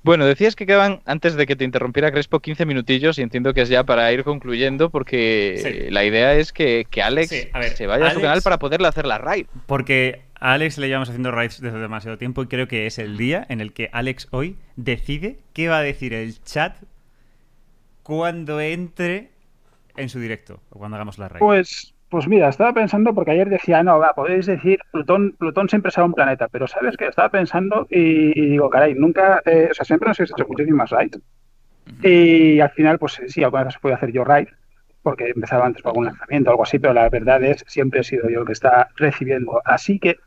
[0.03, 3.61] Bueno, decías que quedaban, antes de que te interrumpiera Crespo, 15 minutillos y entiendo que
[3.61, 5.91] es ya para ir concluyendo porque Sí.
[5.91, 8.59] la idea es que, que Alex Sí, a ver, se vaya a su canal para
[8.59, 9.47] poderle hacer la raid.
[9.67, 13.17] Porque a Alex le llevamos haciendo raids desde demasiado tiempo y creo que es el
[13.17, 16.77] día en el que Alex hoy decide qué va a decir el chat
[18.03, 19.31] cuando entre
[19.97, 21.41] en su directo o cuando hagamos la raid.
[21.41, 25.91] Pues, pues mira, estaba pensando, porque ayer decía, no, va, podéis decir, Plutón, Plutón siempre
[25.91, 27.07] será un planeta, pero ¿sabes qué?
[27.07, 30.91] Estaba pensando y, y digo, caray, nunca, eh, o sea, siempre nos habéis hecho muchísimas
[30.91, 31.21] raids.
[32.03, 34.49] Y al final, pues sí, alguna vez puede hacer yo raid,
[35.03, 38.05] porque empezaba antes por algún lanzamiento o algo así, pero la verdad es, siempre he
[38.05, 39.61] sido yo el que está recibiendo.
[39.65, 40.19] Así que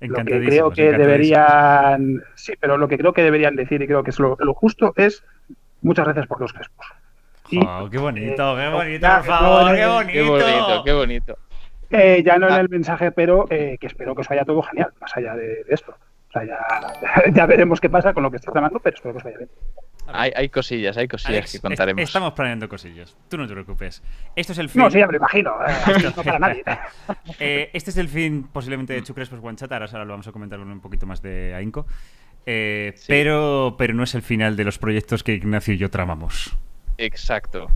[0.00, 4.02] lo que creo que deberían, sí, pero lo que creo que deberían decir y creo
[4.02, 5.24] que es lo, lo justo es
[5.82, 6.86] muchas gracias por los crespos.
[7.50, 10.12] Y, Jo, qué bonito, qué eh, bonito, por favor, qué eh, bonito.
[10.12, 11.38] Qué bonito, qué bonito.
[11.90, 12.60] Eh, ya no en Ah.
[12.60, 15.74] el mensaje, pero eh, que espero que os vaya todo genial, más allá de, de
[15.74, 15.94] esto.
[16.28, 19.18] O sea, ya, ya veremos qué pasa con lo que estáis tramando, pero espero que
[19.18, 19.50] os vaya bien.
[20.10, 22.02] Hay, hay cosillas, hay cosillas Alex, que contaremos.
[22.02, 23.14] estamos planeando cosillas.
[23.28, 24.02] Tú no te preocupes.
[24.36, 24.82] Esto es el fin.
[24.82, 25.52] No, sí, ya me lo imagino.
[25.66, 26.64] eh, no para nadie.
[27.40, 29.70] Eh, este es el fin posiblemente de Chucrespos One Chat.
[29.70, 31.86] Ahora, ahora lo vamos a comentar con un poquito más de ahínco.
[32.46, 33.04] Eh, Sí.
[33.08, 36.56] pero, pero no es el final de los proyectos que Ignacio y yo tramamos.
[36.96, 37.70] Exacto.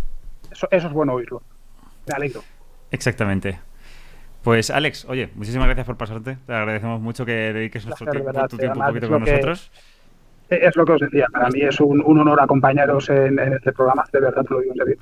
[0.50, 1.42] Eso, eso es bueno oírlo.
[2.06, 2.42] Me alegro.
[2.90, 3.60] Exactamente.
[4.42, 6.36] Pues Alex, oye, muchísimas gracias por pasarte.
[6.46, 9.30] Te agradecemos mucho que dediques nuestro Placer, tiempo, verdad, tu tiempo un poquito con que-
[9.30, 9.70] nosotros.
[10.50, 11.26] Es lo que os decía.
[11.32, 14.60] Para mí es un, un honor acompañaros en, en este programa, de verdad te lo
[14.60, 14.96] digo en serio.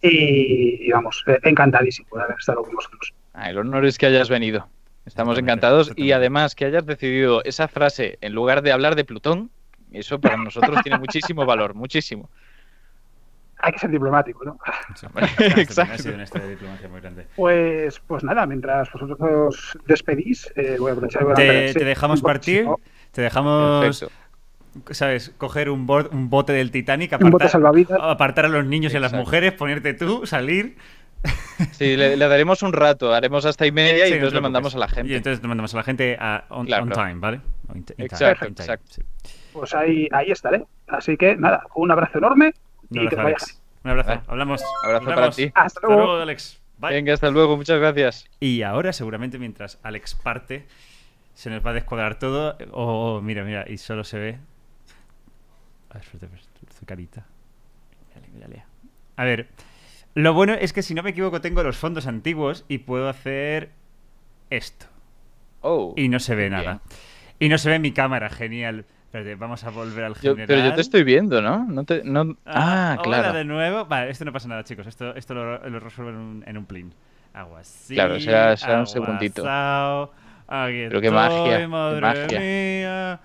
[0.00, 3.12] Y, y vamos, eh, encantadísimo de haber estado con vosotros.
[3.34, 4.68] Ah, el honor es que hayas venido.
[5.04, 9.50] Estamos encantados y además que hayas decidido esa frase en lugar de hablar de Plutón,
[9.90, 12.30] eso para nosotros tiene muchísimo valor, muchísimo.
[13.64, 14.58] Hay que ser diplomático, ¿no?
[14.96, 15.06] Sí.
[15.56, 15.94] Exacto.
[15.94, 17.26] Ha sido una historia de diplomacia muy grande.
[17.36, 22.66] Pues, pues nada, mientras vosotros os despedís, eh, voy a aprovechar Te, dejamos partir,
[23.12, 24.94] te dejamos, Perfecto.
[24.94, 25.32] ¿sabes?
[25.38, 27.98] Coger un, bor- un bote del Titanic, Un bote apartar, salvavidas.
[28.02, 30.76] apartar a los niños y a las mujeres, ponerte tú, salir.
[31.70, 34.34] Sí, le, le daremos un rato, haremos hasta y media y Sí, no entonces te
[34.34, 35.12] le mandamos a la gente.
[35.12, 36.82] Y entonces le mandamos a la gente a on, Claro.
[36.82, 37.40] on time, ¿vale?
[37.68, 39.02] On- in time, Exacto, time, sí.
[39.52, 40.64] Pues ahí, ahí estaré.
[40.88, 42.52] Así que nada, un abrazo enorme
[42.92, 43.62] Un y abrazo, Alex.
[43.84, 44.08] Un abrazo.
[44.10, 44.22] Vale.
[44.28, 44.62] Hablamos.
[44.84, 45.44] Abrazo para ti.
[45.46, 46.02] Hasta Hasta luego.
[46.04, 46.60] luego, Alex.
[46.78, 46.90] Bye.
[46.94, 48.28] Venga, hasta luego, muchas gracias.
[48.40, 50.66] Y ahora, seguramente, mientras Alex parte,
[51.34, 52.56] se nos va a descuadrar todo.
[52.72, 54.38] Oh, mira, mira, y solo se ve.
[55.90, 56.04] A ver,
[56.78, 57.26] su carita.
[58.08, 58.64] Mírale, mírale.
[59.16, 59.48] A ver,
[60.14, 63.70] lo bueno es que si no me equivoco, tengo los fondos antiguos y puedo hacer
[64.50, 64.86] esto.
[65.60, 66.52] Oh, Y no se ve Bien.
[66.52, 66.80] nada.
[67.38, 68.84] Y no se ve mi cámara, genial.
[69.12, 70.46] Espérate, vamos a volver al yo- general.
[70.46, 71.66] pero yo te estoy viendo, ¿no?
[71.66, 72.34] no, te, no...
[72.46, 73.36] Ah, hola claro.
[73.36, 73.84] de nuevo.
[73.84, 74.86] Vale, esto no pasa nada, chicos.
[74.86, 76.94] Esto, esto lo, lo resuelvo en un, en un plin.
[77.34, 77.60] Agua.
[77.88, 79.42] Claro, será- será un segundito.
[80.48, 82.40] aquí Pero qué magia, qué magia.
[82.40, 83.20] mía.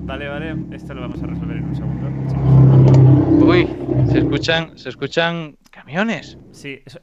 [0.00, 0.56] Vale, vale.
[0.72, 2.08] Esto lo vamos a resolver en un segundo.
[2.26, 3.42] chicos.
[3.42, 3.68] Uy,
[4.10, 5.56] se escuchan, se escuchan
[5.88, 6.36] camiones.
[6.52, 6.98] Sí, es-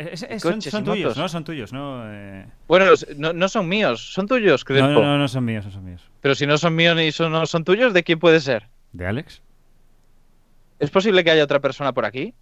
[0.70, 1.18] son, tuyos.
[1.18, 1.28] ¿no?
[1.28, 2.04] Son tuyos, ¿no?
[2.06, 2.86] Eh, Bueno,
[3.18, 4.88] no, no son míos, son tuyos, No, Crespo.
[4.88, 6.02] no, no, no son míos, no son míos.
[6.22, 8.68] Pero si no son míos ni son, no son tuyos, ¿de quién puede ser?
[8.94, 9.42] ¿De Alex?
[10.80, 12.34] ¿Es posible que haya otra persona por aquí?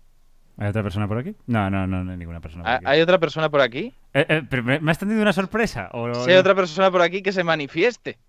[0.57, 1.33] ¿Hay otra persona por aquí?
[1.47, 2.85] No, no, no, no hay ninguna persona por ¿Ha- aquí.
[2.87, 3.93] ¿Hay otra persona por aquí?
[4.13, 5.89] Eh, eh, pero ¿me, has tendido una sorpresa?
[5.93, 8.19] ¿O Si hay otra persona por aquí que se manifieste.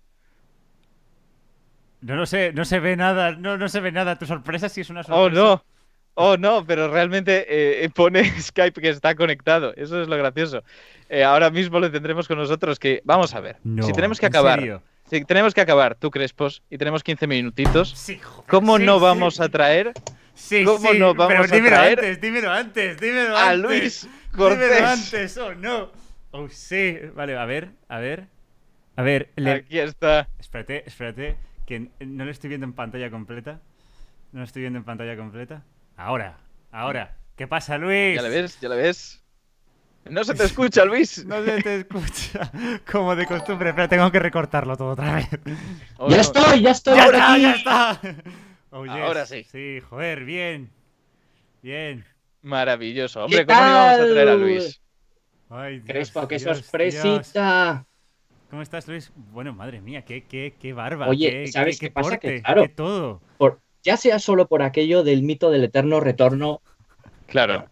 [2.01, 4.17] No lo sé, no se ve nada, no, no se ve nada.
[4.17, 5.41] Tu sorpresa sí es una Oh, sorpresa.
[5.41, 5.63] no.
[6.15, 7.45] Oh, no, pero realmente
[7.83, 9.73] eh, pone Skype que está conectado.
[9.75, 10.63] Eso es lo gracioso.
[11.09, 13.01] Eh, ahora mismo le tendremos con nosotros que...
[13.03, 13.57] Vamos a ver.
[13.63, 14.59] No, si tenemos que ¿en acabar...
[14.59, 14.81] serio?
[15.09, 18.97] Si tenemos que acabar, tú, Crespos, y tenemos 15 minutitos, Sí, joder, ¿cómo sí, no
[18.97, 19.03] sí.
[19.03, 19.93] vamos a traer
[20.33, 23.61] Sí, ¿Cómo sí, no vamos pero a dímelo traer antes, dímelo antes, dímelo a antes.
[23.61, 24.01] Luis
[24.33, 24.81] Dímelo Cortés?
[24.81, 25.91] antes, oh no.
[26.31, 26.97] Oh sí.
[27.13, 28.27] Vale, a ver, a ver.
[28.95, 29.51] A ver, le...
[29.51, 30.27] Aquí está.
[30.39, 31.37] espérate, espérate,
[31.67, 33.61] que no lo estoy viendo en pantalla completa.
[34.31, 35.63] No lo estoy viendo en pantalla completa.
[35.97, 36.37] Ahora,
[36.71, 37.17] ahora.
[37.35, 38.15] ¿Qué pasa, Luis?
[38.15, 39.21] Ya le ves, ya le ves.
[40.05, 41.25] No se te escucha, Luis.
[41.25, 42.51] No se te escucha.
[42.91, 45.27] Como de costumbre, pero tengo que recortarlo todo otra vez.
[45.97, 46.21] Oh, ya no.
[46.21, 47.41] estoy, ya estoy ¡Ya está, aquí.
[47.41, 48.01] ya está!
[48.71, 48.93] Oh, yes.
[48.95, 49.43] Ahora sí.
[49.45, 50.69] Sí, joder, bien.
[51.61, 52.05] Bien.
[52.41, 53.23] Maravilloso.
[53.25, 54.11] Hombre, ¿Qué ¿cómo íbamos a tal?
[54.11, 54.81] traer a Luis?
[55.49, 56.57] Ay, Dios, Crespo, qué Dios, Dios.
[56.67, 57.85] sorpresita.
[58.49, 59.11] ¿Cómo estás, Luis?
[59.15, 61.07] Bueno, madre mía, qué, qué, qué barba.
[61.07, 62.17] Oye, qué, ¿sabes qué, qué pasa?
[62.17, 62.61] Que, porte, claro.
[62.63, 63.21] qué todo.
[63.37, 66.61] Por, ya sea solo por aquello del mito del eterno retorno
[67.27, 67.67] Claro.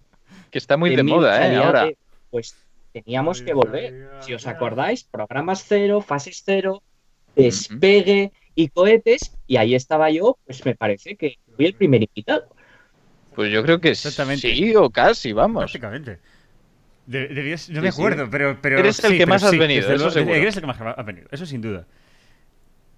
[0.52, 1.56] Que está muy de moda, ¿eh?
[1.58, 1.86] Ahora.
[1.86, 1.98] de-
[2.30, 2.56] pues
[2.92, 4.10] teníamos que volver.
[4.22, 6.82] Si os acordáis, programas cero, fases cero,
[7.36, 12.46] despegue y cohetes, y ahí estaba yo, pues me parece que fui el primer invitado.
[13.36, 14.56] Pues yo creo que Exactamente.
[14.56, 15.64] sí o casi, vamos.
[15.64, 16.20] Prácticamente.
[17.08, 18.00] De- debías- no Sí, me sí.
[18.00, 18.78] acuerdo, pero, pero.
[18.80, 20.36] Eres el sí, que más has sí, venido, eso luego, seguro.
[20.36, 21.86] Eres el que más has venido, eso sin duda.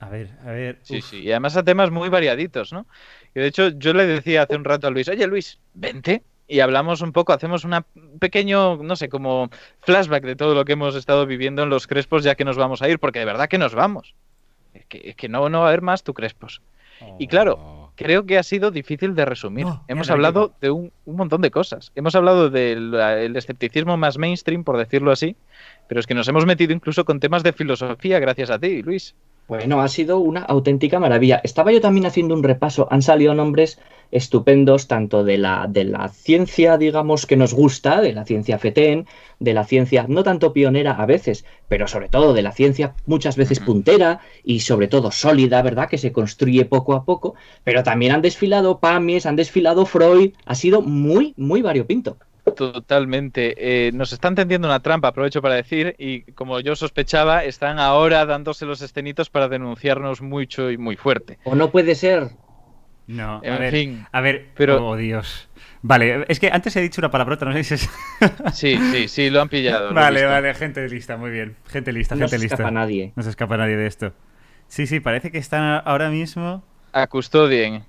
[0.05, 0.79] A ver, a ver.
[0.83, 1.05] Sí, uf.
[1.05, 2.85] sí, y además a temas muy variaditos, ¿no?
[3.33, 6.23] Y de hecho, yo le decía hace un rato a Luis, oye Luis, vente.
[6.47, 7.83] Y hablamos un poco, hacemos un
[8.19, 9.49] pequeño, no sé, como
[9.81, 12.83] flashback de todo lo que hemos estado viviendo en los Crespos ya que nos vamos
[12.83, 14.13] a ir, porque de verdad que nos vamos.
[14.75, 16.61] Es que, es que no, no va a haber más tu Crespos.
[17.17, 17.85] Y claro, Oh.
[17.95, 19.65] Creo que ha sido difícil de resumir.
[19.87, 21.93] Hemos hablado de un, un montón de cosas.
[21.95, 25.37] Hemos hablado del el escepticismo más mainstream, por decirlo así,
[25.87, 29.15] pero es que nos hemos metido incluso con temas de filosofía gracias a ti, Luis.
[29.47, 31.39] Bueno, ha sido una auténtica maravilla.
[31.43, 32.87] Estaba yo también haciendo un repaso.
[32.89, 38.13] Han salido nombres estupendos tanto de la, de la ciencia, digamos, que nos gusta, de
[38.13, 39.05] la ciencia FETEN,
[39.39, 43.35] de la ciencia no tanto pionera a veces, pero sobre todo de la ciencia muchas
[43.35, 45.89] veces puntera y sobre todo sólida, ¿verdad?
[45.89, 47.35] Que se construye poco a poco.
[47.63, 50.33] Pero también han desfilado Pamies, han desfilado Freud.
[50.45, 52.17] Ha sido muy, muy variopinto.
[52.55, 53.55] Totalmente.
[53.87, 58.25] Eh, nos están tendiendo una trampa, aprovecho para decir, y como yo sospechaba, están ahora
[58.25, 61.39] dándose los escenitos para denunciarnos mucho y muy fuerte.
[61.43, 62.29] O no puede ser.
[63.07, 63.71] No, a En ver.
[63.71, 64.05] fin.
[64.11, 65.49] A ver, pero- Oh, Dios.
[65.81, 67.89] Vale, es que antes he dicho una palabrota, no sé si es.
[68.53, 69.93] Sí, sí, sí, lo han pillado.
[69.93, 71.55] vale, vale, gente lista, muy bien.
[71.67, 72.55] Gente lista, No gente se lista.
[72.55, 73.13] escapa nadie.
[73.15, 74.13] No se escapa nadie de esto.
[74.67, 76.63] Sí, sí, parece que están ahora mismo.
[76.91, 77.85] A custodien.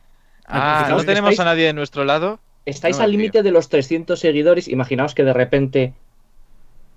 [0.46, 2.38] Ah, fijaos ¿no tenemos estáis- a nadie de nuestro lado?
[2.66, 4.68] Estáis No al límite de los 300 seguidores.
[4.68, 5.94] Imaginaos que de repente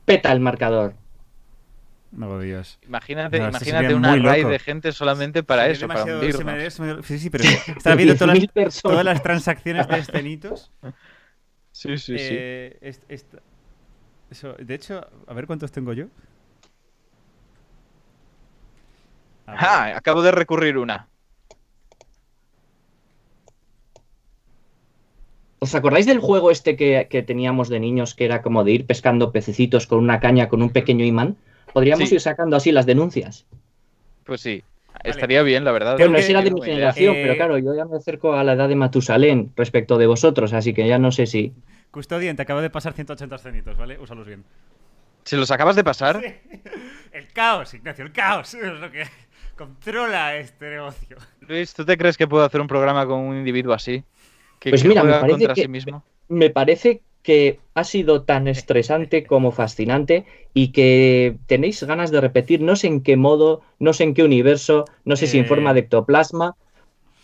[0.06, 0.94] peta el marcador.
[2.20, 2.80] Oh, Dios.
[2.88, 6.80] Imagínate, No, imagínate una raid de gente solamente para Se eso, para me hundirnos.
[6.80, 7.44] me- Sí, sí, pero
[7.96, 8.82] viendo todas 10.000 las, personas.
[8.82, 10.72] todas las transacciones de escenitos.
[11.72, 12.34] Sí, sí, sí.
[12.34, 12.94] Eh,
[14.30, 16.08] eso, de hecho, a ver cuántos tengo yo.
[19.48, 21.10] Ah, acabo de recurrir una.
[25.60, 28.86] ¿Os acordáis del juego este que, que teníamos de niños que era como de ir
[28.86, 31.36] pescando pececitos con una caña con un pequeño imán?
[31.74, 32.16] Podríamos Sí.
[32.16, 33.46] ir sacando así las denuncias.
[34.24, 34.64] Pues sí,
[35.04, 35.98] estaría bien, la verdad.
[35.98, 38.54] Bueno, esa era de mi generación, Eh, pero claro, yo ya me acerco a la
[38.54, 41.54] edad de Matusalén respecto de vosotros, así que ya no sé si.
[41.92, 43.98] Custodian, te acabo de pasar 180 escenitos, ¿vale?
[44.00, 44.44] Úsalos bien.
[45.26, 46.22] ¿Se los acabas de pasar?
[47.12, 49.04] El caos, Ignacio, el caos es lo que
[49.58, 51.18] controla este negocio.
[51.42, 54.04] Luis, ¿tú te crees que puedo hacer un programa con un individuo así?
[54.60, 56.04] Que, Pues que mira, me parece que- sí mismo.
[56.28, 62.62] Me parece que ha sido tan estresante como fascinante y que tenéis ganas de repetir,
[62.62, 65.48] no sé en qué modo, no sé en qué universo, no sé si en Eh.
[65.48, 66.56] forma de ectoplasma,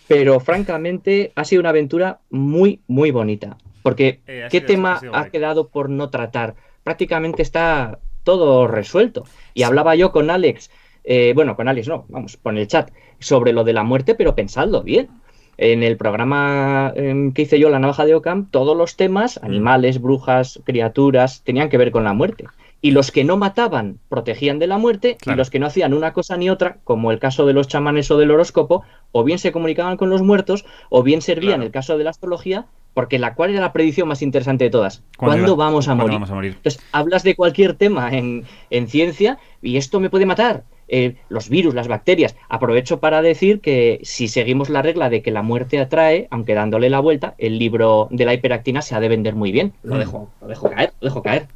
[0.07, 3.57] pero francamente ha sido una aventura muy, muy bonita.
[3.83, 6.55] Porque, Eh, ¿qué sido- tema ha quedado por no tratar?
[6.83, 9.23] Prácticamente está todo resuelto.
[9.53, 10.69] Y hablaba yo con Alex,
[11.03, 14.35] eh, bueno, con Alex no, vamos, con el chat, sobre lo de la muerte, pero
[14.35, 15.09] pensadlo bien.
[15.57, 20.01] En el programa em, que hice yo, La Navaja de Ockham, todos los temas, animales,
[20.01, 22.45] brujas, criaturas, tenían que ver con la muerte.
[22.81, 25.35] Y los que no mataban protegían de la muerte, Claro.
[25.35, 28.11] y los que no hacían una cosa ni otra, como el caso de los chamanes
[28.11, 31.63] o del horóscopo, o bien se comunicaban con los muertos, o bien servían, Claro.
[31.63, 35.03] el caso de la astrología, porque la cual era la predicción más interesante de todas.
[35.17, 36.53] ¿Cuándo ¿Cuándo, iba- vamos a vamos a morir?
[36.57, 40.63] Entonces, hablas de cualquier tema en, en ciencia y esto me puede matar.
[40.87, 42.35] Eh, los virus, las bacterias.
[42.47, 46.89] Aprovecho para decir que si seguimos la regla de que la muerte atrae, aunque dándole
[46.91, 49.73] la vuelta, el libro de la hiperactina se ha de vender muy bien.
[49.83, 49.99] Lo Mm.
[49.99, 51.47] dejo, lo dejo caer, lo dejo caer.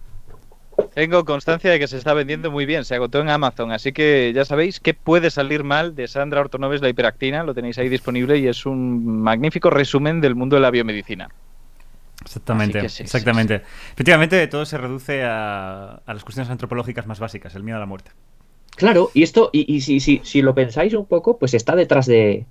[0.95, 4.31] Tengo constancia de que se está vendiendo muy bien, se agotó en Amazon, así que
[4.33, 8.37] ya sabéis qué puede salir mal de Sandra Ortonoves, la hiperactina, lo tenéis ahí disponible
[8.37, 11.29] y es un magnífico resumen del mundo de la biomedicina.
[12.21, 13.61] Exactamente, que sí, sí, exactamente.
[13.93, 17.85] Efectivamente, todo se reduce a, a las cuestiones antropológicas más básicas, el miedo a la
[17.85, 18.11] muerte.
[18.79, 22.05] Claro, y esto, y, y si, si, si lo pensáis un poco, pues está detrás
[22.07, 22.47] de.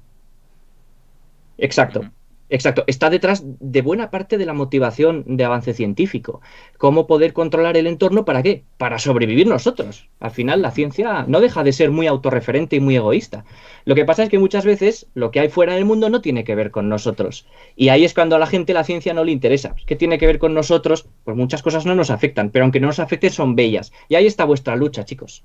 [1.58, 2.02] Exacto.
[2.50, 6.40] Exacto, está detrás de buena parte de la motivación de avance científico.
[6.78, 8.24] ¿Cómo poder controlar el entorno?
[8.24, 8.64] ¿Para qué?
[8.78, 10.08] Para sobrevivir nosotros.
[10.18, 13.44] Al final la ciencia no deja de ser muy autorreferente y muy egoísta.
[13.84, 16.44] Lo que pasa es que muchas veces lo que hay fuera del mundo no tiene
[16.44, 17.46] que ver con nosotros.
[17.76, 19.74] Y ahí es cuando a la gente la ciencia no le interesa.
[19.84, 21.06] ¿Qué tiene que ver con nosotros?
[21.24, 23.92] Pues muchas cosas no nos afectan, pero aunque no nos afecten son bellas.
[24.08, 25.44] Y ahí está vuestra lucha, chicos.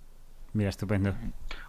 [0.54, 1.14] Mira, estupendo.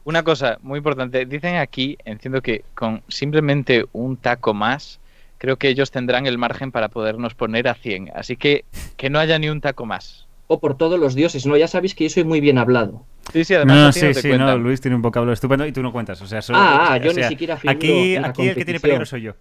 [0.05, 5.01] Una cosa muy importante, dicen aquí, entiendo que con simplemente un taco más,
[5.39, 8.65] creo que ellos tendrán el margen para podernos poner a 100, así que
[8.97, 10.27] que no haya ni un taco más.
[10.47, 13.06] O por todos los dioses, no, ya sabéis que yo soy muy bien hablado.
[13.32, 14.62] Sí, sí, además No, no sí, te sí, no, cuentan.
[14.62, 16.20] Luis tiene un vocablo estupendo y tú no cuentas.
[16.20, 18.55] O sea, solo- Ah, ah, o yo ni siquiera figuro Aquí, en la aquí el
[18.55, 19.32] que tiene peligro soy yo.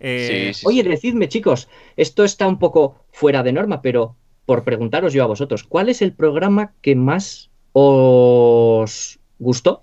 [0.00, 4.16] Eh, Sí, sí, Oye, decidme, chicos, esto está un poco fuera de norma, pero
[4.46, 9.82] por preguntaros yo a vosotros, ¿cuál es el programa que más os gustó?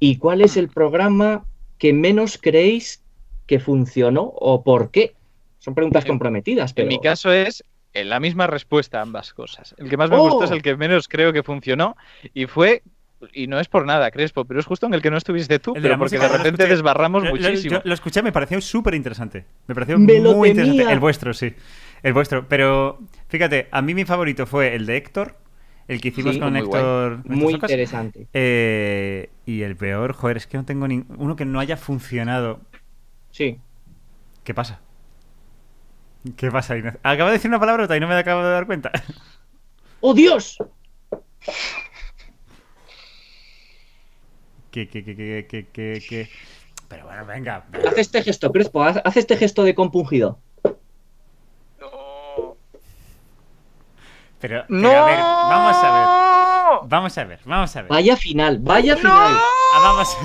[0.00, 1.44] ¿Y cuál es el programa
[1.78, 3.02] que menos creéis
[3.46, 5.14] que funcionó o por qué?
[5.58, 7.62] Son preguntas En- comprometidas, pero En mi caso es
[7.92, 9.74] eh, la misma respuesta a ambas cosas.
[9.78, 10.30] El que más me ¡Oh!
[10.30, 11.96] gustó es el que menos creo que funcionó
[12.34, 12.82] y fue
[13.32, 15.72] y no es por nada, Crespo, pero es justo en el que no estuviste tú,
[15.72, 17.76] pero porque de repente desbarramos Lo- lo- muchísimo.
[17.76, 19.46] yo lo escuché, me pareció súper interesante.
[19.66, 20.92] Me pareció Me muy interesante.
[20.92, 21.54] El vuestro, sí.
[22.02, 22.46] El vuestro.
[22.48, 22.98] Pero
[23.28, 25.36] fíjate, a mí mi favorito fue el de Héctor,
[25.88, 26.62] el que hicimos Sí, con muy.
[26.62, 27.20] Héctor.
[27.26, 28.26] Muy interesante.
[28.32, 32.60] Eh, y el peor, joder, es que no tengo ni uno que no haya funcionado.
[33.30, 33.58] Sí.
[34.44, 34.80] ¿Qué pasa?
[36.36, 37.00] ¿Qué pasa, Ignacio?
[37.02, 38.90] Acabo de decir una palabrota y no me acabo de dar cuenta.
[40.00, 40.56] ¡Oh, Dios!
[44.70, 46.28] que, que, que, que, que, que-
[46.88, 47.64] Pero bueno, venga.
[47.86, 50.38] Haz este gesto, Crespo, haz, haz este gesto de compungido.
[51.80, 52.56] No.
[54.44, 54.90] Pero, pero No.
[54.90, 56.88] a ver, vamos a ver.
[56.90, 57.90] Vamos a ver, vamos a ver.
[57.90, 59.14] Vaya final, vaya final.
[59.16, 60.20] Ah, vamos a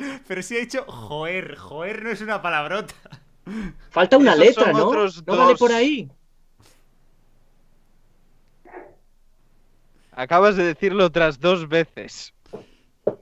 [0.00, 0.20] ver.
[0.26, 2.94] Pero si ha dicho joer, joer no es una palabrota.
[3.90, 4.86] Falta una Esos letra, ¿no?
[4.86, 6.10] otros No vale por ahí.
[10.12, 12.32] Acabas de decirlo otras dos veces.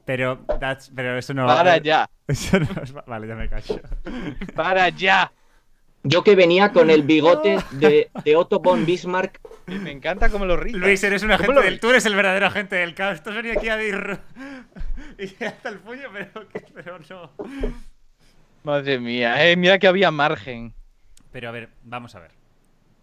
[0.04, 2.68] Pero, that's- pero eso no Para ya, Eso no
[3.06, 3.80] Vale, ya me callo.
[4.54, 5.32] para ya.
[6.08, 9.40] Yo que venía con el bigote de, de Otto von Bismarck.
[9.66, 10.80] Me encanta cómo lo rizas.
[10.80, 11.80] Luis, eres un ¿Cómo agente del.
[11.80, 13.20] Tú eres el verdadero agente del caos.
[13.24, 14.20] Has venido aquí a dir.
[15.18, 17.30] Y hasta el puño, pero, pero no.
[18.62, 20.74] Madre mía, eh, mira que había margen.
[21.32, 22.32] Pero a ver, vamos a ver.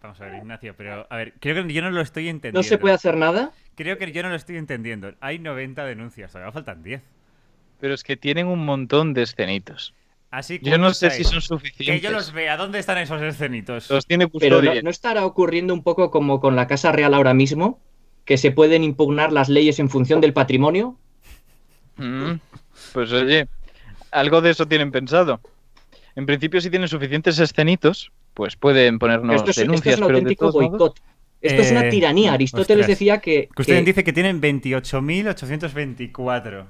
[0.00, 2.58] Vamos a ver, Ignacio, pero a ver, creo que yo no lo estoy entendiendo.
[2.60, 3.50] ¿No se puede hacer nada?
[3.74, 5.12] Creo que yo no lo estoy entendiendo.
[5.20, 7.02] Hay 90 denuncias, todavía faltan 10.
[7.80, 9.94] Pero es que tienen un montón de escenitos.
[10.34, 12.02] Así Yo no ¿cuántos sé si son Que suficientes.
[12.02, 12.56] yo los vea.
[12.56, 13.88] ¿Dónde están esos escenitos?
[13.88, 14.74] Los tiene Pero custodia.
[14.74, 17.78] no, ¿no estará ocurriendo un poco como con la Casa Real ahora mismo?
[18.24, 20.96] Que se pueden impugnar las leyes en función del patrimonio.
[21.98, 22.32] Mm,
[22.92, 23.46] Pues oye,
[24.10, 25.40] algo de eso tienen pensado.
[26.16, 29.94] En principio, si tienen suficientes escenitos, pues pueden ponernos esto, es, esto denuncias.
[29.94, 30.98] es un pero auténtico boicot.
[31.42, 32.32] Esto es una Eh, tiranía.
[32.32, 32.98] Aristóteles ostras.
[32.98, 36.66] decía que, Custodio que- dice que tienen 28.824.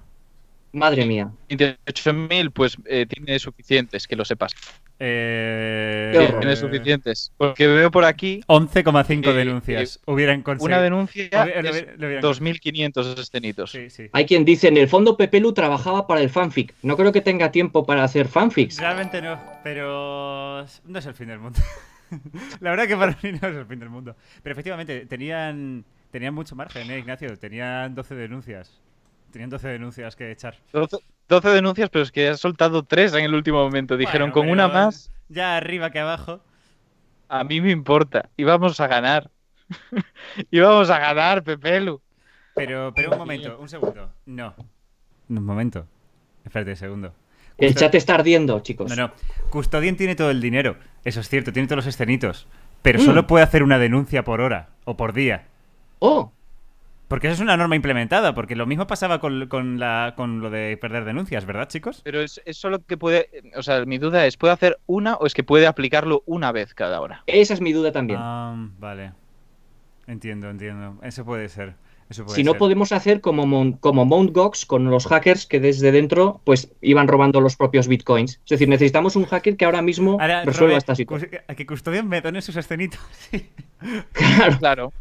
[0.74, 1.30] Madre mía.
[1.48, 4.52] 28.000, pues eh, tiene suficientes, que lo sepas.
[4.98, 6.28] Eh.
[6.40, 7.32] Tiene suficientes.
[7.36, 10.00] Porque veo por aquí 11,5 Eh, denuncias.
[10.06, 10.76] hubieran conseguido.
[10.76, 13.70] una denuncia Hubi- lo es hubi- lo hubieran 2.500 escenitos.
[13.70, 14.08] Sí, sí.
[14.12, 16.74] Hay quien dice, en el fondo Pepelu trabajaba para el fanfic.
[16.82, 18.78] No creo que tenga tiempo para hacer fanfics.
[18.78, 21.58] Realmente no, pero no es el fin del mundo.
[22.60, 24.16] La verdad que para mí no es el fin del mundo.
[24.42, 27.36] Pero efectivamente, tenían, tenían mucho margen, ¿eh, Ignacio?
[27.36, 28.80] Tenían 12 denuncias.
[29.34, 30.54] Tenían 12 denuncias que echar.
[30.72, 30.96] 12,
[31.28, 33.96] 12 denuncias, pero es que has soltado 3 en el último momento.
[33.96, 36.38] Dijeron, Bueno, con una más, Ya arriba que abajo.
[37.28, 38.28] a mí me importa.
[38.36, 39.32] Íbamos a ganar.
[40.52, 42.00] Íbamos a ganar, Pepelu.
[42.54, 44.08] Pero, pero un momento, un segundo.
[44.24, 44.54] No.
[45.28, 45.84] Un momento.
[46.44, 47.14] Espérate un segundo.
[47.58, 48.88] El chat está ardiendo, chicos.
[48.96, 49.12] No, no.
[49.50, 50.76] Custodian tiene todo el dinero.
[51.04, 52.46] Eso es cierto, tiene todos los escenitos.
[52.82, 53.04] Pero Mm.
[53.04, 55.48] solo puede hacer una denuncia por hora o por día.
[55.98, 56.30] Oh,
[57.08, 58.34] Porque eso es una norma implementada.
[58.34, 62.00] Porque lo mismo pasaba con, con la, con lo de perder denuncias, ¿verdad, chicos?
[62.04, 63.28] Pero es, es solo que puede.
[63.56, 66.74] O sea, mi duda es: ¿puede hacer una o es que puede aplicarlo una vez
[66.74, 67.22] cada hora?
[67.26, 68.18] esa es mi duda también.
[68.22, 69.12] Ah, vale.
[70.06, 70.98] Entiendo, entiendo.
[71.02, 71.74] Eso puede ser.
[72.10, 72.58] Eso puede si no ser.
[72.58, 74.32] podemos hacer como, Mon- como Mt.
[74.34, 78.40] Gox con los hackers que desde dentro pues iban robando los propios bitcoins.
[78.44, 81.30] Es decir, necesitamos un hacker que ahora mismo Ahora, resuelva Robe, esta situación.
[81.48, 83.00] a que Custodian me done sus escenitos.
[83.30, 83.48] Sí.
[84.12, 84.58] Claro.
[84.58, 84.92] Claro.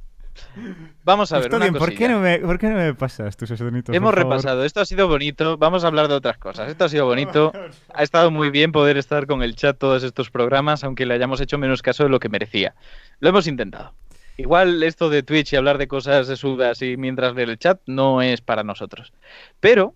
[1.04, 1.48] Vamos a ver.
[1.48, 3.96] Una Custodian, ¿por qué, no me, ¿por qué no me pasas tus escenitos?
[3.96, 4.30] Hemos favor?
[4.30, 6.70] repasado, esto ha sido bonito, vamos a hablar de otras cosas.
[6.70, 7.52] Esto ha sido bonito,
[7.94, 11.42] ha estado muy bien poder estar con el chat todos estos programas, aunque le hayamos
[11.42, 12.76] hecho menos caso de lo que merecía.
[13.20, 13.94] Lo hemos intentado.
[14.38, 17.80] Igual esto de Twitch y hablar de cosas de sudas y mientras leer el chat
[17.86, 19.14] no es para nosotros.
[19.60, 19.94] Pero,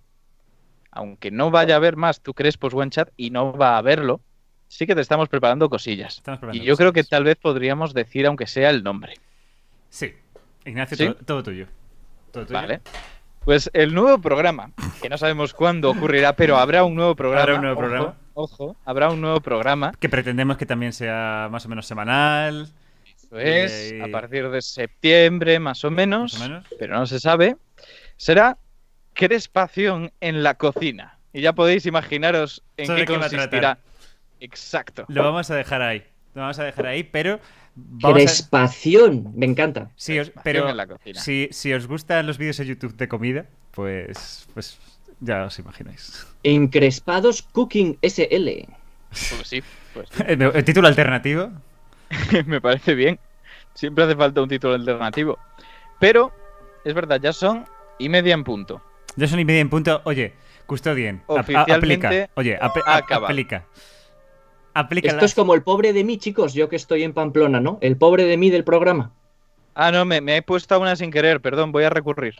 [0.91, 3.77] aunque no vaya a haber más tu crees pues One Chat y no va a
[3.79, 4.21] haberlo,
[4.67, 6.17] sí que te estamos preparando cosillas.
[6.17, 9.15] Estamos preparando Y yo creo que tal vez podríamos decir, aunque sea el nombre.
[9.89, 10.13] Sí.
[10.67, 11.05] Ignacio, ¿Sí?
[11.05, 11.67] Todo, todo tuyo.
[12.31, 12.59] Todo tuyo.
[12.59, 12.81] Vale.
[13.45, 14.71] Pues el nuevo programa,
[15.01, 17.41] que no sabemos cuándo ocurrirá, pero habrá un nuevo programa.
[17.43, 18.15] Habrá un nuevo ojo, programa.
[18.33, 19.93] Ojo, habrá un nuevo programa.
[19.99, 22.67] Que pretendemos que también sea más o menos semanal.
[23.07, 26.65] Eso es, Y- a partir de septiembre, más o menos, Más o menos.
[26.77, 27.55] pero no se sabe.
[28.17, 28.57] Será
[29.13, 31.17] crespación en la cocina.
[31.33, 33.79] Y ya podéis imaginaros en ¿Sobre qué qué consistirá.
[34.39, 35.05] Exacto.
[35.07, 36.03] Lo vamos a dejar ahí.
[36.35, 37.39] Lo vamos a dejar ahí, pero.
[37.79, 38.23] Vamos a...
[38.25, 39.91] Crespación, me encanta.
[39.95, 41.19] Sí, os- pero en la cocina.
[41.21, 44.79] si, si os gustan los vídeos en YouTube de comida, pues, pues
[45.19, 46.25] ya os imagináis.
[46.43, 48.65] Encrespados Cooking SL.
[49.09, 49.63] Pues sí,
[49.93, 50.23] pues sí.
[50.27, 51.51] El, título alternativo.
[52.47, 53.19] me parece bien.
[53.73, 55.37] Siempre hace falta un título alternativo.
[55.99, 56.31] Pero,
[56.83, 57.65] es verdad, ya son
[57.99, 58.81] y media en punto.
[59.15, 60.01] Ya son y media en punto.
[60.05, 60.33] Oye,
[60.65, 61.21] custodien.
[61.27, 62.29] Oficialmente aplica.
[62.35, 63.25] Oye, ap- acabado.
[63.27, 63.65] aplica.
[65.03, 67.77] Esto es como el pobre de mí, chicos, yo que estoy en Pamplona, ¿no?
[67.81, 69.11] El pobre de mí del programa.
[69.73, 72.35] Ah, no, me, me he puesto a una sin querer, perdón, voy a recurrir.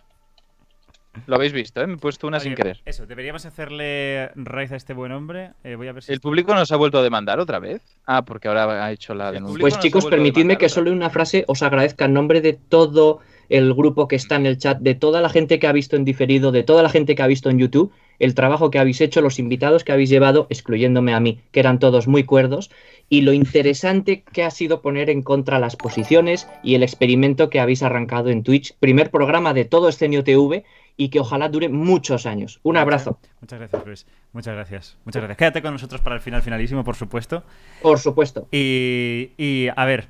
[1.26, 1.88] Lo habéis visto, ¿eh?
[1.88, 2.80] Me he puesto una Oye, sin querer.
[2.86, 5.52] Eso, deberíamos hacerle raíz a este buen hombre.
[5.64, 6.14] Eh, voy a ver si.
[6.14, 7.82] ¿El público nos ha vuelto a demandar otra vez?
[8.06, 9.60] Ah, porque ahora ha hecho la denuncia.
[9.60, 13.20] Pues chicos, permitidme que solo en una frase os agradezca en nombre de todo
[13.50, 16.06] el grupo que está en el chat, de toda la gente que ha visto en
[16.06, 19.22] diferido, de toda la gente que ha visto en YouTube, el trabajo que habéis hecho,
[19.22, 22.72] los invitados que habéis llevado, excluyéndome a mí, que eran todos muy cuerdos,
[23.10, 27.60] y lo interesante que ha sido poner en contra las posiciones y el experimento que
[27.60, 28.74] habéis arrancado en Twitch.
[28.80, 30.66] Primer programa de todo Escenio TV
[30.98, 32.60] y que ojalá dure muchos años.
[32.64, 34.06] Un abrazo, Muchas gracias, Luis.
[34.34, 34.98] Muchas gracias.
[35.06, 35.38] Muchas gracias.
[35.38, 37.44] Quédate con nosotros para el final finalísimo, por supuesto.
[37.82, 38.48] por supuesto.
[38.52, 40.08] Y, y a ver,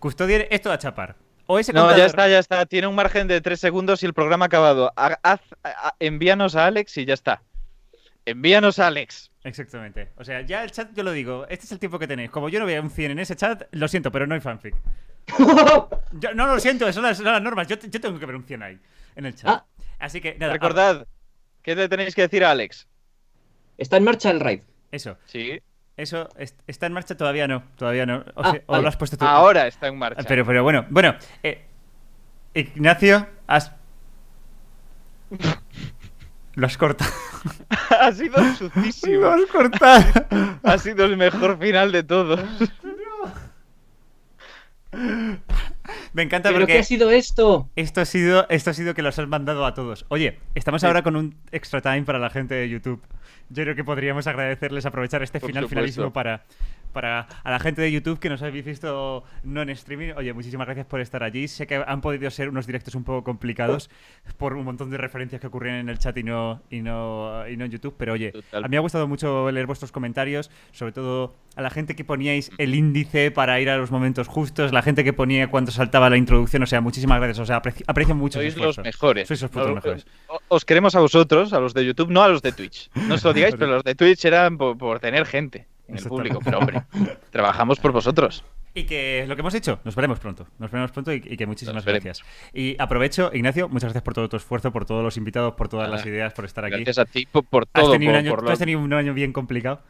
[0.00, 1.23] Custodier, esto a chapar.
[1.46, 2.66] O ese No, contador- ya está, ya está.
[2.66, 4.92] Tiene un margen de tres segundos y el programa ha acabado.
[4.96, 5.40] Haz-
[5.98, 7.42] envíanos a Alex y ya está.
[8.24, 9.30] Envíanos a Alex.
[9.44, 10.08] Exactamente.
[10.16, 12.30] O sea, ya el chat, yo lo digo, este es el tiempo que tenéis.
[12.30, 14.74] Como yo no veo un 100 en ese chat, lo siento, pero no hay fanfic.
[16.12, 17.66] Yo- no lo siento, son las, son las normas.
[17.66, 18.78] Yo, yo tengo que ver un 100 ahí,
[19.16, 19.48] en el chat.
[19.50, 19.64] Ah.
[19.98, 20.52] Así que, nada.
[20.52, 21.06] Recordad,
[21.62, 22.86] ¿qué le tenéis que decir a Alex?
[23.78, 24.60] Está en marcha el raid.
[24.92, 25.60] eso, Sí,
[25.96, 27.16] eso, est- ¿está en marcha?
[27.16, 28.24] Todavía no, todavía no.
[28.34, 28.82] O, Ah, sea, o vale.
[28.82, 29.24] lo has puesto tú.
[29.24, 30.22] ahora está en marcha.
[30.26, 31.14] Pero, pero bueno, bueno.
[31.42, 31.64] eh,
[32.54, 33.72] Ignacio, has...
[36.56, 37.10] Lo has cortado.
[38.00, 39.26] ha sido Lo sucísimo.
[39.26, 40.04] has cortado.
[40.62, 42.40] ha sido el mejor final de todos.
[46.12, 46.74] Me encanta ¿Pero porque...
[46.74, 47.68] qué ha sido esto?
[47.74, 50.06] Esto ha sido, esto ha sido que los has mandado a todos.
[50.08, 53.02] Oye, estamos ahora con un extra time para la gente de YouTube.
[53.50, 55.76] Yo creo que podríamos agradecerles aprovechar este Por final supuesto.
[55.80, 56.44] finalísimo para,
[56.94, 60.12] para a la gente de YouTube que nos habéis visto no en streaming.
[60.16, 61.46] Oye, muchísimas gracias por estar allí.
[61.48, 63.90] Sé que han podido ser unos directos un poco complicados
[64.38, 67.58] por un montón de referencias que ocurrían en el chat y no, y no, y
[67.58, 67.94] no en YouTube.
[67.98, 68.64] Pero oye, Total.
[68.64, 72.04] a mí me ha gustado mucho leer vuestros comentarios, sobre todo a la gente que
[72.04, 76.08] poníais el índice para ir a los momentos justos, la gente que ponía cuando saltaba
[76.08, 76.62] la introducción.
[76.62, 77.38] O sea, muchísimas gracias.
[77.40, 79.28] O sea, apreci- aprecio mucho Sois los mejores.
[79.28, 80.06] Sois los putos Os- mejores.
[80.28, 82.90] o- Os queremos a vosotros, a los de YouTube, no a los de Twitch.
[83.08, 86.04] No os lo digáis, pero los de Twitch eran por, por tener gente en el
[86.04, 86.40] público.
[86.44, 86.82] Pero hombre,
[87.30, 88.44] trabajamos por vosotros.
[88.76, 90.48] Y que lo que hemos hecho, nos veremos pronto.
[90.58, 92.22] Nos veremos pronto y, y que muchísimas gracias.
[92.52, 95.88] Y aprovecho, Ignacio, muchas gracias por todo tu esfuerzo, por todos los invitados, por todas
[95.88, 96.74] las ideas, por estar aquí.
[96.82, 97.92] Gracias a ti por, por Has todo.
[97.92, 99.80] tenido un por- año, por tú lo- has tenido un año bien complicado.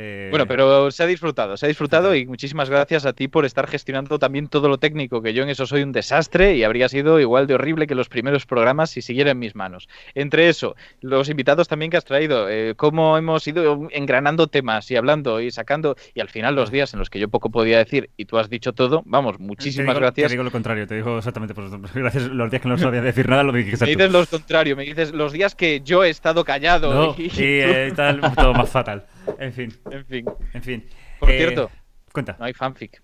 [0.00, 3.44] Eh, Bueno, pero se ha disfrutado, se ha disfrutado y muchísimas gracias a ti por
[3.44, 6.88] estar gestionando también todo lo técnico, que yo en eso soy un desastre y habría
[6.88, 9.88] sido igual de horrible que los primeros programas si siguiera en mis manos.
[10.14, 14.96] Entre eso, los invitados también que has traído, eh, cómo hemos ido engranando temas y
[14.96, 18.10] hablando y sacando, y al final los días en los que yo poco podía decir
[18.16, 20.28] y tú has dicho todo, vamos, te muchísimas digo- gracias.
[20.28, 21.80] Te digo lo contrario, te digo exactamente por eso.
[21.94, 24.84] Gracias los días que no sabía decir nada, lo dijiste Me dices lo contrario, me
[24.84, 28.68] dices los días que yo he estado callado No, y, y eh, tal, todo más
[28.68, 29.04] fatal.
[29.38, 30.26] En fin, en fin.
[30.54, 30.88] en fin.
[31.20, 31.70] Por Eh, cierto,
[32.12, 32.36] Cuenta.
[32.38, 33.02] no hay fanfic.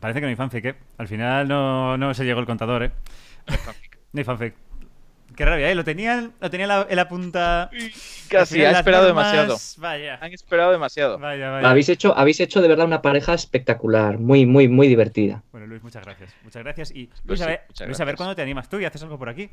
[0.00, 0.74] Parece que no hay fanfic, ¿eh?
[0.98, 2.90] Al final no, no se llegó el contador, ¿eh?
[3.46, 3.98] No hay fanfic.
[4.12, 4.54] No hay fanfic.
[5.36, 5.74] Qué rabia, ¿eh?
[5.76, 7.70] Lo tenían, lo tenía en la, punta.
[8.28, 9.56] Casi, final ha las esperado normas- demasiado.
[9.78, 10.18] Vaya.
[10.20, 11.18] Han esperado demasiado.
[11.18, 11.70] Vaya, vaya.
[11.70, 15.44] Habéis hecho, habéis hecho de verdad una pareja espectacular, muy, muy, muy divertida.
[15.52, 16.34] Bueno, Luis, muchas gracias.
[16.42, 16.90] Muchas gracias.
[16.90, 19.02] Y Luis, Pues a sí, ver, Luis, a ver cuándo te animas tú y haces
[19.02, 19.48] algo por aquí.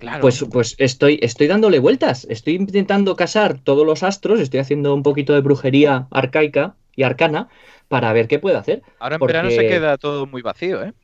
[0.00, 0.20] Claro.
[0.22, 5.02] Pues, pues estoy, estoy dándole vueltas, estoy intentando casar todos los astros, estoy haciendo un
[5.02, 7.48] poquito de brujería arcaica y arcana
[7.88, 8.82] para ver qué puedo hacer.
[8.98, 10.94] Ahora en porque- verano se queda todo muy vacío, ¿eh?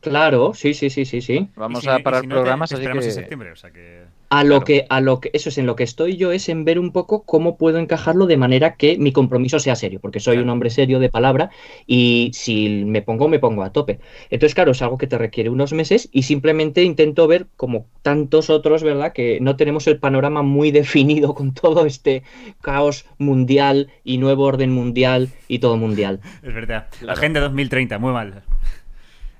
[0.00, 1.48] Claro, sí, sí, sí, sí, sí.
[1.54, 3.08] Vamos si- a parar si no, te- programas, te así esperamos que...
[3.10, 4.04] en septiembre, o sea que.
[4.28, 4.64] A lo Claro.
[4.64, 6.90] que, a lo que, eso es en lo que estoy yo, es en ver un
[6.92, 10.44] poco cómo puedo encajarlo de manera que mi compromiso sea serio, porque soy Claro.
[10.44, 11.50] un hombre serio de palabra
[11.86, 14.00] y si me pongo, me pongo a tope.
[14.30, 18.50] Entonces, claro, es algo que te requiere unos meses y simplemente intento ver, como tantos
[18.50, 22.22] otros, ¿verdad?, que no tenemos el panorama muy definido con todo este
[22.62, 26.20] caos mundial y nuevo orden mundial y todo mundial.
[26.42, 26.88] Es verdad.
[26.98, 27.12] Claro.
[27.18, 28.42] Agenda 2030, muy mal.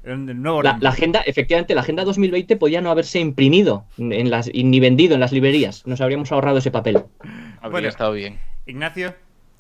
[0.07, 4.79] El nuevo La, agenda, efectivamente, la agenda 2020 podía no haberse imprimido en las, ni
[4.79, 5.85] vendido en las librerías.
[5.85, 7.03] Nos habríamos ahorrado ese papel.
[7.61, 7.89] Habría Bueno.
[7.89, 8.39] estado bien.
[8.67, 9.15] Ignacio,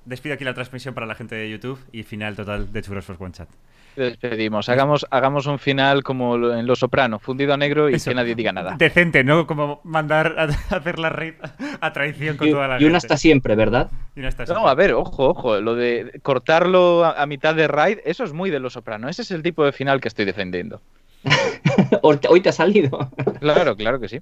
[0.04, 3.16] despido aquí la transmisión para la gente de YouTube y final total de Churros for
[3.18, 3.48] One Chat.
[3.96, 4.68] Despedimos.
[4.68, 8.10] Hagamos, hagamos un final como en Lo Soprano, fundido a negro y Eso.
[8.10, 8.74] que nadie diga nada.
[8.76, 9.46] Decente, ¿no?
[9.46, 10.42] Como mandar a,
[10.76, 11.34] hacer la raid
[11.80, 12.96] a traición con Y, toda la y un gente.
[12.98, 13.90] hasta siempre, ¿verdad?
[14.14, 15.60] Y un hasta No, a ver, ojo, ojo.
[15.60, 19.08] Lo de cortarlo a, a mitad de raid, eso es muy de Lo Soprano.
[19.08, 20.80] Ese es el tipo de final que estoy defendiendo.
[22.02, 23.10] Hoy te- hoy te ha salido.
[23.40, 24.20] Claro, claro que sí.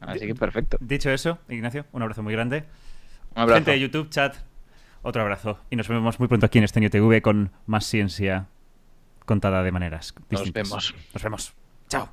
[0.00, 0.76] Así que perfecto.
[0.80, 2.64] Dicho eso, Ignacio, un abrazo muy grande.
[3.34, 3.56] Un abrazo.
[3.56, 4.34] Gente de YouTube, chat,
[5.02, 5.58] otro abrazo.
[5.70, 8.46] Y nos vemos muy pronto aquí en Estenio TV con más ciencia
[9.26, 10.68] contada de maneras Nos distintas.
[10.70, 10.94] vemos.
[11.12, 11.52] Nos vemos.
[11.88, 12.08] Chao.